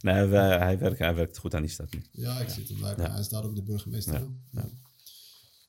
nee, 0.00 0.14
hij, 0.14 0.58
hij, 0.58 0.78
werkt, 0.78 0.98
hij 0.98 1.14
werkt 1.14 1.38
goed 1.38 1.54
aan 1.54 1.62
die 1.62 1.70
stad 1.70 1.92
nu. 1.92 2.02
Ja, 2.12 2.40
ik 2.40 2.48
zie 2.48 2.64
het 2.66 2.80
daar. 2.80 3.10
Hij 3.10 3.20
is 3.20 3.28
daar 3.28 3.44
ook 3.44 3.54
de 3.54 3.62
burgemeester. 3.62 4.28
Ja, 4.50 4.68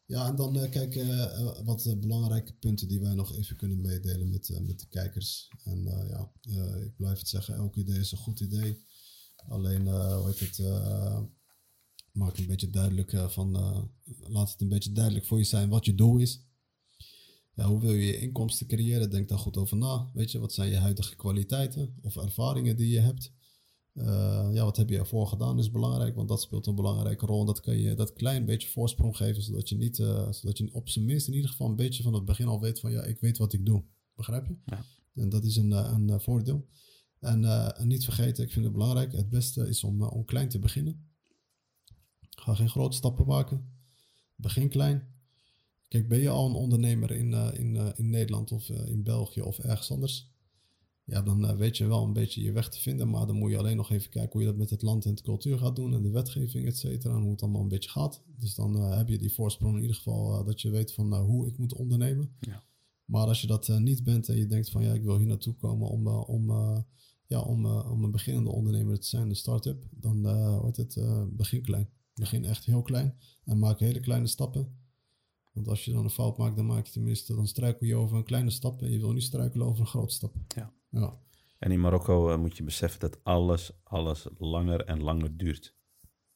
ja. 0.06 0.28
en 0.28 0.36
dan 0.36 0.58
uh, 0.58 0.70
kijk, 0.70 0.96
uh, 0.96 1.64
wat 1.64 1.86
uh, 1.86 2.00
belangrijke 2.00 2.54
punten 2.54 2.88
die 2.88 3.00
wij 3.00 3.14
nog 3.14 3.36
even 3.36 3.56
kunnen 3.56 3.82
meedelen 3.82 4.30
met, 4.30 4.60
met 4.62 4.80
de 4.80 4.88
kijkers. 4.88 5.50
En 5.64 5.84
ja, 6.10 6.32
ik 6.84 6.96
blijf 6.96 7.18
het 7.18 7.28
zeggen, 7.28 7.56
elk 7.56 7.76
idee 7.76 8.00
is 8.00 8.12
een 8.12 8.18
goed 8.18 8.40
idee. 8.40 8.86
Alleen, 9.48 9.88
hoe 9.88 10.28
heet 10.28 10.40
het 10.40 10.62
maak 12.12 12.38
een 12.38 12.48
beetje 12.48 12.70
duidelijk 12.70 13.32
van, 13.32 13.52
laat 14.20 14.52
het 14.52 14.62
een 14.62 14.70
beetje 14.70 14.92
duidelijk 14.92 15.26
voor 15.26 15.38
je 15.38 15.44
zijn 15.44 15.70
wat 15.70 15.86
je 15.86 15.96
doel 15.96 16.18
is. 16.18 16.45
Ja, 17.56 17.66
hoe 17.68 17.80
wil 17.80 17.92
je 17.92 18.06
je 18.06 18.20
inkomsten 18.20 18.68
creëren? 18.68 19.10
Denk 19.10 19.30
daar 19.30 19.38
goed 19.38 19.58
over 19.58 19.78
na. 19.78 20.10
Weet 20.14 20.32
je, 20.32 20.40
wat 20.40 20.54
zijn 20.54 20.70
je 20.70 20.78
huidige 20.78 21.16
kwaliteiten 21.16 21.96
of 22.02 22.18
ervaringen 22.18 22.76
die 22.76 22.90
je 22.90 23.00
hebt? 23.00 23.32
Uh, 23.94 24.50
ja, 24.52 24.64
wat 24.64 24.78
heb 24.78 24.90
je 24.90 24.98
ervoor 24.98 25.28
gedaan 25.28 25.60
is 25.60 25.72
belangrijk, 25.72 26.16
want 26.16 26.28
dat 26.28 26.42
speelt 26.42 26.68
een 26.68 26.76
belangrijke 26.76 27.26
rol. 27.26 27.40
En 27.40 27.46
dat 27.46 27.60
kan 27.60 27.78
je 27.78 27.94
dat 27.94 28.14
klein 28.14 28.46
beetje 28.46 28.70
voorsprong 28.70 29.18
geven, 29.18 29.44
zodat 29.44 29.70
je 29.70 29.76
niet, 29.76 29.96
zodat 30.30 30.58
je 30.58 30.70
op 30.74 30.90
zijn 30.90 31.06
minst 31.06 31.28
in 31.28 31.34
ieder 31.34 31.50
geval 31.50 31.70
een 31.70 31.76
beetje 31.76 32.04
van 32.04 32.14
het 32.14 32.26
begin 32.26 32.48
al 32.48 32.62
weet 32.62 32.80
van 32.80 32.92
ja, 32.92 33.04
ik 33.04 33.20
weet 33.20 33.38
wat 33.38 33.54
ik 33.54 33.66
doe. 33.66 33.84
Begrijp 34.16 34.48
je? 34.48 34.56
Ja. 34.66 34.84
En 35.14 35.30
dat 35.30 35.44
is 35.44 35.56
een, 35.56 35.72
een 35.72 36.22
voordeel. 36.22 36.68
En, 37.20 37.44
en, 37.76 37.88
niet 37.88 38.04
vergeten, 38.04 38.44
ik 38.44 38.52
vind 38.52 38.66
het 38.66 38.74
belangrijk, 38.74 39.12
het 39.12 39.30
beste 39.30 39.68
is 39.68 39.84
om, 39.84 40.04
om 40.04 40.26
klein 40.26 40.50
te 40.50 40.60
beginnen. 40.60 41.10
Ga 42.30 42.56
geen 42.56 42.70
grote 42.70 42.98
stappen 42.98 43.26
maken. 43.26 43.74
Begin 44.36 44.70
klein. 44.70 45.15
Kijk, 45.96 46.08
ben 46.08 46.20
je 46.20 46.30
al 46.30 46.50
een 46.50 46.56
ondernemer 46.56 47.12
in, 47.12 47.32
uh, 47.32 47.50
in, 47.54 47.76
uh, 47.76 47.90
in 47.96 48.10
Nederland 48.10 48.52
of 48.52 48.70
uh, 48.70 48.88
in 48.88 49.04
België 49.04 49.42
of 49.42 49.60
ergens 49.60 49.92
anders? 49.92 50.32
Ja, 51.04 51.22
dan 51.22 51.58
weet 51.58 51.78
je 51.78 51.88
wel 51.88 52.04
een 52.04 52.14
beetje 52.14 52.44
je 52.44 52.52
weg 52.52 52.70
te 52.70 52.82
vinden. 52.82 53.10
Maar 53.10 53.28
dan 53.28 53.36
moet 53.36 53.52
je 53.52 53.58
alleen 53.58 53.76
nog 53.76 53.92
even 53.92 54.10
kijken 54.10 54.32
hoe 54.32 54.42
je 54.42 54.48
dat 54.48 54.58
met 54.58 54.70
het 54.70 54.82
land 54.82 55.06
en 55.06 55.16
de 55.16 55.22
cultuur 55.22 55.58
gaat 55.58 55.76
doen. 55.76 55.94
En 55.94 56.02
de 56.02 56.10
wetgeving, 56.10 56.66
et 56.68 56.78
cetera. 56.78 57.16
En 57.16 57.22
hoe 57.22 57.32
het 57.32 57.42
allemaal 57.42 57.62
een 57.62 57.68
beetje 57.68 57.90
gaat. 57.90 58.24
Dus 58.38 58.56
dan 58.56 58.76
heb 58.76 59.08
je 59.08 59.18
die 59.18 59.34
voorsprong 59.34 59.76
in 59.76 59.82
ieder 59.82 59.96
geval 59.96 60.44
dat 60.44 60.62
je 60.62 60.70
weet 60.70 60.94
van 60.94 61.14
hoe 61.16 61.48
ik 61.48 61.58
moet 61.58 61.74
ondernemen. 61.74 62.36
Ja. 62.40 62.64
Maar 63.06 63.28
als 63.28 63.42
je 63.42 63.48
dat 63.48 63.68
niet 63.80 64.04
bent 64.04 64.30
en 64.30 64.38
je 64.38 64.48
denkt 64.48 64.70
van 64.70 64.84
ja, 64.84 64.94
ik 64.94 65.04
wil 65.04 65.18
hier 65.18 65.28
naartoe 65.28 65.56
komen 65.56 65.90
om, 65.90 66.08
om, 66.08 66.52
ja, 67.26 67.42
om, 67.42 67.66
om 67.66 68.04
een 68.04 68.12
beginnende 68.12 68.52
ondernemer 68.52 69.00
te 69.00 69.08
zijn, 69.08 69.30
een 69.30 69.36
start-up. 69.36 69.88
Dan 69.92 70.22
wordt 70.60 70.78
het 70.78 71.00
begin 71.36 71.62
klein. 71.62 71.90
Begin 72.14 72.46
echt 72.46 72.66
heel 72.66 72.82
klein 72.82 73.16
en 73.46 73.60
maak 73.60 73.80
hele 73.80 74.00
kleine 74.00 74.28
stappen. 74.28 74.84
Want 75.56 75.68
als 75.68 75.86
je 75.86 75.92
dan 75.92 76.04
een 76.04 76.10
fout 76.10 76.38
maakt, 76.38 76.56
dan 76.56 76.66
maak 76.66 76.86
je 76.86 76.92
tenminste, 76.92 77.36
dan 77.36 77.48
struikel 77.48 77.88
je 77.88 77.96
over 77.96 78.18
een 78.18 78.24
kleine 78.24 78.50
stap 78.50 78.82
en 78.82 78.92
je 78.92 79.00
wil 79.00 79.12
niet 79.12 79.24
struikelen 79.24 79.68
over 79.68 79.80
een 79.80 79.88
grote 79.88 80.14
stap. 80.14 80.36
Ja. 80.56 80.74
ja. 80.90 81.20
En 81.60 81.72
in 81.72 81.80
Marokko 81.80 82.32
uh, 82.32 82.38
moet 82.38 82.58
je 82.58 82.64
beseffen 82.64 83.00
dat 83.00 83.24
alles, 83.24 83.72
alles 83.84 84.28
langer 84.38 84.86
en 84.86 85.02
langer 85.02 85.38
duurt. 85.38 85.76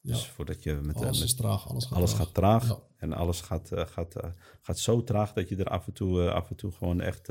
Dus 0.00 0.24
ja. 0.24 0.32
voordat 0.32 0.62
je 0.62 0.74
met 0.74 0.96
alles 0.96 1.22
is 1.22 1.34
traag, 1.34 1.68
alles 1.68 1.84
gaat 1.84 1.96
alles 1.96 2.10
traag. 2.10 2.24
Gaat 2.24 2.34
traag 2.34 2.68
ja. 2.68 2.82
En 2.96 3.12
alles 3.12 3.40
gaat, 3.40 3.72
uh, 3.72 3.86
gaat, 3.86 4.16
uh, 4.24 4.30
gaat 4.60 4.78
zo 4.78 5.04
traag 5.04 5.32
dat 5.32 5.48
je 5.48 5.56
er 5.56 5.68
af 5.68 5.86
en 5.86 5.92
toe, 5.92 6.30
af 6.30 6.50
en 6.50 6.56
toe 6.56 6.72
gewoon 6.72 7.00
echt 7.00 7.26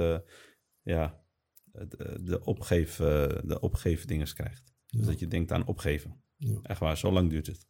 ja, 0.81 1.23
de, 1.71 2.19
de, 2.21 2.45
opgeef, 2.45 2.95
de 2.95 4.23
krijgt. 4.33 4.73
Dus 4.87 5.05
dat 5.05 5.19
je 5.19 5.27
denkt 5.27 5.51
aan 5.51 5.65
opgeven. 5.65 6.23
Echt 6.63 6.79
waar, 6.79 6.97
zo 6.97 7.11
lang 7.11 7.29
duurt 7.29 7.47
het. 7.47 7.67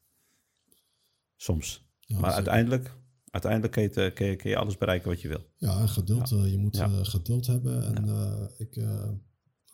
Soms. 1.35 1.87
maar 2.07 2.31
uiteindelijk, 2.31 2.95
uiteindelijk 3.31 3.71
kun 3.71 3.83
je, 3.83 4.11
kun, 4.13 4.25
je, 4.25 4.35
kun 4.35 4.49
je, 4.49 4.57
alles 4.57 4.77
bereiken 4.77 5.09
wat 5.09 5.21
je 5.21 5.27
wil. 5.27 5.45
Ja, 5.57 5.79
en 5.79 5.89
geduld. 5.89 6.31
Uh, 6.31 6.51
je 6.51 6.57
moet 6.57 6.75
uh, 6.75 6.99
geduld 7.01 7.47
hebben. 7.47 7.95
En 7.95 8.49
ik, 8.57 8.81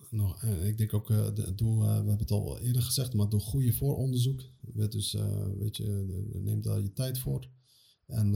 nog, 0.09 0.43
ik 0.43 0.77
denk 0.77 0.93
ook, 0.93 1.07
doe, 1.55 1.79
we 1.79 1.85
hebben 1.85 2.17
het 2.17 2.31
al 2.31 2.59
eerder 2.59 2.81
gezegd, 2.81 3.13
maar 3.13 3.29
doe 3.29 3.39
goede 3.39 3.73
vooronderzoek. 3.73 4.43
Dus 4.89 5.17
weet 5.57 5.77
je, 5.77 6.05
neem 6.43 6.61
daar 6.61 6.81
je 6.81 6.93
tijd 6.93 7.19
voor. 7.19 7.49
En 8.05 8.35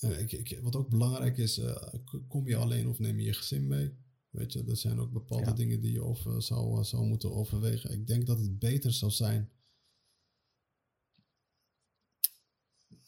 ik, 0.00 0.32
ik, 0.32 0.58
wat 0.62 0.76
ook 0.76 0.88
belangrijk 0.88 1.38
is, 1.38 1.60
kom 2.28 2.48
je 2.48 2.56
alleen 2.56 2.88
of 2.88 2.98
neem 2.98 3.18
je 3.18 3.26
je 3.26 3.32
gezin 3.32 3.66
mee? 3.66 3.92
Weet 4.30 4.52
je, 4.52 4.64
er 4.64 4.76
zijn 4.76 5.00
ook 5.00 5.12
bepaalde 5.12 5.52
dingen 5.52 5.80
die 5.80 5.92
je 5.92 6.02
over, 6.02 6.42
zou, 6.42 6.84
zou 6.84 7.06
moeten 7.06 7.32
overwegen. 7.32 7.92
Ik 7.92 8.06
denk 8.06 8.26
dat 8.26 8.38
het 8.38 8.58
beter 8.58 8.92
zou 8.92 9.10
zijn 9.10 9.50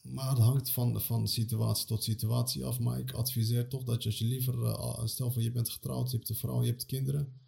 Maar 0.03 0.29
het 0.29 0.39
hangt 0.39 0.71
van, 0.71 1.01
van 1.01 1.29
situatie 1.29 1.87
tot 1.87 2.03
situatie 2.03 2.65
af. 2.65 2.79
Maar 2.79 2.99
ik 2.99 3.13
adviseer 3.13 3.69
toch 3.69 3.85
dat 3.85 4.03
je 4.03 4.09
als 4.09 4.19
je 4.19 4.25
liever, 4.25 4.55
uh, 4.55 5.05
stel 5.05 5.31
voor 5.31 5.43
je 5.43 5.53
bent 5.53 5.69
getrouwd, 5.69 6.11
je 6.11 6.17
hebt 6.17 6.29
een 6.29 6.37
vrouw, 6.37 6.63
je 6.63 6.71
hebt 6.71 6.87
kinderen. 6.87 7.41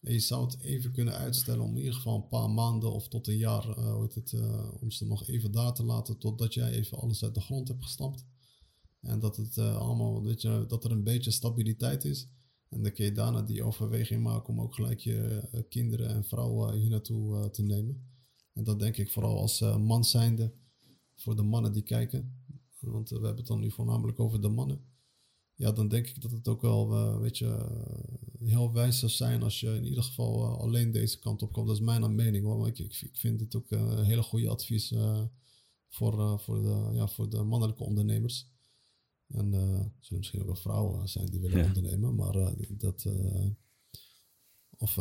En 0.00 0.12
je 0.12 0.18
zou 0.18 0.44
het 0.44 0.60
even 0.60 0.92
kunnen 0.92 1.14
uitstellen 1.14 1.64
om 1.64 1.70
in 1.70 1.78
ieder 1.78 1.94
geval 1.94 2.16
een 2.16 2.28
paar 2.28 2.50
maanden 2.50 2.92
of 2.92 3.08
tot 3.08 3.26
een 3.26 3.36
jaar, 3.36 3.68
uh, 3.68 3.92
hoe 3.92 4.10
het, 4.14 4.32
uh, 4.32 4.72
om 4.80 4.90
ze 4.90 5.06
nog 5.06 5.26
even 5.26 5.52
daar 5.52 5.74
te 5.74 5.84
laten 5.84 6.18
totdat 6.18 6.54
jij 6.54 6.70
even 6.70 6.98
alles 6.98 7.24
uit 7.24 7.34
de 7.34 7.40
grond 7.40 7.68
hebt 7.68 7.84
gestampt. 7.84 8.24
En 9.00 9.18
dat 9.18 9.36
het 9.36 9.58
allemaal, 9.58 10.22
weet 10.22 10.42
je, 10.42 10.64
dat 10.68 10.84
er 10.84 10.90
een 10.90 11.04
beetje 11.04 11.30
stabiliteit 11.30 12.04
is. 12.04 12.28
En 12.68 12.82
dan 12.82 12.92
kun 12.92 13.04
je 13.04 13.12
daarna 13.12 13.42
die 13.42 13.62
overweging 13.62 14.22
maken 14.22 14.48
om 14.48 14.60
ook 14.60 14.74
gelijk 14.74 15.00
je 15.00 15.42
kinderen 15.68 16.08
en 16.08 16.24
vrouwen 16.24 16.78
hier 16.78 16.90
naartoe 16.90 17.50
te 17.50 17.62
nemen. 17.62 18.08
En 18.52 18.64
dat 18.64 18.78
denk 18.78 18.96
ik 18.96 19.10
vooral 19.10 19.40
als 19.40 19.60
man 19.60 20.04
zijnde 20.04 20.52
voor 21.16 21.36
de 21.36 21.42
mannen 21.42 21.72
die 21.72 21.82
kijken. 21.82 22.44
Want 22.80 23.08
we 23.08 23.14
hebben 23.14 23.36
het 23.36 23.46
dan 23.46 23.60
nu 23.60 23.70
voornamelijk 23.70 24.20
over 24.20 24.40
de 24.40 24.48
mannen. 24.48 24.80
Ja, 25.54 25.72
dan 25.72 25.88
denk 25.88 26.06
ik 26.06 26.22
dat 26.22 26.30
het 26.30 26.48
ook 26.48 26.60
wel, 26.60 26.92
uh, 26.92 27.18
weet 27.18 27.38
je, 27.38 27.44
uh, 27.44 28.48
heel 28.48 28.72
wijs 28.72 28.98
zou 28.98 29.12
zijn 29.12 29.42
als 29.42 29.60
je 29.60 29.74
in 29.74 29.84
ieder 29.84 30.02
geval 30.02 30.44
uh, 30.44 30.58
alleen 30.58 30.90
deze 30.90 31.18
kant 31.18 31.42
op 31.42 31.52
komt. 31.52 31.66
Dat 31.66 31.76
is 31.76 31.82
mijn 31.82 32.14
mening 32.14 32.44
hoor. 32.44 32.66
Ik, 32.66 32.78
ik 32.78 33.16
vind 33.16 33.40
het 33.40 33.54
ook 33.54 33.70
een 33.70 34.04
hele 34.04 34.22
goede 34.22 34.48
advies 34.48 34.94
voor, 35.88 36.40
voor, 36.40 36.62
de, 36.62 36.90
ja, 36.92 37.08
voor 37.08 37.30
de 37.30 37.42
mannelijke 37.42 37.84
ondernemers. 37.84 38.54
En 39.26 39.52
er 39.52 39.92
zullen 40.00 40.18
misschien 40.18 40.40
ook 40.40 40.46
wel 40.46 40.56
vrouwen 40.56 41.08
zijn 41.08 41.26
die 41.26 41.40
willen 41.40 41.64
ondernemen. 41.64 42.14
Maar 42.14 42.54
dat, 42.76 43.06
of 44.76 44.98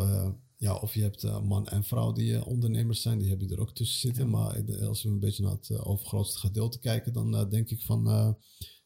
ja, 0.57 0.75
of 0.75 0.93
je 0.93 1.01
hebt 1.01 1.23
uh, 1.23 1.41
man 1.41 1.67
en 1.67 1.83
vrouw 1.83 2.11
die 2.11 2.31
uh, 2.31 2.47
ondernemers 2.47 3.01
zijn, 3.01 3.17
die 3.17 3.29
heb 3.29 3.41
je 3.41 3.47
er 3.47 3.59
ook 3.59 3.73
tussen 3.73 3.99
zitten. 3.99 4.29
Maar 4.29 4.81
als 4.87 5.03
we 5.03 5.09
een 5.09 5.19
beetje 5.19 5.43
naar 5.43 5.51
het 5.51 5.69
uh, 5.69 5.87
overgrootste 5.87 6.39
gedeelte 6.39 6.79
kijken, 6.79 7.13
dan 7.13 7.49
denk 7.49 7.69
ik 7.69 7.81
van 7.81 8.35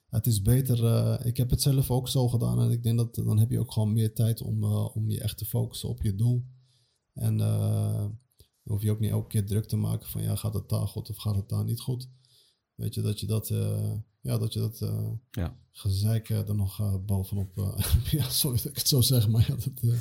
het 0.10 0.28
is 0.28 0.42
beter. 0.42 1.26
ik 1.26 1.38
heb 1.38 1.50
het 1.50 1.62
zelf 1.62 1.92
ook 1.92 2.10
zo 2.10 2.28
gedaan 2.28 2.62
en 2.62 2.72
ik 2.72 2.84
denk 2.84 2.98
dat 2.98 3.16
dan 3.16 3.40
heb 3.40 3.50
je 3.50 3.60
ook 3.60 3.72
gewoon 3.72 3.94
meer 3.94 4.14
tijd 4.14 4.42
om, 4.42 4.64
om 4.74 5.10
je 5.10 5.22
echt 5.22 5.38
te 5.38 5.46
focussen 5.46 5.90
op 5.90 6.02
je 6.02 6.16
doel. 6.16 6.46
En 7.14 7.38
dan 7.38 8.20
hoef 8.64 8.82
je 8.82 8.92
ook 8.92 9.00
niet 9.00 9.12
elke 9.12 9.28
keer 9.28 9.46
druk 9.46 9.66
te 9.66 9.76
maken 9.76 10.10
van 10.10 10.22
ja, 10.22 10.36
gaat 10.36 10.54
het 10.54 10.70
daar 10.70 10.88
goed 10.88 11.10
of 11.10 11.18
gaat 11.18 11.36
het 11.36 11.50
daar 11.50 11.64
niet 11.64 11.80
goed. 11.80 12.10
Weet 12.76 12.94
je, 12.94 13.02
dat 13.02 13.20
je 13.20 13.26
dat, 13.26 13.48
ja, 14.22 14.38
dat, 14.38 14.54
je 14.54 14.60
dat 14.60 14.80
ja. 15.32 15.58
gezeik 15.72 16.30
er 16.30 16.56
nog 16.56 17.02
bovenop, 17.06 17.78
ja, 18.12 18.30
sorry 18.30 18.58
dat 18.58 18.66
ik 18.66 18.78
het 18.78 18.88
zo 18.88 19.02
zeg, 19.02 19.28
maar 19.28 19.46
ja, 19.48 19.56
dat 19.56 20.00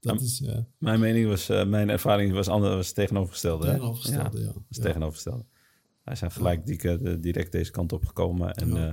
dat 0.00 0.20
is, 0.20 0.38
ja. 0.38 0.66
Mijn 0.78 1.00
mening 1.00 1.26
was, 1.26 1.50
uh, 1.50 1.66
mijn 1.66 1.90
ervaring 1.90 2.32
was, 2.32 2.48
anders, 2.48 2.74
was 2.74 2.92
tegenovergestelde. 2.92 3.66
Tegenovergestelde, 3.66 4.38
ja. 4.38 4.44
ja. 4.44 4.52
Was 4.68 4.78
tegenovergestelde. 4.78 5.44
Hij 6.04 6.14
zijn 6.16 6.30
gelijk 6.30 6.66
die, 6.66 7.20
direct 7.20 7.52
deze 7.52 7.70
kant 7.70 7.92
op 7.92 8.04
gekomen. 8.04 8.52
En 8.52 8.68
uh, 8.68 8.92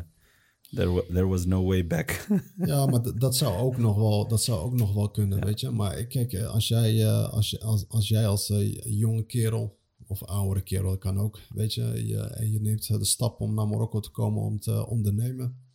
There, 0.73 1.05
there 1.13 1.27
was 1.27 1.45
no 1.45 1.63
way 1.63 1.87
back. 1.87 2.27
ja, 2.65 2.85
maar 2.85 3.17
dat 3.17 3.35
zou 3.35 3.57
ook 3.57 3.77
nog 3.77 3.95
wel, 3.95 4.27
dat 4.27 4.43
zou 4.43 4.59
ook 4.59 4.73
nog 4.73 4.93
wel 4.93 5.09
kunnen, 5.11 5.45
weet 5.45 5.59
je. 5.59 5.69
Maar 5.69 5.97
ik 5.97 6.09
kijk, 6.09 6.33
eh, 6.33 6.53
als 6.53 6.67
jij 6.67 7.05
eh, 7.05 7.33
als, 7.33 7.49
je, 7.49 7.59
als, 7.59 7.85
als, 7.87 8.07
jij 8.07 8.27
als 8.27 8.49
eh, 8.49 8.99
jonge 8.99 9.25
kerel 9.25 9.77
of 10.07 10.23
oudere 10.23 10.61
kerel, 10.61 10.89
dat 10.89 10.99
kan 10.99 11.19
ook, 11.19 11.39
weet 11.49 11.73
je, 11.73 12.07
je, 12.07 12.19
en 12.19 12.51
je 12.51 12.61
neemt 12.61 12.87
de 12.87 13.05
stap 13.05 13.41
om 13.41 13.53
naar 13.53 13.67
Marokko 13.67 13.99
te 13.99 14.11
komen 14.11 14.43
om 14.43 14.59
te 14.59 14.87
ondernemen. 14.87 15.65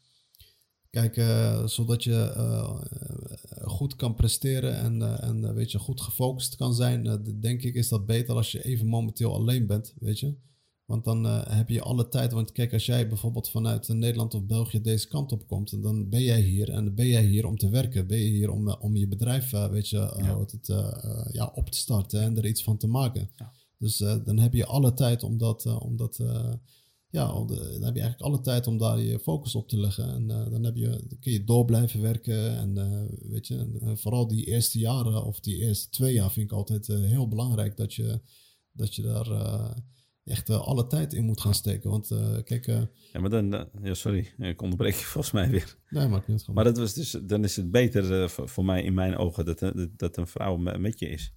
Kijk, 0.93 1.17
eh, 1.17 1.67
zodat 1.67 2.05
je 2.05 2.15
eh, 2.15 2.81
goed 3.65 3.97
kan 3.97 4.15
presteren 4.15 4.77
en, 4.77 5.03
eh, 5.03 5.29
en 5.29 5.55
weet 5.55 5.71
je, 5.71 5.79
goed 5.79 6.01
gefocust 6.01 6.57
kan 6.57 6.75
zijn, 6.75 7.23
denk 7.41 7.63
ik 7.63 7.75
is 7.75 7.89
dat 7.89 8.07
beter 8.07 8.35
als 8.35 8.53
je 8.53 8.65
even 8.65 8.87
momenteel 8.87 9.35
alleen 9.35 9.67
bent, 9.67 9.95
weet 9.99 10.19
je. 10.19 10.35
Want 10.85 11.05
dan 11.05 11.25
heb 11.49 11.69
je 11.69 11.83
alle 11.83 12.09
tijd. 12.09 12.33
Want 12.33 12.53
kijk, 12.53 12.73
als 12.73 12.87
jij 12.87 13.09
bijvoorbeeld 13.09 13.51
vanuit 13.51 13.89
Nederland 13.89 14.35
of 14.35 14.45
België 14.45 14.81
deze 14.81 15.09
kant 15.09 15.33
op 15.33 15.47
komt, 15.47 15.83
dan 15.83 16.09
ben 16.09 16.23
jij 16.23 16.41
hier. 16.41 16.71
En 16.71 16.95
ben 16.95 17.07
jij 17.07 17.25
hier 17.25 17.47
om 17.47 17.57
te 17.57 17.69
werken. 17.69 18.07
Ben 18.07 18.19
je 18.19 18.29
hier 18.29 18.51
om, 18.51 18.69
om 18.69 18.97
je 18.97 19.09
bedrijf, 19.09 19.51
weet 19.51 19.89
je, 19.89 19.97
Ja. 19.97 20.39
het, 20.39 20.67
ja, 21.33 21.53
op 21.55 21.71
te 21.71 21.79
starten 21.79 22.21
en 22.21 22.37
er 22.37 22.47
iets 22.47 22.63
van 22.63 22.77
te 22.77 22.87
maken. 22.87 23.31
Ja. 23.37 23.53
Dus 23.79 23.97
dan 23.97 24.39
heb 24.39 24.53
je 24.53 24.67
alle 24.67 24.95
tijd 24.95 25.23
om 25.23 25.39
dat, 25.39 25.67
om 25.67 25.97
dat 25.97 26.19
ja, 27.13 27.27
dan 27.27 27.49
heb 27.59 27.95
je 27.95 28.01
eigenlijk 28.01 28.21
alle 28.21 28.41
tijd 28.41 28.67
om 28.67 28.79
daar 28.79 28.99
je 29.01 29.19
focus 29.19 29.55
op 29.55 29.69
te 29.69 29.81
leggen. 29.81 30.09
En 30.09 30.31
eh, 30.31 30.51
dan, 30.51 30.65
heb 30.65 30.77
je, 30.77 30.89
dan 30.89 31.19
kun 31.21 31.33
je 31.33 31.45
door 31.45 31.65
blijven 31.65 32.01
werken. 32.01 32.57
En 32.57 32.79
eh, 32.79 33.03
weet 33.31 33.47
je, 33.47 33.57
en, 33.57 33.81
eh, 33.81 33.93
vooral 33.97 34.29
die 34.29 34.45
eerste 34.47 34.79
jaren 34.79 35.25
of 35.25 35.41
die 35.41 35.57
eerste 35.57 35.89
twee 35.89 36.15
jaar 36.15 36.33
vind 36.33 36.51
ik 36.51 36.57
altijd 36.57 36.87
heel 36.87 37.29
belangrijk 37.29 37.77
dat 37.77 37.95
je, 37.95 38.21
dat 38.73 38.95
je 38.95 39.03
daar 39.03 39.27
echt 40.25 40.51
alle 40.51 40.87
tijd 40.87 41.13
in 41.13 41.25
moet 41.25 41.41
gaan 41.41 41.55
steken. 41.55 41.91
Want 41.91 42.07
kijk, 42.45 42.67
Ja, 43.13 43.21
maar 43.21 43.31
dan, 43.31 43.69
ja, 43.83 43.95
sorry, 43.95 44.35
ik 44.39 44.63
onderbreek 44.63 44.95
je 44.95 45.05
volgens 45.15 45.33
mij 45.33 45.51
weer. 45.51 45.77
nee, 45.91 46.09
maakt 46.09 46.29
niet 46.29 46.43
uit. 46.47 46.55
Maar 46.55 46.65
dat 46.65 46.79
was 46.79 46.95
dus, 46.95 47.11
dan 47.11 47.45
is 47.45 47.57
het 47.57 47.71
beter 47.71 48.31
voor, 48.31 48.49
voor 48.49 48.65
mij 48.65 48.83
in 48.83 48.95
mijn 48.95 49.17
ogen 49.17 49.45
dat, 49.45 49.59
dat, 49.59 49.89
dat 49.97 50.17
een 50.17 50.27
vrouw 50.27 50.57
me- 50.57 50.79
met 50.79 50.99
je 50.99 51.09
is. 51.09 51.35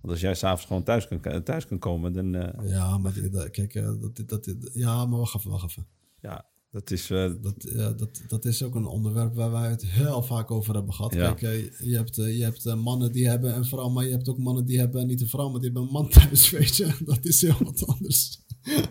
Want 0.00 0.12
als 0.12 0.20
jij 0.20 0.34
s'avonds 0.34 0.64
gewoon 0.64 0.82
thuis 0.82 1.08
kan, 1.08 1.42
thuis 1.42 1.66
kan 1.66 1.78
komen, 1.78 2.12
dan 2.12 2.34
uh, 2.34 2.68
Ja, 2.70 2.98
maar 2.98 3.12
kijk, 3.50 3.74
eh, 3.74 3.92
dat, 4.00 4.28
dat, 4.28 4.44
dat, 4.44 4.70
ja, 4.72 5.06
maar 5.06 5.18
wacht 5.18 5.34
even, 5.36 5.50
wacht 5.50 5.70
even. 5.70 5.86
ja, 6.20 6.50
dat 6.70 6.90
is... 6.90 7.10
Uh, 7.10 7.32
Dat, 7.42 7.54
ja, 7.74 7.92
dat, 7.92 8.22
dat 8.28 8.44
is 8.44 8.62
ook 8.62 8.74
een 8.74 8.86
onderwerp 8.86 9.34
waar 9.34 9.50
wij 9.50 9.70
het 9.70 9.86
heel 9.86 10.22
vaak 10.22 10.50
over 10.50 10.74
hebben 10.74 10.94
gehad. 10.94 11.14
Ja. 11.14 11.32
Kijk, 11.32 11.72
eh, 11.72 11.86
je 11.86 11.96
hebt, 11.96 12.18
eh, 12.18 12.36
je 12.36 12.42
hebt 12.42 12.66
eh, 12.66 12.74
mannen 12.74 13.12
die 13.12 13.28
hebben 13.28 13.56
een 13.56 13.64
vrouw, 13.64 13.88
maar 13.88 14.04
je 14.04 14.10
hebt 14.10 14.28
ook 14.28 14.38
mannen 14.38 14.64
die 14.64 14.78
hebben 14.78 15.06
niet 15.06 15.20
een 15.20 15.28
vrouw, 15.28 15.48
maar 15.48 15.60
die 15.60 15.70
hebben 15.70 15.82
een 15.82 15.92
man 15.92 16.08
thuis, 16.18 16.50
weet 16.50 16.76
je. 16.76 16.96
Dat 17.04 17.24
is 17.24 17.40
heel 17.42 17.58
wat 17.64 17.86
anders. 17.86 18.40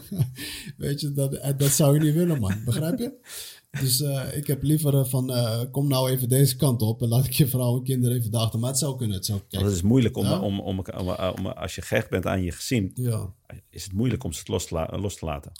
weet 0.77 1.01
je, 1.01 1.11
dat, 1.11 1.53
dat 1.57 1.71
zou 1.71 1.93
je 1.93 1.99
niet 1.99 2.13
willen, 2.13 2.39
man. 2.39 2.63
Begrijp 2.65 2.99
je? 2.99 3.13
Dus 3.81 4.01
eh, 4.01 4.37
ik 4.37 4.47
heb 4.47 4.63
liever 4.63 4.95
eh, 4.99 5.05
van, 5.05 5.33
eh, 5.33 5.61
kom 5.71 5.87
nou 5.87 6.09
even 6.09 6.29
deze 6.29 6.55
kant 6.55 6.81
op 6.81 7.01
en 7.01 7.07
laat 7.07 7.25
ik 7.25 7.31
je 7.31 7.47
vrouw 7.47 7.77
en 7.77 7.83
kinderen 7.83 8.17
even 8.17 8.31
dagen. 8.31 8.59
Maar 8.59 8.69
het 8.69 8.79
zou 8.79 8.97
kunnen. 8.97 9.15
Het 9.15 9.25
zou, 9.25 9.39
kijk, 9.49 9.63
dat 9.63 9.71
is 9.71 9.81
moeilijk 9.81 10.17
om, 10.17 10.25
Ja. 10.25 10.39
om, 10.39 10.59
om, 10.59 10.79
om, 10.79 11.09
om- 11.37 11.45
als 11.47 11.75
je 11.75 11.81
gehecht 11.81 12.09
bent 12.09 12.25
aan 12.25 12.43
je 12.43 12.51
gezin, 12.51 12.91
ja. 12.95 13.33
is 13.69 13.83
het 13.83 13.93
moeilijk 13.93 14.23
om 14.23 14.31
ze 14.33 14.39
het 14.39 14.47
los 14.47 14.67
te, 14.67 14.73
la- 14.73 14.97
los 14.99 15.15
te 15.17 15.25
laten. 15.25 15.51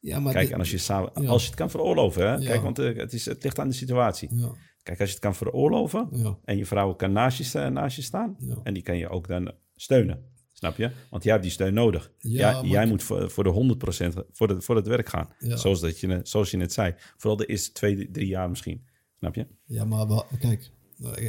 Ja, 0.00 0.18
maar 0.20 0.32
Kijk, 0.32 0.44
dit- 0.44 0.52
en 0.54 0.58
als 0.60 0.70
je, 0.70 0.78
samen, 0.78 1.10
Ja. 1.20 1.28
als 1.28 1.42
je 1.42 1.48
het 1.48 1.56
kan 1.58 1.70
veroorloven, 1.70 2.30
hè? 2.30 2.44
Kijk, 2.46 2.62
want 2.62 2.76
het, 2.76 3.12
is, 3.12 3.24
het 3.24 3.42
ligt 3.42 3.58
aan 3.58 3.68
de 3.68 3.74
situatie. 3.74 4.28
ja, 4.34 4.50
Kijk, 4.82 5.00
als 5.00 5.08
je 5.08 5.14
het 5.14 5.24
kan 5.24 5.34
veroorloven 5.34 6.08
en 6.44 6.56
je 6.56 6.66
vrouw 6.66 6.94
kan 6.94 7.12
naast 7.12 7.52
je, 7.52 7.58
naast 7.70 7.96
je 7.96 8.02
staan, 8.02 8.36
en 8.62 8.74
die 8.74 8.82
kan 8.82 8.96
je 8.96 9.08
ook 9.08 9.28
dan 9.28 9.52
steunen. 9.76 10.36
Snap 10.58 10.76
je? 10.76 10.90
Want 11.10 11.22
jij 11.22 11.32
hebt 11.32 11.44
die 11.44 11.52
steun 11.52 11.74
nodig. 11.74 12.10
Ja, 12.18 12.62
jij, 12.64 12.86
moet 12.86 13.02
voor, 13.02 13.30
voor 13.30 13.44
de 13.44 13.76
100% 14.06 14.26
voor, 14.32 14.48
de, 14.48 14.60
voor 14.60 14.76
het 14.76 14.86
werk 14.86 15.08
gaan. 15.08 15.28
Ja. 15.38 15.56
Zoals, 15.56 15.80
dat 15.80 16.00
je, 16.00 16.06
net- 16.06 16.28
zoals 16.28 16.50
je 16.50 16.56
net 16.56 16.72
zei. 16.72 16.94
Vooral 17.16 17.36
de 17.38 17.46
eerste 17.46 17.72
twee, 17.72 18.10
drie 18.10 18.26
jaar 18.26 18.48
misschien. 18.48 18.84
Snap 19.18 19.34
je? 19.34 19.46
Ja, 19.64 19.84
maar 19.84 20.24
kijk, 20.38 20.70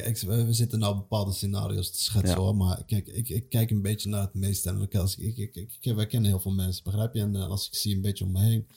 ik- 0.05 0.17
we 0.27 0.53
zitten 0.53 0.79
nou 0.79 0.95
bepaalde 0.95 1.31
scenario's 1.33 1.91
te 1.91 2.01
schetsen 2.03 2.37
Ja. 2.37 2.43
hoor. 2.43 2.55
Maar 2.55 2.83
kijk, 2.85 3.07
ik, 3.07 3.29
ik 3.29 3.49
kijk 3.49 3.69
een 3.71 3.81
beetje 3.81 4.09
naar 4.09 4.21
het 4.21 4.33
meest. 4.33 4.65
En 4.65 4.89
als 4.91 5.17
ik, 5.17 5.37
ik, 5.37 5.55
ik, 5.55 5.77
ik, 5.81 5.95
wij 5.95 6.05
kennen 6.07 6.29
heel 6.29 6.39
veel 6.39 6.51
mensen, 6.53 6.83
begrijp 6.83 7.13
je? 7.13 7.21
En 7.21 7.35
eh, 7.35 7.47
als 7.47 7.67
ik 7.67 7.75
zie 7.75 7.95
een 7.95 8.01
beetje 8.01 8.25
om 8.25 8.31
me 8.31 8.39
heen. 8.39 8.67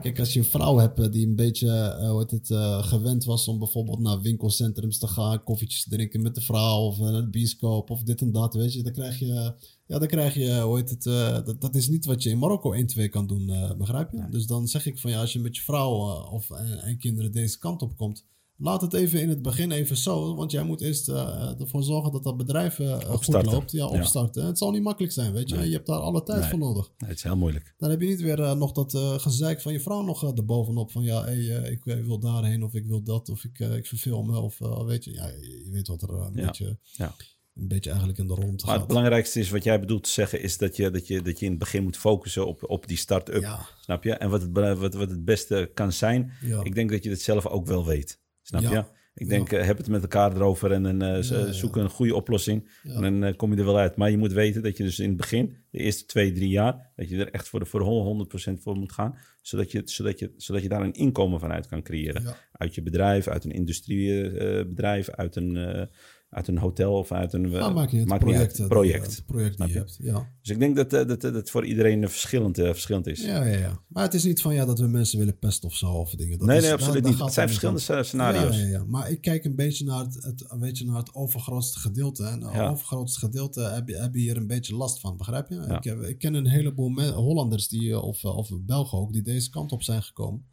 Kijk, 0.00 0.18
als 0.18 0.32
je 0.32 0.38
een 0.38 0.44
vrouw 0.44 0.78
hebt 0.78 0.98
eh, 0.98 1.10
die 1.10 1.26
een 1.26 1.36
beetje 1.36 1.70
eh, 1.70 2.10
hoe 2.10 2.18
heet 2.18 2.30
het, 2.30 2.50
eh, 2.50 2.82
gewend 2.82 3.24
was 3.24 3.48
om 3.48 3.58
bijvoorbeeld 3.58 3.98
naar 3.98 4.20
winkelcentrums 4.20 4.98
te 4.98 5.06
gaan, 5.06 5.42
koffietjes 5.42 5.82
te 5.82 5.90
drinken 5.90 6.22
met 6.22 6.34
de 6.34 6.40
vrouw 6.40 6.80
of 6.80 6.98
naar 6.98 7.12
de 7.12 7.30
bioscoop 7.30 7.90
of 7.90 8.02
dit 8.02 8.20
en 8.20 8.32
dat, 8.32 8.54
weet 8.54 8.72
je, 8.72 8.82
dan 8.82 8.92
krijg 8.92 9.18
je, 9.18 9.54
ja, 9.86 9.98
dan 9.98 10.08
krijg 10.08 10.34
je, 10.34 10.60
hoe 10.60 10.76
heet 10.76 10.90
het, 10.90 11.02
dat, 11.46 11.60
dat 11.60 11.74
is 11.74 11.88
niet 11.88 12.04
wat 12.04 12.22
je 12.22 12.30
in 12.30 12.38
Marokko 12.38 12.72
1, 12.72 12.86
2 12.86 13.08
kan 13.08 13.26
doen, 13.26 13.74
begrijp 13.78 14.12
je? 14.12 14.26
Dus 14.30 14.46
dan 14.46 14.68
zeg 14.68 14.86
ik 14.86 14.98
van 14.98 15.10
ja, 15.10 15.20
als 15.20 15.32
je 15.32 15.40
met 15.40 15.56
je 15.56 15.62
vrouw 15.62 15.90
of 16.30 16.50
en, 16.50 16.82
en 16.82 16.98
kinderen 16.98 17.32
deze 17.32 17.58
kant 17.58 17.82
op 17.82 17.96
komt, 17.96 18.24
laat 18.62 18.80
het 18.80 18.92
even 18.94 19.20
in 19.20 19.28
het 19.28 19.42
begin 19.42 19.70
even 19.70 19.96
zo, 19.96 20.34
want 20.34 20.50
jij 20.50 20.62
moet 20.64 20.80
eerst 20.80 21.08
eh, 21.08 21.60
ervoor 21.60 21.82
zorgen 21.82 22.12
dat 22.12 22.22
dat 22.22 22.36
bedrijf 22.36 22.78
eh, 22.78 22.98
goed 23.00 23.44
loopt. 23.44 23.70
Ja, 23.72 23.78
Ja. 23.78 23.86
opstarten. 23.98 24.46
Het 24.46 24.58
zal 24.58 24.70
niet 24.70 24.82
makkelijk 24.82 25.12
zijn, 25.12 25.32
weet 25.32 25.48
je. 25.48 25.56
Nee. 25.56 25.66
Je 25.68 25.72
hebt 25.74 25.86
daar 25.86 25.98
alle 25.98 26.22
tijd 26.22 26.40
Nee. 26.40 26.50
voor 26.50 26.58
nodig. 26.58 26.90
Nee, 26.98 27.08
het 27.08 27.18
is 27.18 27.24
heel 27.24 27.36
moeilijk. 27.36 27.74
Dan 27.76 27.90
heb 27.90 28.00
je 28.00 28.06
niet 28.06 28.20
weer 28.20 28.40
eh, 28.42 28.52
nog 28.54 28.72
dat 28.72 28.94
eh, 28.94 29.18
gezeik 29.18 29.60
van 29.60 29.72
je 29.72 29.80
vrouw 29.80 30.02
nog 30.02 30.22
eh, 30.24 30.30
erbovenop. 30.36 30.90
Van 30.90 31.02
ja, 31.02 31.24
hey, 31.24 31.56
eh, 31.62 31.70
ik 31.72 31.86
eh, 31.86 32.04
wil 32.04 32.18
daarheen 32.18 32.62
of 32.64 32.74
ik 32.74 32.86
wil 32.86 33.02
dat 33.02 33.28
of 33.28 33.44
ik, 33.44 33.58
eh, 33.60 33.74
ik 33.76 33.86
verveel 33.86 34.22
me. 34.22 34.38
Of 34.40 34.60
eh, 34.60 34.84
weet 34.84 35.04
je, 35.04 35.12
ja, 35.12 35.26
je 35.26 35.68
weet 35.72 35.88
wat 35.88 36.02
er 36.02 36.08
eh, 36.14 36.26
een, 36.26 36.40
Ja, 36.40 36.46
beetje, 36.46 36.78
ja. 36.92 37.14
een 37.54 37.68
beetje 37.68 37.90
eigenlijk 37.90 38.18
in 38.18 38.26
de 38.26 38.34
rond 38.34 38.62
Maar 38.62 38.70
het 38.70 38.78
gaat. 38.78 38.86
belangrijkste 38.88 39.40
is 39.40 39.50
wat 39.50 39.64
jij 39.64 39.80
bedoelt 39.80 40.02
te 40.04 40.10
zeggen, 40.10 40.42
is 40.42 40.58
dat 40.58 40.76
je, 40.76 40.90
dat 40.90 41.06
je, 41.06 41.22
dat 41.22 41.38
je 41.38 41.44
in 41.44 41.50
het 41.50 41.60
begin 41.60 41.82
moet 41.82 41.96
focussen 41.96 42.46
op, 42.46 42.70
op 42.70 42.86
die 42.88 42.96
start-up. 42.96 43.40
Ja, 43.42 43.66
Snap 43.80 44.04
je? 44.04 44.12
En 44.12 44.30
wat 44.30 44.42
het, 44.42 44.78
wat, 44.78 44.94
wat 44.94 45.10
het 45.10 45.24
beste 45.24 45.70
kan 45.74 45.92
zijn, 45.92 46.32
ja. 46.40 46.62
ik 46.64 46.74
denk 46.74 46.90
dat 46.90 47.04
je 47.04 47.10
het 47.10 47.22
zelf 47.22 47.46
ook 47.46 47.66
wel 47.66 47.84
weet. 47.86 48.20
Snap 48.58 48.62
Ja. 48.62 48.70
je? 48.70 49.00
Ik 49.14 49.28
denk, 49.28 49.52
eh, 49.52 49.64
heb 49.64 49.76
het 49.76 49.88
met 49.88 50.02
elkaar 50.02 50.36
erover 50.36 50.72
en 50.72 51.02
eh, 51.02 51.18
zoek 51.50 51.76
een 51.76 51.88
goede 51.88 52.14
oplossing. 52.14 52.70
En 52.82 53.02
dan 53.02 53.24
eh, 53.24 53.36
kom 53.36 53.52
je 53.52 53.58
er 53.58 53.64
wel 53.64 53.78
uit. 53.78 53.96
Maar 53.96 54.10
je 54.10 54.16
moet 54.18 54.32
weten 54.32 54.62
dat 54.62 54.76
je 54.76 54.82
dus 54.82 54.98
in 54.98 55.08
het 55.08 55.16
begin, 55.16 55.56
de 55.70 55.78
eerste 55.78 56.04
twee, 56.04 56.32
drie 56.32 56.48
jaar, 56.48 56.90
dat 56.96 57.08
je 57.08 57.18
er 57.18 57.30
echt 57.30 57.48
voor, 57.48 57.60
de, 57.60 57.66
voor 57.66 57.80
de 57.80 58.56
100% 58.56 58.62
voor 58.62 58.76
moet 58.76 58.92
gaan. 58.92 59.18
Zodat 59.40 59.70
je, 59.70 59.82
zodat, 59.84 60.18
je, 60.18 60.32
zodat 60.36 60.62
je 60.62 60.68
daar 60.68 60.82
een 60.82 60.92
inkomen 60.92 61.40
vanuit 61.40 61.66
kan 61.66 61.82
creëren. 61.82 62.34
Uit 62.52 62.74
je 62.74 62.82
bedrijf, 62.82 63.28
uit 63.28 63.44
een 63.44 63.50
industriebedrijf, 63.50 65.10
uit, 65.10 65.36
een, 65.36 65.88
uit 66.32 66.48
een 66.48 66.58
hotel 66.58 66.92
of 66.98 67.12
uit 67.12 67.32
een... 67.32 67.44
eh, 67.44 67.50
Nou, 67.50 67.74
maakt 67.74 67.92
niet 67.92 68.00
uit. 68.00 68.08
maakt 68.08 68.24
niet 68.24 68.32
project, 68.32 68.52
uit. 68.52 68.60
eh, 68.60 68.66
project. 68.76 69.06
eh, 69.08 69.16
het 69.16 69.26
project 69.26 69.56
die 69.56 69.66
je 69.66 69.72
Snap 69.72 69.86
hebt. 69.86 69.96
Ja. 70.00 70.30
Dus 70.40 70.50
ik 70.50 70.58
denk 70.58 70.76
dat, 70.76 70.92
eh, 70.92 71.06
dat, 71.06 71.20
dat 71.20 71.34
het 71.34 71.50
voor 71.50 71.64
iedereen 71.66 72.08
verschillend, 72.08 72.58
eh, 72.58 72.64
verschillend 72.66 73.06
is. 73.06 73.24
Ja, 73.24 73.44
ja, 73.44 73.58
ja. 73.58 73.80
Maar 73.88 74.02
het 74.02 74.14
is 74.14 74.24
niet 74.24 74.40
van 74.42 74.54
ja 74.54 74.64
dat 74.64 74.78
we 74.78 74.86
mensen 74.86 75.18
willen 75.18 75.38
pesten 75.38 75.68
of 75.68 75.74
zo 75.74 75.90
of 75.92 76.10
dingen. 76.14 76.38
Dat 76.38 76.46
nee, 76.46 76.56
is, 76.56 76.62
nee, 76.62 76.72
absoluut 76.72 77.02
daar 77.02 77.12
niet. 77.12 77.20
Het 77.20 77.32
zijn 77.32 77.46
verschillende 77.48 77.80
sce- 77.80 78.02
scenario's. 78.02 78.56
Ja, 78.56 78.62
ja, 78.62 78.68
ja. 78.68 78.84
Maar 78.84 79.10
ik 79.10 79.20
kijk 79.20 79.44
een 79.44 79.56
beetje 79.56 79.84
naar 79.84 80.04
het, 80.04 80.14
het, 80.24 80.44
een 80.50 80.60
beetje 80.60 80.84
naar 80.84 80.96
het 80.96 81.14
overgrootste 81.14 81.78
gedeelte. 81.78 82.24
En 82.24 82.40
het 82.42 82.52
Ja. 82.54 82.68
overgrootste 82.70 83.18
gedeelte 83.18 83.60
heb 83.60 83.88
je, 83.88 83.96
heb 83.96 84.14
je 84.14 84.20
hier 84.20 84.36
een 84.36 84.46
beetje 84.46 84.74
last 84.76 85.00
van, 85.00 85.16
begrijp 85.16 85.48
je? 85.48 85.56
Ik, 85.76 85.84
heb, 85.84 86.00
ik 86.02 86.18
ken 86.18 86.34
een 86.34 86.48
heleboel 86.48 87.02
Hollanders 87.12 87.68
die, 87.68 87.90
eh, 87.90 88.02
of, 88.04 88.24
eh, 88.24 88.36
of 88.36 88.50
Belgen 88.60 88.98
ook, 88.98 89.12
die 89.12 89.22
deze 89.22 89.50
kant 89.50 89.72
op 89.72 89.82
zijn 89.82 90.02
gekomen. 90.02 90.46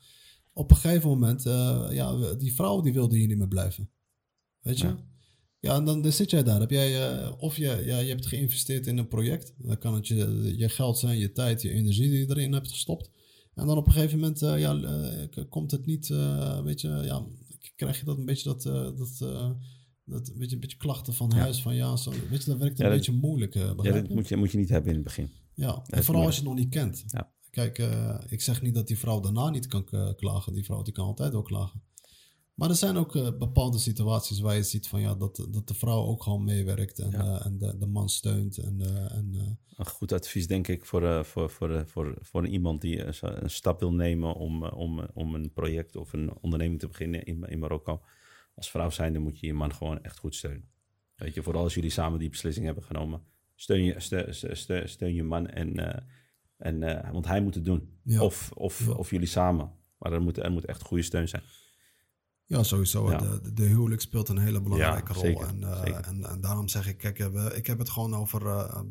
Op 0.54 0.72
een 0.72 0.78
gegeven 0.78 1.10
moment, 1.10 1.46
eh, 1.46 1.88
ja, 1.92 2.34
die 2.38 2.54
vrouw 2.56 2.82
die 2.82 2.94
wilde 2.94 3.18
hier 3.18 3.28
niet 3.28 3.38
meer 3.38 3.48
blijven. 3.48 3.90
Weet 4.62 4.80
je? 4.80 4.96
Ja. 5.62 5.76
En 5.76 5.86
dan, 5.86 6.02
dan 6.02 6.12
zit 6.12 6.30
jij 6.30 6.44
daar. 6.44 6.60
Heb 6.60 6.70
jij, 6.70 7.10
eh, 7.20 7.32
of 7.38 7.58
je, 7.58 7.84
ja, 7.86 8.00
je 8.00 8.10
hebt 8.10 8.26
geïnvesteerd 8.26 8.88
in 8.88 8.98
een 8.98 9.08
project. 9.08 9.54
Dan 9.58 9.78
kan 9.78 9.94
het 9.94 10.08
je, 10.08 10.54
je 10.58 10.70
geld 10.70 10.98
zijn, 11.00 11.18
je 11.18 11.32
tijd, 11.32 11.62
je 11.62 11.70
energie 11.72 12.10
die 12.10 12.20
je 12.20 12.30
erin 12.30 12.54
hebt 12.54 12.70
gestopt. 12.70 13.10
En 13.56 13.66
dan 13.68 13.78
op 13.78 13.86
een 13.88 13.92
gegeven 13.94 14.20
moment 14.20 14.42
eh, 14.42 14.60
ja, 14.60 14.76
eh, 14.82 15.44
komt 15.50 15.72
het 15.72 15.86
niet, 15.86 16.08
weet 16.64 16.82
je, 16.82 16.88
ja, 16.88 17.26
krijg 17.76 18.00
je 18.00 18.06
dat 18.06 18.18
een 18.18 18.26
beetje 18.26 18.50
dat, 18.50 18.64
dat, 18.98 19.18
dat 20.06 20.32
weet 20.36 20.50
je, 20.50 20.56
een 20.56 20.62
beetje 20.62 20.78
klachten 20.78 21.14
van 21.14 21.30
Ja. 21.36 21.38
huis. 21.38 21.62
Van 21.62 21.76
ja, 21.76 21.96
zo, 21.96 22.12
weet 22.30 22.44
je, 22.44 22.50
dat 22.50 22.60
werkt 22.60 22.80
een 22.80 22.86
Ja, 22.86 22.92
dat- 22.92 22.98
beetje 23.06 23.20
moeilijk. 23.20 23.54
Ja, 23.54 23.74
dat 23.74 24.10
moet 24.10 24.28
je, 24.28 24.36
moet 24.36 24.52
je 24.52 24.58
niet 24.58 24.70
hebben 24.70 24.90
in 24.90 24.96
het 24.96 25.04
begin. 25.04 25.30
Ja, 25.54 25.82
en 25.86 26.04
vooral 26.04 26.24
als 26.26 26.36
je 26.36 26.42
het 26.42 26.50
nog 26.50 26.60
niet 26.60 26.70
kent. 26.70 27.04
Ja. 27.08 27.32
Kijk, 27.50 27.78
ik 28.30 28.42
zeg 28.42 28.62
niet 28.62 28.74
dat 28.74 28.88
die 28.88 28.98
vrouw 28.98 29.20
daarna 29.20 29.50
niet 29.50 29.68
kan 29.68 29.84
klagen. 30.16 30.54
Die 30.54 30.64
vrouw 30.66 30.82
die 30.82 30.94
kan 30.94 31.06
altijd 31.06 31.32
wel 31.32 31.42
klagen. 31.42 31.82
Maar 32.60 32.70
er 32.70 32.76
zijn 32.76 32.98
ook 32.98 33.16
eh, 33.16 33.38
bepaalde 33.38 33.78
situaties 33.78 34.40
waar 34.40 34.56
je 34.56 34.64
ziet 34.64 34.88
van 34.88 35.02
ja, 35.02 35.16
dat, 35.16 35.48
dat 35.50 35.68
de 35.68 35.74
vrouw 35.74 36.04
ook 36.06 36.24
gewoon 36.24 36.44
meewerkt 36.44 37.00
en, 37.00 37.12
Ja. 37.12 37.40
eh, 37.40 37.46
en 37.46 37.58
de, 37.58 37.78
de 37.78 37.86
man 37.86 38.10
steunt. 38.10 38.58
En, 38.58 38.82
eh, 38.82 39.16
en, 39.18 39.58
Een 39.76 39.86
goed 39.86 40.12
advies, 40.12 40.48
denk 40.48 40.68
ik, 40.68 40.86
voor, 40.86 41.26
voor, 41.26 41.50
voor, 41.50 41.84
voor, 41.88 42.18
voor 42.22 42.48
iemand 42.48 42.82
die 42.82 43.04
een 43.22 43.50
stap 43.50 43.80
wil 43.80 43.94
nemen 43.94 44.34
om, 44.34 44.64
om, 44.64 45.00
om 45.14 45.36
een 45.36 45.52
project 45.54 45.96
of 45.96 46.14
een 46.14 46.34
onderneming 46.42 46.80
te 46.80 46.88
beginnen 46.88 47.24
in, 47.24 47.44
in 47.44 47.60
Marokko. 47.60 48.02
Als 48.56 48.70
vrouw 48.70 48.90
zijnde 48.90 49.20
moet 49.20 49.40
je 49.40 49.48
je 49.48 49.54
man 49.54 49.74
gewoon 49.74 50.04
echt 50.04 50.18
goed 50.18 50.36
steunen. 50.36 50.70
Weet 51.16 51.34
je, 51.34 51.44
vooral 51.44 51.64
als 51.64 51.74
jullie 51.74 51.90
samen 51.90 52.20
die 52.20 52.30
beslissing 52.30 52.66
hebben 52.66 52.84
genomen. 52.84 53.22
Steun 53.56 53.84
je, 53.84 54.00
steun, 54.00 54.36
steun, 54.58 54.90
steun 54.90 55.14
je 55.14 55.24
man, 55.24 55.48
en, 55.48 56.04
en, 56.58 56.80
want 57.12 57.26
hij 57.28 57.42
moet 57.42 57.56
het 57.56 57.66
doen. 57.66 58.00
Ja. 58.04 58.22
Of, 58.22 58.52
of, 58.52 58.86
Ja. 58.86 58.92
of 58.92 59.10
jullie 59.12 59.28
samen. 59.28 59.72
Maar 59.98 60.14
er 60.14 60.22
moet, 60.22 60.38
er 60.38 60.52
moet 60.52 60.66
echt 60.66 60.82
goede 60.82 61.04
steun 61.04 61.28
zijn. 61.28 61.44
Ja, 62.50 62.64
sowieso. 62.64 63.12
Ja. 63.12 63.18
De, 63.18 63.54
de, 63.54 63.64
huwelijk 63.64 64.02
speelt 64.02 64.30
een 64.30 64.38
hele 64.38 64.62
belangrijke 64.62 65.14
Ja, 65.14 65.20
rol. 65.20 65.46
En, 65.46 65.64
eh, 65.64 66.08
en, 66.08 66.30
en 66.30 66.42
daarom 66.42 66.68
zeg 66.68 66.88
ik, 66.88 66.98
kijk, 66.98 67.20
eh, 67.20 67.46
ik 67.56 67.68
heb 67.68 67.80
het 67.80 67.90
gewoon 67.90 68.16
over 68.16 68.48
eh, 68.48 68.82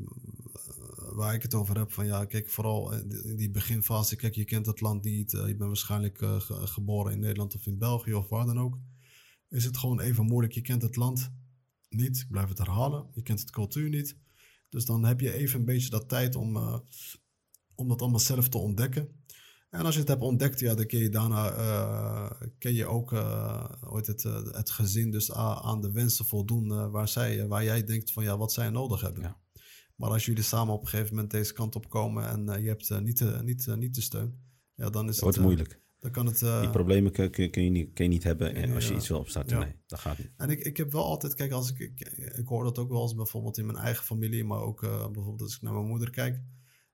waar 1.12 1.34
ik 1.34 1.42
het 1.42 1.54
over 1.54 1.78
heb, 1.78 1.92
van 1.92 2.06
ja, 2.06 2.24
kijk, 2.24 2.50
vooral 2.50 2.92
in 2.92 3.36
die 3.36 3.50
beginfase, 3.50 4.16
kijk, 4.16 4.34
je 4.34 4.44
kent 4.44 4.66
het 4.66 4.80
land 4.80 5.04
niet, 5.04 5.30
je 5.30 5.56
bent 5.56 5.58
waarschijnlijk 5.58 6.18
geboren 6.48 7.12
in 7.12 7.18
Nederland 7.18 7.54
of 7.54 7.66
in 7.66 7.78
België 7.78 8.14
of 8.14 8.28
waar 8.28 8.46
dan 8.46 8.60
ook. 8.60 8.78
Is 9.48 9.64
het 9.64 9.76
gewoon 9.76 10.00
even 10.00 10.24
moeilijk, 10.24 10.54
je 10.54 10.60
kent 10.60 10.82
het 10.82 10.96
land 10.96 11.32
niet, 11.88 12.18
ik 12.18 12.30
blijf 12.30 12.48
het 12.48 12.58
herhalen, 12.58 13.06
je 13.12 13.22
kent 13.22 13.40
het 13.40 13.50
cultuur 13.50 13.88
niet. 13.88 14.16
Dus 14.68 14.84
dan 14.84 15.04
heb 15.04 15.20
je 15.20 15.32
even 15.32 15.58
een 15.58 15.66
beetje 15.66 15.90
dat 15.90 16.08
tijd 16.08 16.36
om, 16.36 16.56
om 17.74 17.88
dat 17.88 18.00
allemaal 18.00 18.18
zelf 18.18 18.48
te 18.48 18.58
ontdekken. 18.58 19.17
En 19.70 19.84
als 19.84 19.94
je 19.94 20.00
het 20.00 20.08
hebt 20.08 20.22
ontdekt, 20.22 20.60
ja, 20.60 20.74
dan 20.74 20.86
kun 20.86 20.98
je 20.98 21.08
daarna 21.08 21.56
uh, 21.56 22.48
kun 22.58 22.74
je 22.74 22.86
ook 22.86 23.12
uh, 23.12 23.70
het, 23.92 24.24
uh, 24.24 24.44
het 24.50 24.70
gezin 24.70 25.10
dus 25.10 25.32
aan 25.32 25.80
de 25.80 25.92
wensen 25.92 26.24
voldoen 26.24 26.90
waar, 26.90 27.08
zij, 27.08 27.46
waar 27.46 27.64
jij 27.64 27.84
denkt 27.84 28.12
van 28.12 28.22
ja, 28.22 28.36
wat 28.36 28.52
zij 28.52 28.70
nodig 28.70 29.00
hebben. 29.00 29.22
Ja. 29.22 29.40
Maar 29.96 30.10
als 30.10 30.26
jullie 30.26 30.42
samen 30.42 30.74
op 30.74 30.82
een 30.82 30.88
gegeven 30.88 31.14
moment 31.14 31.30
deze 31.30 31.52
kant 31.52 31.76
op 31.76 31.88
komen 31.88 32.28
en 32.28 32.62
je 32.62 32.68
hebt 32.68 33.00
niet, 33.00 33.18
de, 33.18 33.40
niet, 33.44 33.76
niet 33.76 33.94
de 33.94 34.00
steun, 34.00 34.40
ja, 34.74 34.90
dan 34.90 35.08
is 35.08 35.14
het... 35.14 35.22
wordt 35.24 35.40
moeilijk. 35.40 35.80
Dan 36.00 36.10
kan 36.10 36.26
het, 36.26 36.38
Die 36.38 36.70
problemen 36.70 37.12
kun, 37.12 37.30
kun, 37.30 37.50
kun, 37.50 37.64
je 37.64 37.70
niet, 37.70 37.92
kun 37.92 38.04
je 38.04 38.10
niet 38.10 38.22
hebben 38.22 38.54
en 38.54 38.74
als 38.74 38.88
je 38.88 38.94
iets 38.94 39.08
wil 39.08 39.18
opstarten. 39.18 39.58
Nee, 39.58 39.74
dat 39.86 39.98
gaat 39.98 40.18
niet. 40.18 40.30
En 40.36 40.50
ik, 40.50 40.60
ik 40.60 40.76
heb 40.76 40.92
wel 40.92 41.04
altijd, 41.04 41.34
kijk, 41.34 41.52
als 41.52 41.70
ik, 41.70 41.78
ik, 41.78 42.00
ik 42.36 42.46
hoor 42.46 42.64
dat 42.64 42.78
ook 42.78 42.90
wel 42.90 43.02
eens 43.02 43.14
bijvoorbeeld 43.14 43.58
in 43.58 43.66
mijn 43.66 43.78
eigen 43.78 44.04
familie, 44.04 44.44
maar 44.44 44.60
ook 44.60 44.80
bijvoorbeeld 44.80 45.40
als 45.40 45.54
ik 45.54 45.62
naar 45.62 45.72
mijn 45.72 45.86
moeder 45.86 46.10
kijk 46.10 46.40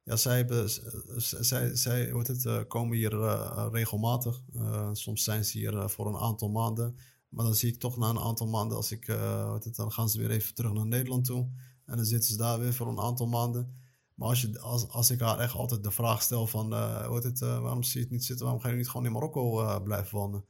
ja, 0.05 0.17
zij, 0.17 0.37
hebben, 0.37 0.71
zij, 1.17 1.77
zij 1.77 2.13
wordt 2.13 2.29
het, 2.29 2.45
uh, 2.45 2.61
komen 2.69 2.97
hier 2.97 3.13
uh, 3.13 3.67
regelmatig. 3.71 4.43
Uh, 4.55 4.89
soms 4.93 5.25
zijn 5.25 5.45
ze 5.45 5.59
hier 5.59 5.89
voor 5.89 6.07
een 6.07 6.21
aantal 6.21 6.49
maanden. 6.49 6.97
Maar 7.29 7.45
dan 7.45 7.55
zie 7.55 7.73
ik 7.73 7.79
toch 7.79 7.97
na 7.97 8.09
een 8.09 8.19
aantal 8.19 8.47
maanden, 8.47 8.77
als 8.77 8.91
ik, 8.91 9.07
het, 9.07 9.77
dan 9.77 9.93
gaan 9.93 10.09
ze 10.09 10.19
weer 10.19 10.31
even 10.31 10.55
terug 10.55 10.73
naar 10.73 10.87
Nederland 10.87 11.25
toe. 11.25 11.51
En 11.85 11.97
dan 11.97 12.05
zitten 12.05 12.31
ze 12.31 12.37
daar 12.37 12.59
weer 12.59 12.75
voor 12.75 12.89
een 12.89 13.01
aantal 13.01 13.27
maanden. 13.27 13.83
Maar 14.15 14.29
als, 14.29 14.41
je, 14.41 14.61
als, 14.61 14.89
als 14.89 15.11
ik 15.11 15.21
haar 15.21 15.39
echt 15.39 15.55
altijd 15.55 15.83
de 15.83 15.91
vraag 15.91 16.23
stel 16.23 16.47
van, 16.47 16.69
wordt 17.09 17.25
het, 17.25 17.39
waarom 17.39 17.83
zie 17.83 17.97
je 17.97 18.05
het 18.05 18.11
niet 18.11 18.25
zitten? 18.25 18.45
Waarom 18.45 18.63
ga 18.63 18.71
je 18.71 18.77
niet 18.77 18.89
gewoon 18.89 19.07
in 19.07 19.13
Marokko 19.13 19.81
blijven 19.81 20.19
wonen? 20.19 20.45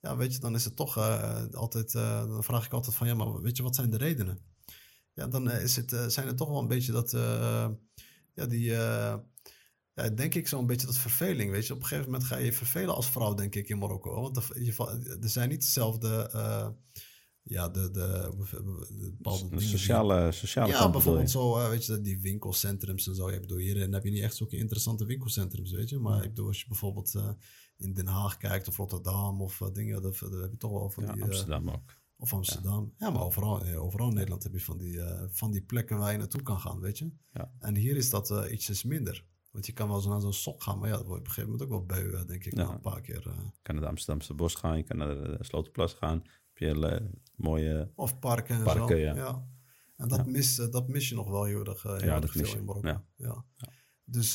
Ja, 0.00 0.16
weet 0.16 0.34
je, 0.34 0.40
dan 0.40 0.54
is 0.54 0.64
het 0.64 0.76
toch 0.76 0.96
altijd, 1.52 1.92
dan 1.92 2.44
vraag 2.44 2.64
ik 2.64 2.72
altijd 2.72 2.94
van, 2.94 3.06
ja, 3.06 3.14
maar 3.14 3.40
weet 3.40 3.56
je, 3.56 3.62
wat 3.62 3.74
zijn 3.74 3.90
de 3.90 3.96
redenen? 3.96 4.38
Ja, 5.14 5.26
dan 5.26 5.50
is 5.50 5.76
het, 5.76 5.96
zijn 6.06 6.26
het 6.26 6.36
toch 6.36 6.48
wel 6.48 6.60
een 6.60 6.68
beetje 6.68 6.92
dat 6.92 7.12
ja, 8.40 8.46
die, 8.46 8.70
uh, 8.70 9.16
ja, 9.94 10.08
denk 10.14 10.34
ik 10.34 10.48
zo'n 10.48 10.66
beetje 10.66 10.86
dat 10.86 10.96
verveling, 10.96 11.50
weet 11.50 11.66
je. 11.66 11.72
Op 11.72 11.80
een 11.80 11.86
gegeven 11.86 12.10
moment 12.10 12.28
ga 12.28 12.36
je 12.36 12.44
je 12.44 12.52
vervelen 12.52 12.94
als 12.94 13.10
vrouw, 13.10 13.34
denk 13.34 13.54
ik, 13.54 13.68
in 13.68 13.78
Marokko. 13.78 14.20
Want 14.20 14.36
er, 14.36 14.48
er 15.22 15.28
zijn 15.28 15.48
niet 15.48 15.60
dezelfde... 15.60 16.30
Uh, 16.34 16.68
ja, 17.42 17.68
de, 17.68 17.90
de, 17.90 18.32
de 19.50 19.60
sociale, 19.60 20.32
sociale 20.32 20.72
Ja, 20.72 20.90
bijvoorbeeld 20.90 21.30
zo, 21.30 21.58
uh, 21.58 21.68
weet 21.68 21.86
je, 21.86 22.00
die 22.00 22.20
winkelcentrums 22.20 23.06
en 23.06 23.14
zo. 23.14 23.28
Ik 23.28 23.40
bedoel, 23.40 23.58
hier 23.58 23.90
heb 23.90 24.04
je 24.04 24.10
niet 24.10 24.22
echt 24.22 24.36
zulke 24.36 24.56
interessante 24.56 25.04
winkelcentrums, 25.04 25.72
weet 25.72 25.88
je. 25.88 25.98
Maar 25.98 26.22
ik 26.22 26.28
bedoel, 26.28 26.46
als 26.46 26.60
je 26.60 26.68
bijvoorbeeld 26.68 27.14
uh, 27.16 27.30
in 27.76 27.94
Den 27.94 28.06
Haag 28.06 28.36
kijkt 28.36 28.68
of 28.68 28.76
Rotterdam 28.76 29.42
of 29.42 29.60
uh, 29.60 29.68
dingen, 29.72 30.02
dat, 30.02 30.18
heb 30.18 30.50
je 30.50 30.56
toch 30.58 30.70
wel 30.70 30.90
van 30.90 31.04
ja, 31.04 31.12
die... 31.12 31.22
Amsterdam 31.22 31.70
ook. 31.70 31.99
Of 32.20 32.32
Amsterdam. 32.32 32.94
Ja, 32.98 33.10
maar 33.10 33.22
overal, 33.22 33.62
overal 33.74 34.08
in 34.08 34.14
Nederland 34.14 34.42
heb 34.42 34.52
je 34.52 34.60
van 34.60 34.78
die, 34.78 34.92
uh, 34.92 35.22
van 35.28 35.50
die 35.50 35.62
plekken 35.62 35.98
waar 35.98 36.12
je 36.12 36.18
naartoe 36.18 36.42
kan 36.42 36.60
gaan, 36.60 36.80
weet 36.80 36.98
je. 36.98 37.12
Ja. 37.32 37.52
En 37.58 37.76
hier 37.76 37.96
is 37.96 38.10
dat 38.10 38.30
uh, 38.30 38.52
ietsjes 38.52 38.82
minder. 38.84 39.26
Want 39.50 39.66
je 39.66 39.72
kan 39.72 39.88
wel 39.88 40.00
zo 40.00 40.10
naar 40.10 40.20
zo'n 40.20 40.32
sok 40.32 40.62
gaan, 40.62 40.78
maar 40.78 40.88
ja, 40.88 40.96
dat 40.96 41.06
wordt 41.06 41.20
op 41.20 41.26
een 41.26 41.32
gegeven 41.32 41.50
moment 41.50 41.70
ook 41.70 41.88
wel 41.88 41.98
beu, 41.98 42.24
denk 42.24 42.44
ik, 42.44 42.52
een 42.52 42.80
paar 42.80 43.00
keer. 43.00 43.26
Uh. 43.26 43.34
Je 43.34 43.58
kan 43.62 43.74
naar 43.74 43.84
de 43.84 43.90
Amsterdamse 43.90 44.34
bos 44.34 44.54
gaan, 44.54 44.76
je 44.76 44.82
kan 44.82 44.96
naar 44.96 45.14
de 45.14 45.36
Slotenplas 45.40 45.92
gaan. 45.92 46.22
Heb 46.52 46.56
je 46.56 47.10
mooie... 47.36 47.90
Of 47.94 48.18
parken 48.18 48.56
en 48.56 48.62
parken, 48.62 48.96
zo. 48.96 49.02
Ja. 49.02 49.14
ja. 49.14 49.46
En 49.96 50.08
dat, 50.08 50.26
mis, 50.26 50.56
dat 50.56 50.88
mis 50.88 51.08
je 51.08 51.14
nog 51.14 51.28
wel 51.28 51.44
heel 51.44 51.64
erg, 51.64 51.82
heel 51.82 52.04
ja, 52.04 52.20
dat 52.20 52.30
veel 52.30 52.56
in 52.56 52.64
Marokko. 52.64 52.88
Ja. 52.88 53.04
Ja. 53.16 53.44
Dus 54.04 54.32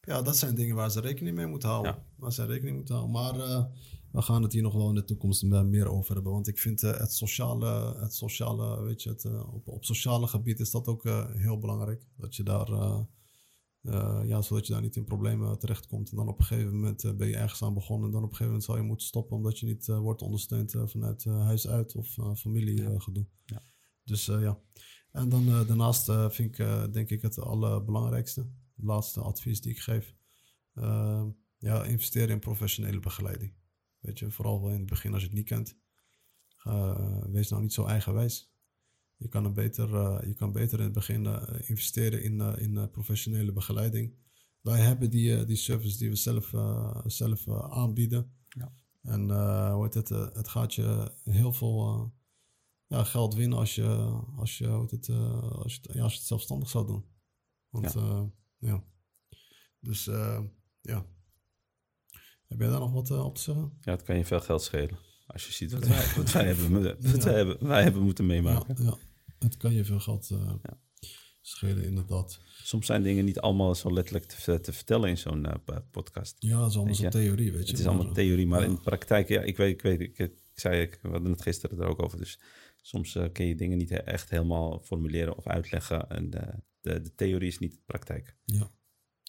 ja, 0.00 0.22
dat 0.22 0.36
zijn 0.36 0.54
dingen 0.54 0.76
waar 0.76 0.90
ze 0.90 1.00
rekening 1.00 1.36
mee 1.36 1.46
moeten 1.46 1.68
houden. 1.68 1.96
Waar 2.16 2.32
ze 2.32 2.44
rekening 2.44 2.76
moeten 2.76 2.94
houden. 2.94 3.14
Maar 3.14 3.68
we 4.14 4.22
gaan 4.22 4.42
het 4.42 4.52
hier 4.52 4.62
nog 4.62 4.74
wel 4.74 4.88
in 4.88 4.94
de 4.94 5.04
toekomst 5.04 5.42
meer 5.42 5.88
over 5.88 6.14
hebben. 6.14 6.32
Want 6.32 6.48
ik 6.48 6.58
vind 6.58 6.82
uh, 6.82 6.98
het 6.98 7.12
sociale, 7.12 7.96
het 7.98 8.14
sociale, 8.14 8.82
weet 8.82 9.02
je, 9.02 9.08
het, 9.08 9.24
uh, 9.24 9.54
op, 9.54 9.68
op 9.68 9.84
sociale 9.84 10.26
gebied 10.26 10.60
is 10.60 10.70
dat 10.70 10.86
ook 10.86 11.04
uh, 11.04 11.30
heel 11.30 11.58
belangrijk. 11.58 12.06
Dat 12.16 12.36
je 12.36 12.42
daar, 12.42 12.68
ja, 14.26 14.42
zodat 14.42 14.66
je 14.66 14.72
daar 14.72 14.82
niet 14.82 14.96
in 14.96 15.04
problemen 15.04 15.58
terechtkomt. 15.58 16.10
En 16.10 16.16
dan 16.16 16.28
op 16.28 16.38
een 16.38 16.44
gegeven 16.44 16.74
moment 16.74 17.16
ben 17.16 17.28
je 17.28 17.36
ergens 17.36 17.62
aan 17.62 17.74
begonnen. 17.74 18.06
En 18.06 18.12
dan 18.12 18.22
op 18.22 18.30
een 18.30 18.36
gegeven 18.36 18.52
moment 18.52 18.64
zal 18.64 18.76
je 18.76 18.82
moeten 18.82 19.06
stoppen 19.06 19.36
omdat 19.36 19.58
je 19.58 19.66
niet 19.66 19.86
wordt 19.86 20.22
ondersteund 20.22 20.74
vanuit 20.84 21.24
huis 21.24 21.68
uit 21.68 21.94
of 21.94 22.18
familiegedoe. 22.36 23.26
Ja. 23.44 23.62
Dus 24.04 24.26
ja. 24.26 24.58
En 25.10 25.28
dan 25.28 25.46
daarnaast 25.46 26.12
vind 26.34 26.58
ik 26.58 26.92
denk 26.92 27.10
ik 27.10 27.22
het 27.22 27.38
allerbelangrijkste, 27.38 28.40
het 28.76 28.84
laatste 28.84 29.20
advies 29.20 29.60
die 29.60 29.72
ik 29.72 29.78
geef. 29.78 30.14
ja, 31.58 31.84
investeren 31.84 32.28
in 32.28 32.38
professionele 32.38 33.00
begeleiding. 33.00 33.52
Weet 34.04 34.18
je, 34.18 34.30
vooral 34.30 34.68
in 34.68 34.78
het 34.78 34.86
begin 34.86 35.12
als 35.12 35.22
je 35.22 35.28
het 35.28 35.36
niet 35.36 35.46
kent. 35.46 35.76
wees 37.30 37.48
nou 37.48 37.62
niet 37.62 37.72
zo 37.72 37.84
eigenwijs. 37.84 38.52
Je 39.16 39.28
kan, 39.28 39.44
er 39.44 39.52
beter, 39.52 39.90
uh, 39.90 40.18
je 40.26 40.34
kan 40.34 40.52
beter 40.52 40.78
in 40.78 40.84
het 40.84 40.92
begin 40.92 41.24
uh, 41.24 41.42
investeren 41.58 42.22
in, 42.22 42.40
in 42.40 42.90
professionele 42.90 43.52
begeleiding. 43.52 44.14
Wij 44.60 44.80
hebben 44.80 45.10
die, 45.10 45.44
die 45.44 45.56
service 45.56 45.98
die 45.98 46.08
we 46.08 46.16
zelf, 46.16 46.52
zelf 47.06 47.48
aanbieden. 47.48 48.32
Ja. 48.48 48.72
En 49.02 49.20
hoe 49.72 49.84
het, 49.84 50.08
het 50.08 50.48
gaat 50.48 50.74
je 50.74 51.12
heel 51.24 51.52
veel 51.52 52.12
ja, 52.86 53.04
geld 53.04 53.34
winnen 53.34 53.58
als 53.58 53.74
je, 53.74 53.86
als, 54.36 54.58
je, 54.58 54.68
het, 54.90 55.08
als, 55.08 55.74
je, 55.82 55.90
ja, 55.92 56.02
als 56.02 56.12
je 56.12 56.18
het 56.18 56.26
zelfstandig 56.26 56.68
zou 56.68 56.86
doen. 56.86 57.04
Want 57.68 57.92
ja. 57.92 58.30
ja. 58.58 58.84
Dus 59.80 60.04
ja, 60.80 61.06
heb 62.48 62.58
jij 62.58 62.68
daar 62.68 62.80
nog 62.80 62.92
wat 62.92 63.10
uh, 63.10 63.24
op 63.24 63.34
te 63.34 63.40
zeggen? 63.40 63.72
Ja, 63.80 63.92
het 63.92 64.02
kan 64.02 64.16
je 64.16 64.24
veel 64.24 64.40
geld 64.40 64.62
schelen. 64.62 64.98
Als 65.26 65.46
je 65.46 65.52
ziet 65.52 65.72
wat 65.72 65.86
wij, 65.86 66.06
wat 66.16 66.32
wij, 66.32 66.44
hebben, 66.46 66.72
wat 67.12 67.24
wij, 67.24 67.34
hebben, 67.34 67.66
wij 67.66 67.82
hebben 67.82 68.02
moeten 68.02 68.26
meemaken. 68.26 68.74
Ja, 68.78 68.84
ja. 68.84 68.96
het 69.38 69.56
kan 69.56 69.72
je 69.72 69.84
veel 69.84 70.00
geld 70.00 70.30
uh, 70.32 70.52
ja. 70.62 70.78
schelen, 71.40 71.84
inderdaad. 71.84 72.40
Soms 72.62 72.86
zijn 72.86 73.02
dingen 73.02 73.24
niet 73.24 73.40
allemaal 73.40 73.74
zo 73.74 73.92
letterlijk 73.92 74.24
te, 74.24 74.60
te 74.60 74.72
vertellen 74.72 75.08
in 75.08 75.18
zo'n 75.18 75.46
uh, 75.46 75.76
podcast. 75.90 76.36
Ja, 76.38 76.60
het 76.60 76.70
is 76.70 76.76
allemaal 76.76 76.94
zo'n 76.94 77.10
theorie, 77.10 77.52
weet 77.52 77.64
je. 77.64 77.70
Het 77.70 77.80
is 77.80 77.86
allemaal 77.86 78.12
theorie, 78.12 78.46
maar 78.46 78.62
in 78.62 78.74
de 78.74 78.80
praktijk, 78.80 79.28
ja, 79.28 79.40
ik 79.40 79.56
weet, 79.56 79.72
ik 79.72 79.82
weet, 79.82 80.00
ik, 80.00 80.18
ik 80.18 80.32
zei, 80.54 80.80
ik, 80.80 80.98
we 81.02 81.08
hadden 81.08 81.30
het 81.30 81.42
gisteren 81.42 81.78
er 81.78 81.88
ook 81.88 82.02
over, 82.02 82.18
dus 82.18 82.40
soms 82.82 83.14
uh, 83.14 83.24
kun 83.32 83.46
je 83.46 83.54
dingen 83.54 83.78
niet 83.78 83.90
echt 83.90 84.30
helemaal 84.30 84.80
formuleren 84.82 85.36
of 85.36 85.46
uitleggen. 85.46 86.10
En 86.10 86.30
de, 86.30 86.54
de, 86.80 87.00
de 87.00 87.14
theorie 87.14 87.48
is 87.48 87.58
niet 87.58 87.72
de 87.72 87.82
praktijk. 87.86 88.36
Ja. 88.44 88.70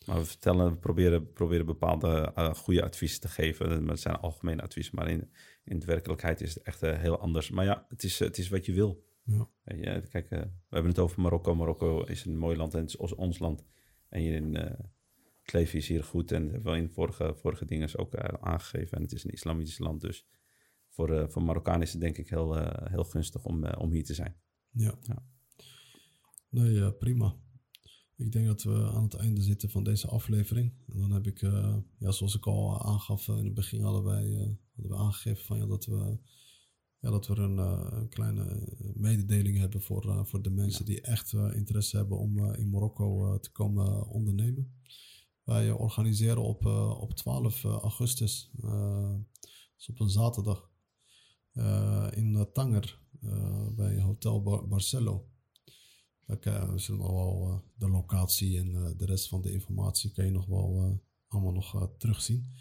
Maar 0.06 0.18
we 0.18 0.26
vertellen, 0.26 0.72
we 0.72 0.78
proberen, 0.78 1.34
proberen 1.34 1.66
bepaalde 1.66 2.32
uh, 2.38 2.54
goede 2.54 2.84
adviezen 2.84 3.22
te 3.22 3.28
geven. 3.28 3.86
Dat 3.86 4.00
zijn 4.00 4.16
algemene 4.16 4.62
adviezen, 4.62 4.96
maar 4.96 5.10
in, 5.10 5.30
in 5.64 5.80
de 5.80 5.86
werkelijkheid 5.86 6.42
is 6.42 6.54
het 6.54 6.64
echt 6.64 6.84
uh, 6.84 6.98
heel 6.98 7.20
anders. 7.20 7.50
Maar 7.50 7.66
ja, 7.66 7.86
het 7.90 8.04
is, 8.04 8.20
het 8.20 8.38
is 8.38 8.50
wat 8.50 8.66
je 8.66 8.74
wil. 8.74 9.04
Ja. 9.24 9.50
ja 9.64 10.00
kijk, 10.00 10.32
uh, 10.32 10.40
we 10.40 10.50
hebben 10.70 10.92
het 10.92 11.00
over 11.00 11.22
Marokko. 11.22 11.56
Marokko 11.56 12.04
is 12.04 12.26
een 12.26 12.38
mooi 12.38 12.58
land 12.58 12.74
en 12.74 12.80
het 12.80 12.90
is 12.90 12.96
ons 12.98 13.40
land. 13.40 13.66
En 14.10 14.22
hier 14.22 14.34
in 14.34 14.56
het 14.56 15.54
leven 15.54 15.78
is 15.78 15.88
hier 15.88 16.04
goed. 16.04 16.32
En 16.32 16.44
dat 16.44 16.52
hebben 16.52 16.72
we 16.72 16.78
in 16.78 16.90
vorige, 16.90 17.34
vorige 17.36 17.66
dingen 17.66 17.98
ook 17.98 18.16
aangegeven. 18.40 18.98
En 18.98 19.04
het 19.04 19.12
is 19.12 19.24
een 19.24 19.32
islamitisch 19.32 19.80
land, 19.80 20.02
dus 20.02 20.28
voor, 20.90 21.32
voor 21.32 21.44
Marokkaan 21.44 21.82
is 21.82 21.92
het 21.92 22.02
denk 22.02 22.18
ik 22.18 22.30
heel, 22.30 22.58
heel 22.90 23.04
gunstig 23.04 23.46
om, 23.46 23.66
om 23.66 23.92
hier 23.92 24.04
te 24.04 24.14
zijn. 24.14 24.36
Ja. 24.72 24.98
ja. 25.02 25.24
Nee, 26.50 26.94
prima. 26.94 27.36
Ik 28.18 28.32
denk 28.32 28.46
dat 28.46 28.64
we 28.64 28.92
aan 28.94 29.04
het 29.04 29.14
einde 29.14 29.42
zitten 29.42 29.70
van 29.70 29.84
deze 29.84 30.08
aflevering. 30.08 30.74
En 30.88 31.00
dan 31.00 31.12
heb 31.12 31.28
ik, 31.28 31.42
uh, 31.42 31.78
ja, 31.98 32.12
zoals 32.12 32.36
ik 32.36 32.46
al 32.46 32.86
aangaf 32.86 33.28
uh, 33.28 33.38
in 33.38 33.46
het 33.46 33.54
begin, 33.54 33.82
hadden 33.82 34.04
wij 34.04 34.26
uh, 34.26 34.40
hadden 34.76 34.92
we 34.92 34.96
aangegeven 34.96 35.46
van, 35.46 35.58
ja, 35.58 35.66
dat 35.66 35.86
we, 35.86 36.18
ja, 37.00 37.10
dat 37.10 37.28
we 37.28 37.36
een, 37.36 37.58
een 37.58 38.10
kleine 38.10 38.74
mededeling 38.94 39.58
hebben 39.58 39.82
voor, 39.82 40.26
voor 40.26 40.42
de 40.42 40.50
mensen 40.50 40.86
die 40.86 41.02
echt 41.02 41.34
interesse 41.34 41.98
hebben 41.98 42.18
om 42.18 42.54
in 42.54 42.70
Marokko 42.70 43.40
te 43.40 43.52
komen 43.52 44.08
ondernemen. 44.08 44.74
Wij 45.44 45.72
organiseren 45.72 46.44
op, 46.44 46.66
op 47.00 47.14
12 47.14 47.64
augustus, 47.64 48.52
dus 49.76 49.90
op 49.90 50.00
een 50.00 50.10
zaterdag, 50.10 50.70
in 52.12 52.48
Tanger 52.54 53.00
bij 53.76 54.02
Hotel 54.02 54.42
Bar 54.42 54.68
Barcelo. 54.68 55.28
We 56.26 56.72
zullen 56.76 57.14
wel 57.14 57.48
uh, 57.50 57.58
de 57.78 57.90
locatie 57.90 58.60
en 58.60 58.68
uh, 58.68 58.90
de 58.98 59.06
rest 59.06 59.28
van 59.28 59.42
de 59.42 59.52
informatie 59.52 60.12
kan 60.12 60.26
je 60.26 60.32
nog 60.32 60.46
wel 60.46 60.86
uh, 60.86 60.98
allemaal 61.28 61.52
nog 61.52 61.90
terugzien. 61.98 62.54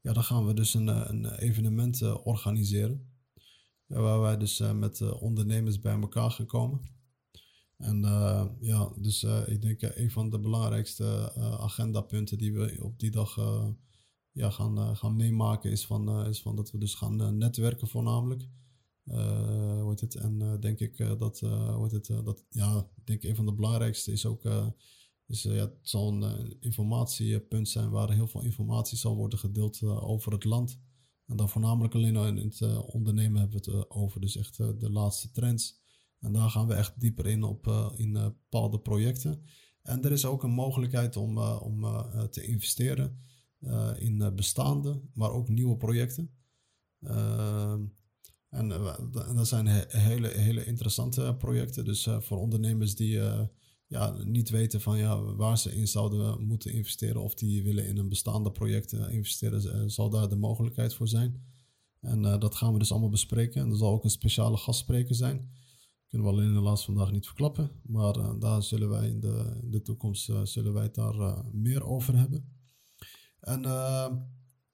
Ja, 0.00 0.12
dan 0.12 0.24
gaan 0.24 0.46
we 0.46 0.54
dus 0.54 0.74
een, 0.74 0.86
een 0.86 1.34
evenement 1.34 2.02
organiseren. 2.24 3.12
waar 3.86 4.20
wij 4.20 4.36
dus 4.36 4.58
met 4.58 5.00
ondernemers 5.18 5.80
bij 5.80 6.00
elkaar 6.00 6.30
gaan 6.30 6.46
komen. 6.46 6.80
En 7.76 8.00
ja, 8.60 8.92
dus 8.96 9.22
ik 9.46 9.62
denk 9.62 9.82
een 9.82 10.10
van 10.10 10.30
de 10.30 10.40
belangrijkste 10.40 11.32
agendapunten 11.58 12.38
die 12.38 12.52
we 12.52 12.78
op 12.80 12.98
die 12.98 13.10
dag 13.10 13.36
ja, 14.32 14.50
gaan, 14.50 14.96
gaan 14.96 15.16
meemaken 15.16 15.70
is 15.70 15.86
van, 15.86 16.26
is 16.26 16.42
van 16.42 16.56
dat 16.56 16.70
we 16.70 16.78
dus 16.78 16.94
gaan 16.94 17.38
netwerken 17.38 17.88
voornamelijk. 17.88 18.48
Uh, 19.04 19.80
hoe 19.80 19.94
het? 20.00 20.14
En 20.14 20.60
denk 20.60 20.78
ik 20.78 20.96
dat, 21.18 21.40
hoe 21.40 21.88
het? 21.90 22.06
dat, 22.24 22.44
ja, 22.48 22.88
denk 23.04 23.22
een 23.22 23.36
van 23.36 23.46
de 23.46 23.52
belangrijkste 23.52 24.12
is 24.12 24.26
ook, 24.26 24.44
is, 25.26 25.42
ja, 25.42 25.52
het 25.52 25.78
zal 25.82 26.12
een 26.12 26.56
informatiepunt 26.60 27.68
zijn 27.68 27.90
waar 27.90 28.12
heel 28.12 28.26
veel 28.26 28.42
informatie 28.42 28.98
zal 28.98 29.16
worden 29.16 29.38
gedeeld 29.38 29.82
over 29.82 30.32
het 30.32 30.44
land. 30.44 30.80
En 31.26 31.36
dan 31.36 31.48
voornamelijk 31.48 31.94
alleen 31.94 32.38
in 32.38 32.52
het 32.58 32.84
ondernemen 32.86 33.40
hebben 33.40 33.62
we 33.62 33.70
het 33.70 33.90
over, 33.90 34.20
dus 34.20 34.36
echt 34.36 34.56
de 34.56 34.90
laatste 34.90 35.30
trends. 35.30 35.80
En 36.20 36.32
daar 36.32 36.50
gaan 36.50 36.66
we 36.66 36.74
echt 36.74 37.00
dieper 37.00 37.26
in 37.26 37.42
op 37.42 37.92
in 37.96 38.12
bepaalde 38.12 38.80
projecten. 38.80 39.42
En 39.82 40.04
er 40.04 40.12
is 40.12 40.24
ook 40.24 40.42
een 40.42 40.50
mogelijkheid 40.50 41.16
om, 41.16 41.38
om 41.38 41.86
te 42.30 42.44
investeren 42.44 43.22
in 43.98 44.32
bestaande, 44.34 45.00
maar 45.14 45.30
ook 45.30 45.48
nieuwe 45.48 45.76
projecten. 45.76 46.30
En 48.52 48.68
dat 49.34 49.48
zijn 49.48 49.66
hele, 49.88 50.28
hele 50.28 50.64
interessante 50.64 51.34
projecten. 51.38 51.84
Dus 51.84 52.08
voor 52.18 52.38
ondernemers 52.38 52.94
die 52.94 53.20
ja, 53.86 54.16
niet 54.24 54.50
weten 54.50 54.80
van 54.80 54.98
ja, 54.98 55.22
waar 55.22 55.58
ze 55.58 55.74
in 55.74 55.88
zouden 55.88 56.46
moeten 56.46 56.72
investeren 56.72 57.22
of 57.22 57.34
die 57.34 57.62
willen 57.62 57.86
in 57.86 57.98
een 57.98 58.08
bestaande 58.08 58.52
project 58.52 58.92
investeren, 58.92 59.90
zal 59.90 60.10
daar 60.10 60.28
de 60.28 60.36
mogelijkheid 60.36 60.94
voor 60.94 61.08
zijn. 61.08 61.42
En 62.00 62.22
dat 62.22 62.54
gaan 62.54 62.72
we 62.72 62.78
dus 62.78 62.90
allemaal 62.90 63.08
bespreken. 63.08 63.62
En 63.62 63.70
er 63.70 63.76
zal 63.76 63.92
ook 63.92 64.04
een 64.04 64.10
speciale 64.10 64.56
gastspreker 64.56 65.14
zijn 65.14 65.50
kunnen 66.12 66.30
we 66.30 66.36
alleen 66.36 66.54
helaas 66.54 66.84
vandaag 66.84 67.10
niet 67.10 67.26
verklappen. 67.26 67.70
Maar 67.82 68.38
daar 68.38 68.62
zullen 68.62 68.88
wij 68.88 69.08
in 69.08 69.20
de, 69.20 69.58
in 69.62 69.70
de 69.70 69.82
toekomst 69.82 70.28
uh, 70.28 70.40
zullen 70.44 70.72
wij 70.72 70.90
daar 70.90 71.44
meer 71.52 71.84
over 71.84 72.18
hebben. 72.18 72.44
En 73.40 73.62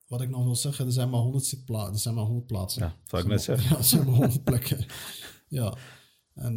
wat 0.08 0.20
ik 0.20 0.28
nog 0.28 0.44
wil 0.44 0.56
zeggen, 0.56 0.86
er 0.86 0.92
zijn 0.92 1.10
maar 1.10 1.20
100, 1.20 1.62
pla 1.64 1.86
er 1.86 1.98
zijn 1.98 2.14
maar 2.14 2.24
100 2.24 2.46
plaatsen. 2.46 2.82
Ja, 2.82 2.96
zou 3.04 3.22
ik 3.22 3.28
net 3.28 3.42
zeggen. 3.42 3.70
Ja, 3.70 3.76
er 3.76 3.84
zijn 3.84 4.04
maar 4.04 4.14
100 4.14 4.44
plekken. 4.44 4.86
ja. 5.48 5.76
En 6.34 6.56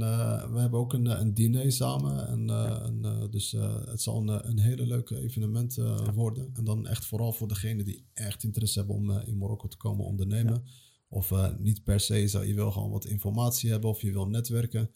we 0.53 0.59
hebben 0.59 0.79
ook 0.79 0.93
een, 0.93 1.05
een 1.05 1.33
diner 1.33 1.71
samen. 1.71 2.27
En, 2.27 2.49
en 2.83 3.27
dus 3.31 3.51
het 3.85 4.01
zal 4.01 4.17
een, 4.17 4.47
een 4.49 4.59
hele 4.59 4.85
leuke 4.85 5.17
evenement 5.17 5.75
ja. 5.75 6.13
worden. 6.13 6.49
En 6.53 6.63
dan 6.63 6.87
echt 6.87 7.05
vooral 7.05 7.33
voor 7.33 7.47
degenen 7.47 7.85
die 7.85 8.05
echt 8.13 8.43
interesse 8.43 8.79
hebben 8.79 8.95
om 8.95 9.11
in 9.11 9.37
Marokko 9.37 9.67
te 9.67 9.77
komen 9.77 10.05
ondernemen. 10.05 10.53
Ja 10.53 10.71
of 11.11 11.33
niet 11.57 11.83
per 11.83 11.99
se, 11.99 12.27
zou 12.27 12.45
je 12.45 12.53
wil 12.53 12.71
gewoon 12.71 12.91
wat 12.91 13.05
informatie 13.05 13.69
hebben 13.69 13.89
of 13.89 14.01
je 14.01 14.11
wil 14.11 14.27
netwerken. 14.27 14.91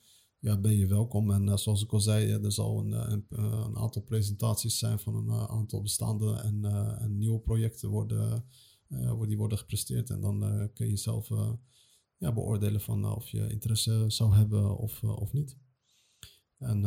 Ja, 0.46 0.58
ben 0.58 0.78
je 0.78 0.88
welkom. 0.88 1.32
En 1.32 1.48
uh, 1.48 1.56
zoals 1.56 1.84
ik 1.84 1.92
al 1.92 2.00
zei, 2.00 2.32
er 2.32 2.52
zal 2.52 2.80
een, 2.80 2.94
eh, 2.94 3.12
een, 3.12 3.26
een, 3.30 3.78
aantal 3.78 4.02
presentaties 4.02 4.78
zijn 4.78 5.00
van 5.00 5.16
een 5.16 5.48
aantal 5.48 5.82
bestaande 5.82 6.34
en, 6.34 6.66
en 7.00 7.18
nieuwe 7.18 7.40
projecten 7.40 7.90
worden, 7.90 8.46
die 9.28 9.38
worden 9.38 9.58
gepresteerd. 9.58 10.10
En 10.10 10.22
dan 10.22 10.70
kun 10.74 10.90
je 10.90 10.98
zelf 10.98 11.30
ja, 12.18 12.34
beoordelen 12.34 12.82
van 12.82 13.16
of 13.16 13.28
je 13.30 13.50
interesse 13.50 14.06
zou 14.08 14.34
hebben 14.34 14.78
of, 14.78 15.04
of 15.04 15.34
niet. 15.34 15.58
En 16.58 16.82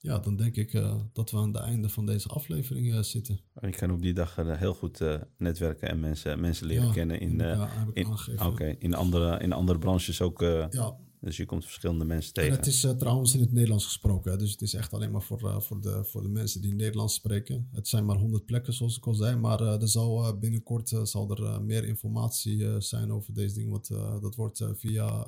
ja, 0.00 0.18
dan 0.18 0.36
denk 0.36 0.56
ik 0.56 0.72
dat 1.12 1.30
we 1.30 1.36
aan 1.36 1.52
het 1.52 1.62
einde 1.62 1.88
van 1.88 2.06
deze 2.06 2.28
aflevering 2.28 3.04
zitten. 3.04 3.40
Je 3.60 3.70
kan 3.70 3.90
op 3.90 4.02
die 4.02 4.14
dag 4.14 4.36
heel 4.36 4.74
goed 4.74 5.00
netwerken 5.38 5.88
en 5.88 6.00
mensen, 6.00 6.40
mensen 6.40 6.66
leren 6.66 6.86
ja, 6.86 6.92
kennen 6.92 7.20
in, 7.20 7.38
ja, 7.38 7.86
in, 7.92 8.06
okay, 8.40 8.76
in, 8.78 8.94
andere, 8.94 9.38
in 9.38 9.52
andere 9.52 9.78
branches 9.78 10.20
ook. 10.20 10.40
ja. 10.40 11.02
Dus 11.24 11.36
je 11.36 11.44
komt 11.44 11.64
verschillende 11.64 12.04
mensen 12.04 12.32
tegen. 12.32 12.50
En 12.50 12.56
het 12.56 12.66
is 12.66 12.80
trouwens 12.98 13.34
in 13.34 13.40
het 13.40 13.52
Nederlands 13.52 13.84
gesproken, 13.84 14.38
dus 14.38 14.50
het 14.50 14.62
is 14.62 14.74
echt 14.74 14.92
alleen 14.92 15.10
maar 15.10 15.22
voor, 15.22 15.62
voor, 15.62 15.80
de, 15.80 16.04
voor 16.04 16.22
de 16.22 16.28
mensen 16.28 16.60
die 16.60 16.74
Nederlands 16.74 17.14
spreken. 17.14 17.68
Het 17.72 17.88
zijn 17.88 18.04
maar 18.04 18.16
100 18.16 18.44
plekken, 18.44 18.72
zoals 18.72 18.96
ik 18.96 19.06
al 19.06 19.14
zei, 19.14 19.36
maar 19.36 19.60
er 19.60 19.88
zal 19.88 20.38
binnenkort 20.38 20.92
zal 21.02 21.30
er 21.36 21.62
meer 21.62 21.84
informatie 21.84 22.80
zijn 22.80 23.12
over 23.12 23.34
deze 23.34 23.54
dingen. 23.54 23.70
Want 23.70 23.88
dat 24.22 24.34
wordt 24.34 24.64
via, 24.74 25.26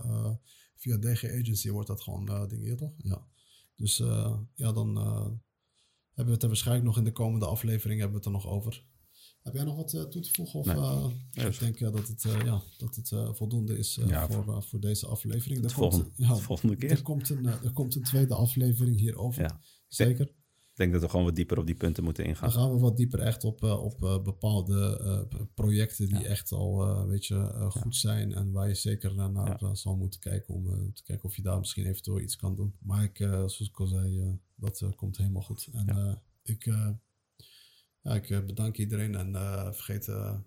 via 0.77 0.99
DG 0.99 1.25
Agency 1.25 1.71
wordt 1.71 1.89
dat 1.89 2.03
gewoon 2.03 2.49
dingen, 2.49 2.77
toch? 2.77 2.93
Ja. 2.99 3.27
Dus 3.77 3.97
ja, 4.55 4.73
dan 4.73 4.97
hebben 4.97 6.25
we 6.27 6.33
het 6.33 6.43
er 6.43 6.49
waarschijnlijk 6.49 6.87
nog 6.87 6.97
in 6.97 7.05
de 7.05 7.13
komende 7.13 7.47
aflevering 7.47 8.01
hebben 8.01 8.21
we 8.21 8.27
het 8.27 8.35
er 8.35 8.43
nog 8.43 8.53
over. 8.55 8.85
Heb 9.47 9.55
jij 9.55 9.65
nog 9.65 9.77
wat 9.77 9.93
uh, 9.95 10.03
toe 10.03 10.23
te 10.23 10.33
voegen? 10.33 10.59
Of, 10.59 10.67
nee. 11.35 11.47
ik 11.47 11.59
denk 11.59 11.79
dat 11.79 12.09
het, 12.09 12.23
ja, 12.23 12.63
dat 12.79 12.97
het 12.97 13.37
voldoende 13.37 13.79
is 13.79 14.01
ja, 14.07 14.29
voor, 14.29 14.63
voor 14.63 14.81
deze 14.81 15.07
aflevering. 15.07 15.65
Er 15.65 15.71
volgende, 15.71 16.05
komt, 16.05 16.17
ja, 16.17 16.37
volgende 16.37 16.77
keer. 16.77 16.91
Er 16.91 17.03
komt, 17.03 17.29
een, 17.29 17.47
er 17.47 17.73
komt 17.73 17.95
een 17.95 18.03
tweede 18.03 18.35
aflevering 18.35 18.99
hierover. 18.99 19.43
Ja. 19.43 19.61
Zeker. 19.89 20.27
Ik 20.27 20.83
denk 20.83 20.93
dat 20.93 21.03
we 21.03 21.09
gewoon 21.09 21.25
wat 21.25 21.37
dieper 21.37 21.59
op 21.59 21.67
die 21.67 21.75
punten 21.75 22.05
moeten 22.05 22.25
ingaan. 22.25 22.51
Dan 22.51 22.59
gaan 22.61 22.73
we 22.73 22.79
wat 22.79 22.97
dieper 22.97 23.21
echt 23.21 23.45
op, 23.45 23.63
op 23.63 24.21
bepaalde 24.25 25.29
projecten 25.55 26.09
die 26.09 26.27
echt 26.27 26.53
al 26.53 27.07
weet 27.07 27.27
je, 27.27 27.69
goed 27.69 27.97
zijn. 27.97 28.33
En 28.33 28.53
waar 28.53 28.69
je 28.69 28.75
zeker 28.75 29.15
naar 29.15 29.59
zal 29.73 29.97
moeten 29.97 30.21
kijken 30.21 30.55
om 30.55 30.93
te 30.95 31.03
kijken 31.03 31.25
of 31.25 31.37
je 31.37 31.43
daar 31.43 31.59
misschien 31.59 31.87
eventueel 31.87 32.21
iets 32.21 32.37
kan 32.37 32.57
doen. 32.57 32.75
Maar 32.81 33.03
ik, 33.03 33.17
zoals 33.17 33.61
ik 33.61 33.81
al 33.81 33.87
zei, 33.87 34.39
dat 34.57 34.85
komt 34.97 35.17
helemaal 35.17 35.43
goed. 35.43 35.69
En 35.73 36.21
ik, 36.43 36.65
ja, 38.07 38.15
ik 38.15 38.47
bedank 38.47 38.77
iedereen 38.77 39.15
en 39.15 39.33
vergeet, 39.75 40.05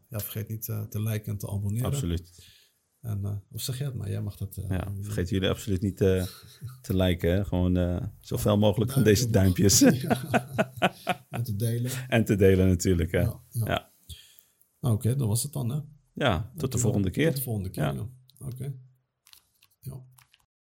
ja, 0.09 0.19
vergeet 0.19 0.47
niet 0.47 0.63
te 0.65 1.01
liken 1.01 1.31
en 1.31 1.37
te 1.37 1.49
abonneren. 1.49 1.85
Absoluut. 1.85 2.31
En, 3.01 3.19
uh, 3.23 3.35
of 3.51 3.61
zeg 3.61 3.77
jij 3.77 3.87
het 3.87 3.95
maar, 3.95 4.09
jij 4.09 4.21
mag 4.21 4.37
dat. 4.37 4.57
Uh, 4.57 4.69
ja, 4.69 4.93
vergeet 5.01 5.29
jullie 5.29 5.49
absoluut 5.49 5.81
niet 5.81 6.01
uh, 6.01 6.23
te 6.81 6.95
liken. 6.95 7.31
Hè? 7.31 7.45
Gewoon 7.45 8.01
zoveel 8.19 8.57
mogelijk 8.57 8.91
van 8.91 9.03
deze 9.03 9.29
duimpjes. 9.29 9.81
en 11.29 11.43
te 11.43 11.55
delen. 11.55 11.91
En 12.07 12.25
te 12.25 12.35
delen 12.35 12.67
natuurlijk. 12.67 13.11
Hè? 13.11 13.19
Ja, 13.19 13.41
ja. 13.49 13.65
ja. 13.65 13.91
Nou, 14.79 14.95
oké, 14.95 15.07
okay, 15.07 15.15
dat 15.15 15.27
was 15.27 15.43
het 15.43 15.53
dan. 15.53 15.69
Hè? 15.69 15.79
Ja, 16.13 16.51
tot 16.57 16.71
de 16.71 16.77
volgende 16.77 17.09
keer. 17.09 17.27
Tot 17.27 17.35
de 17.35 17.41
volgende 17.41 17.69
keer. 17.69 17.89
Oké. 17.89 18.09
Okay. 18.39 18.75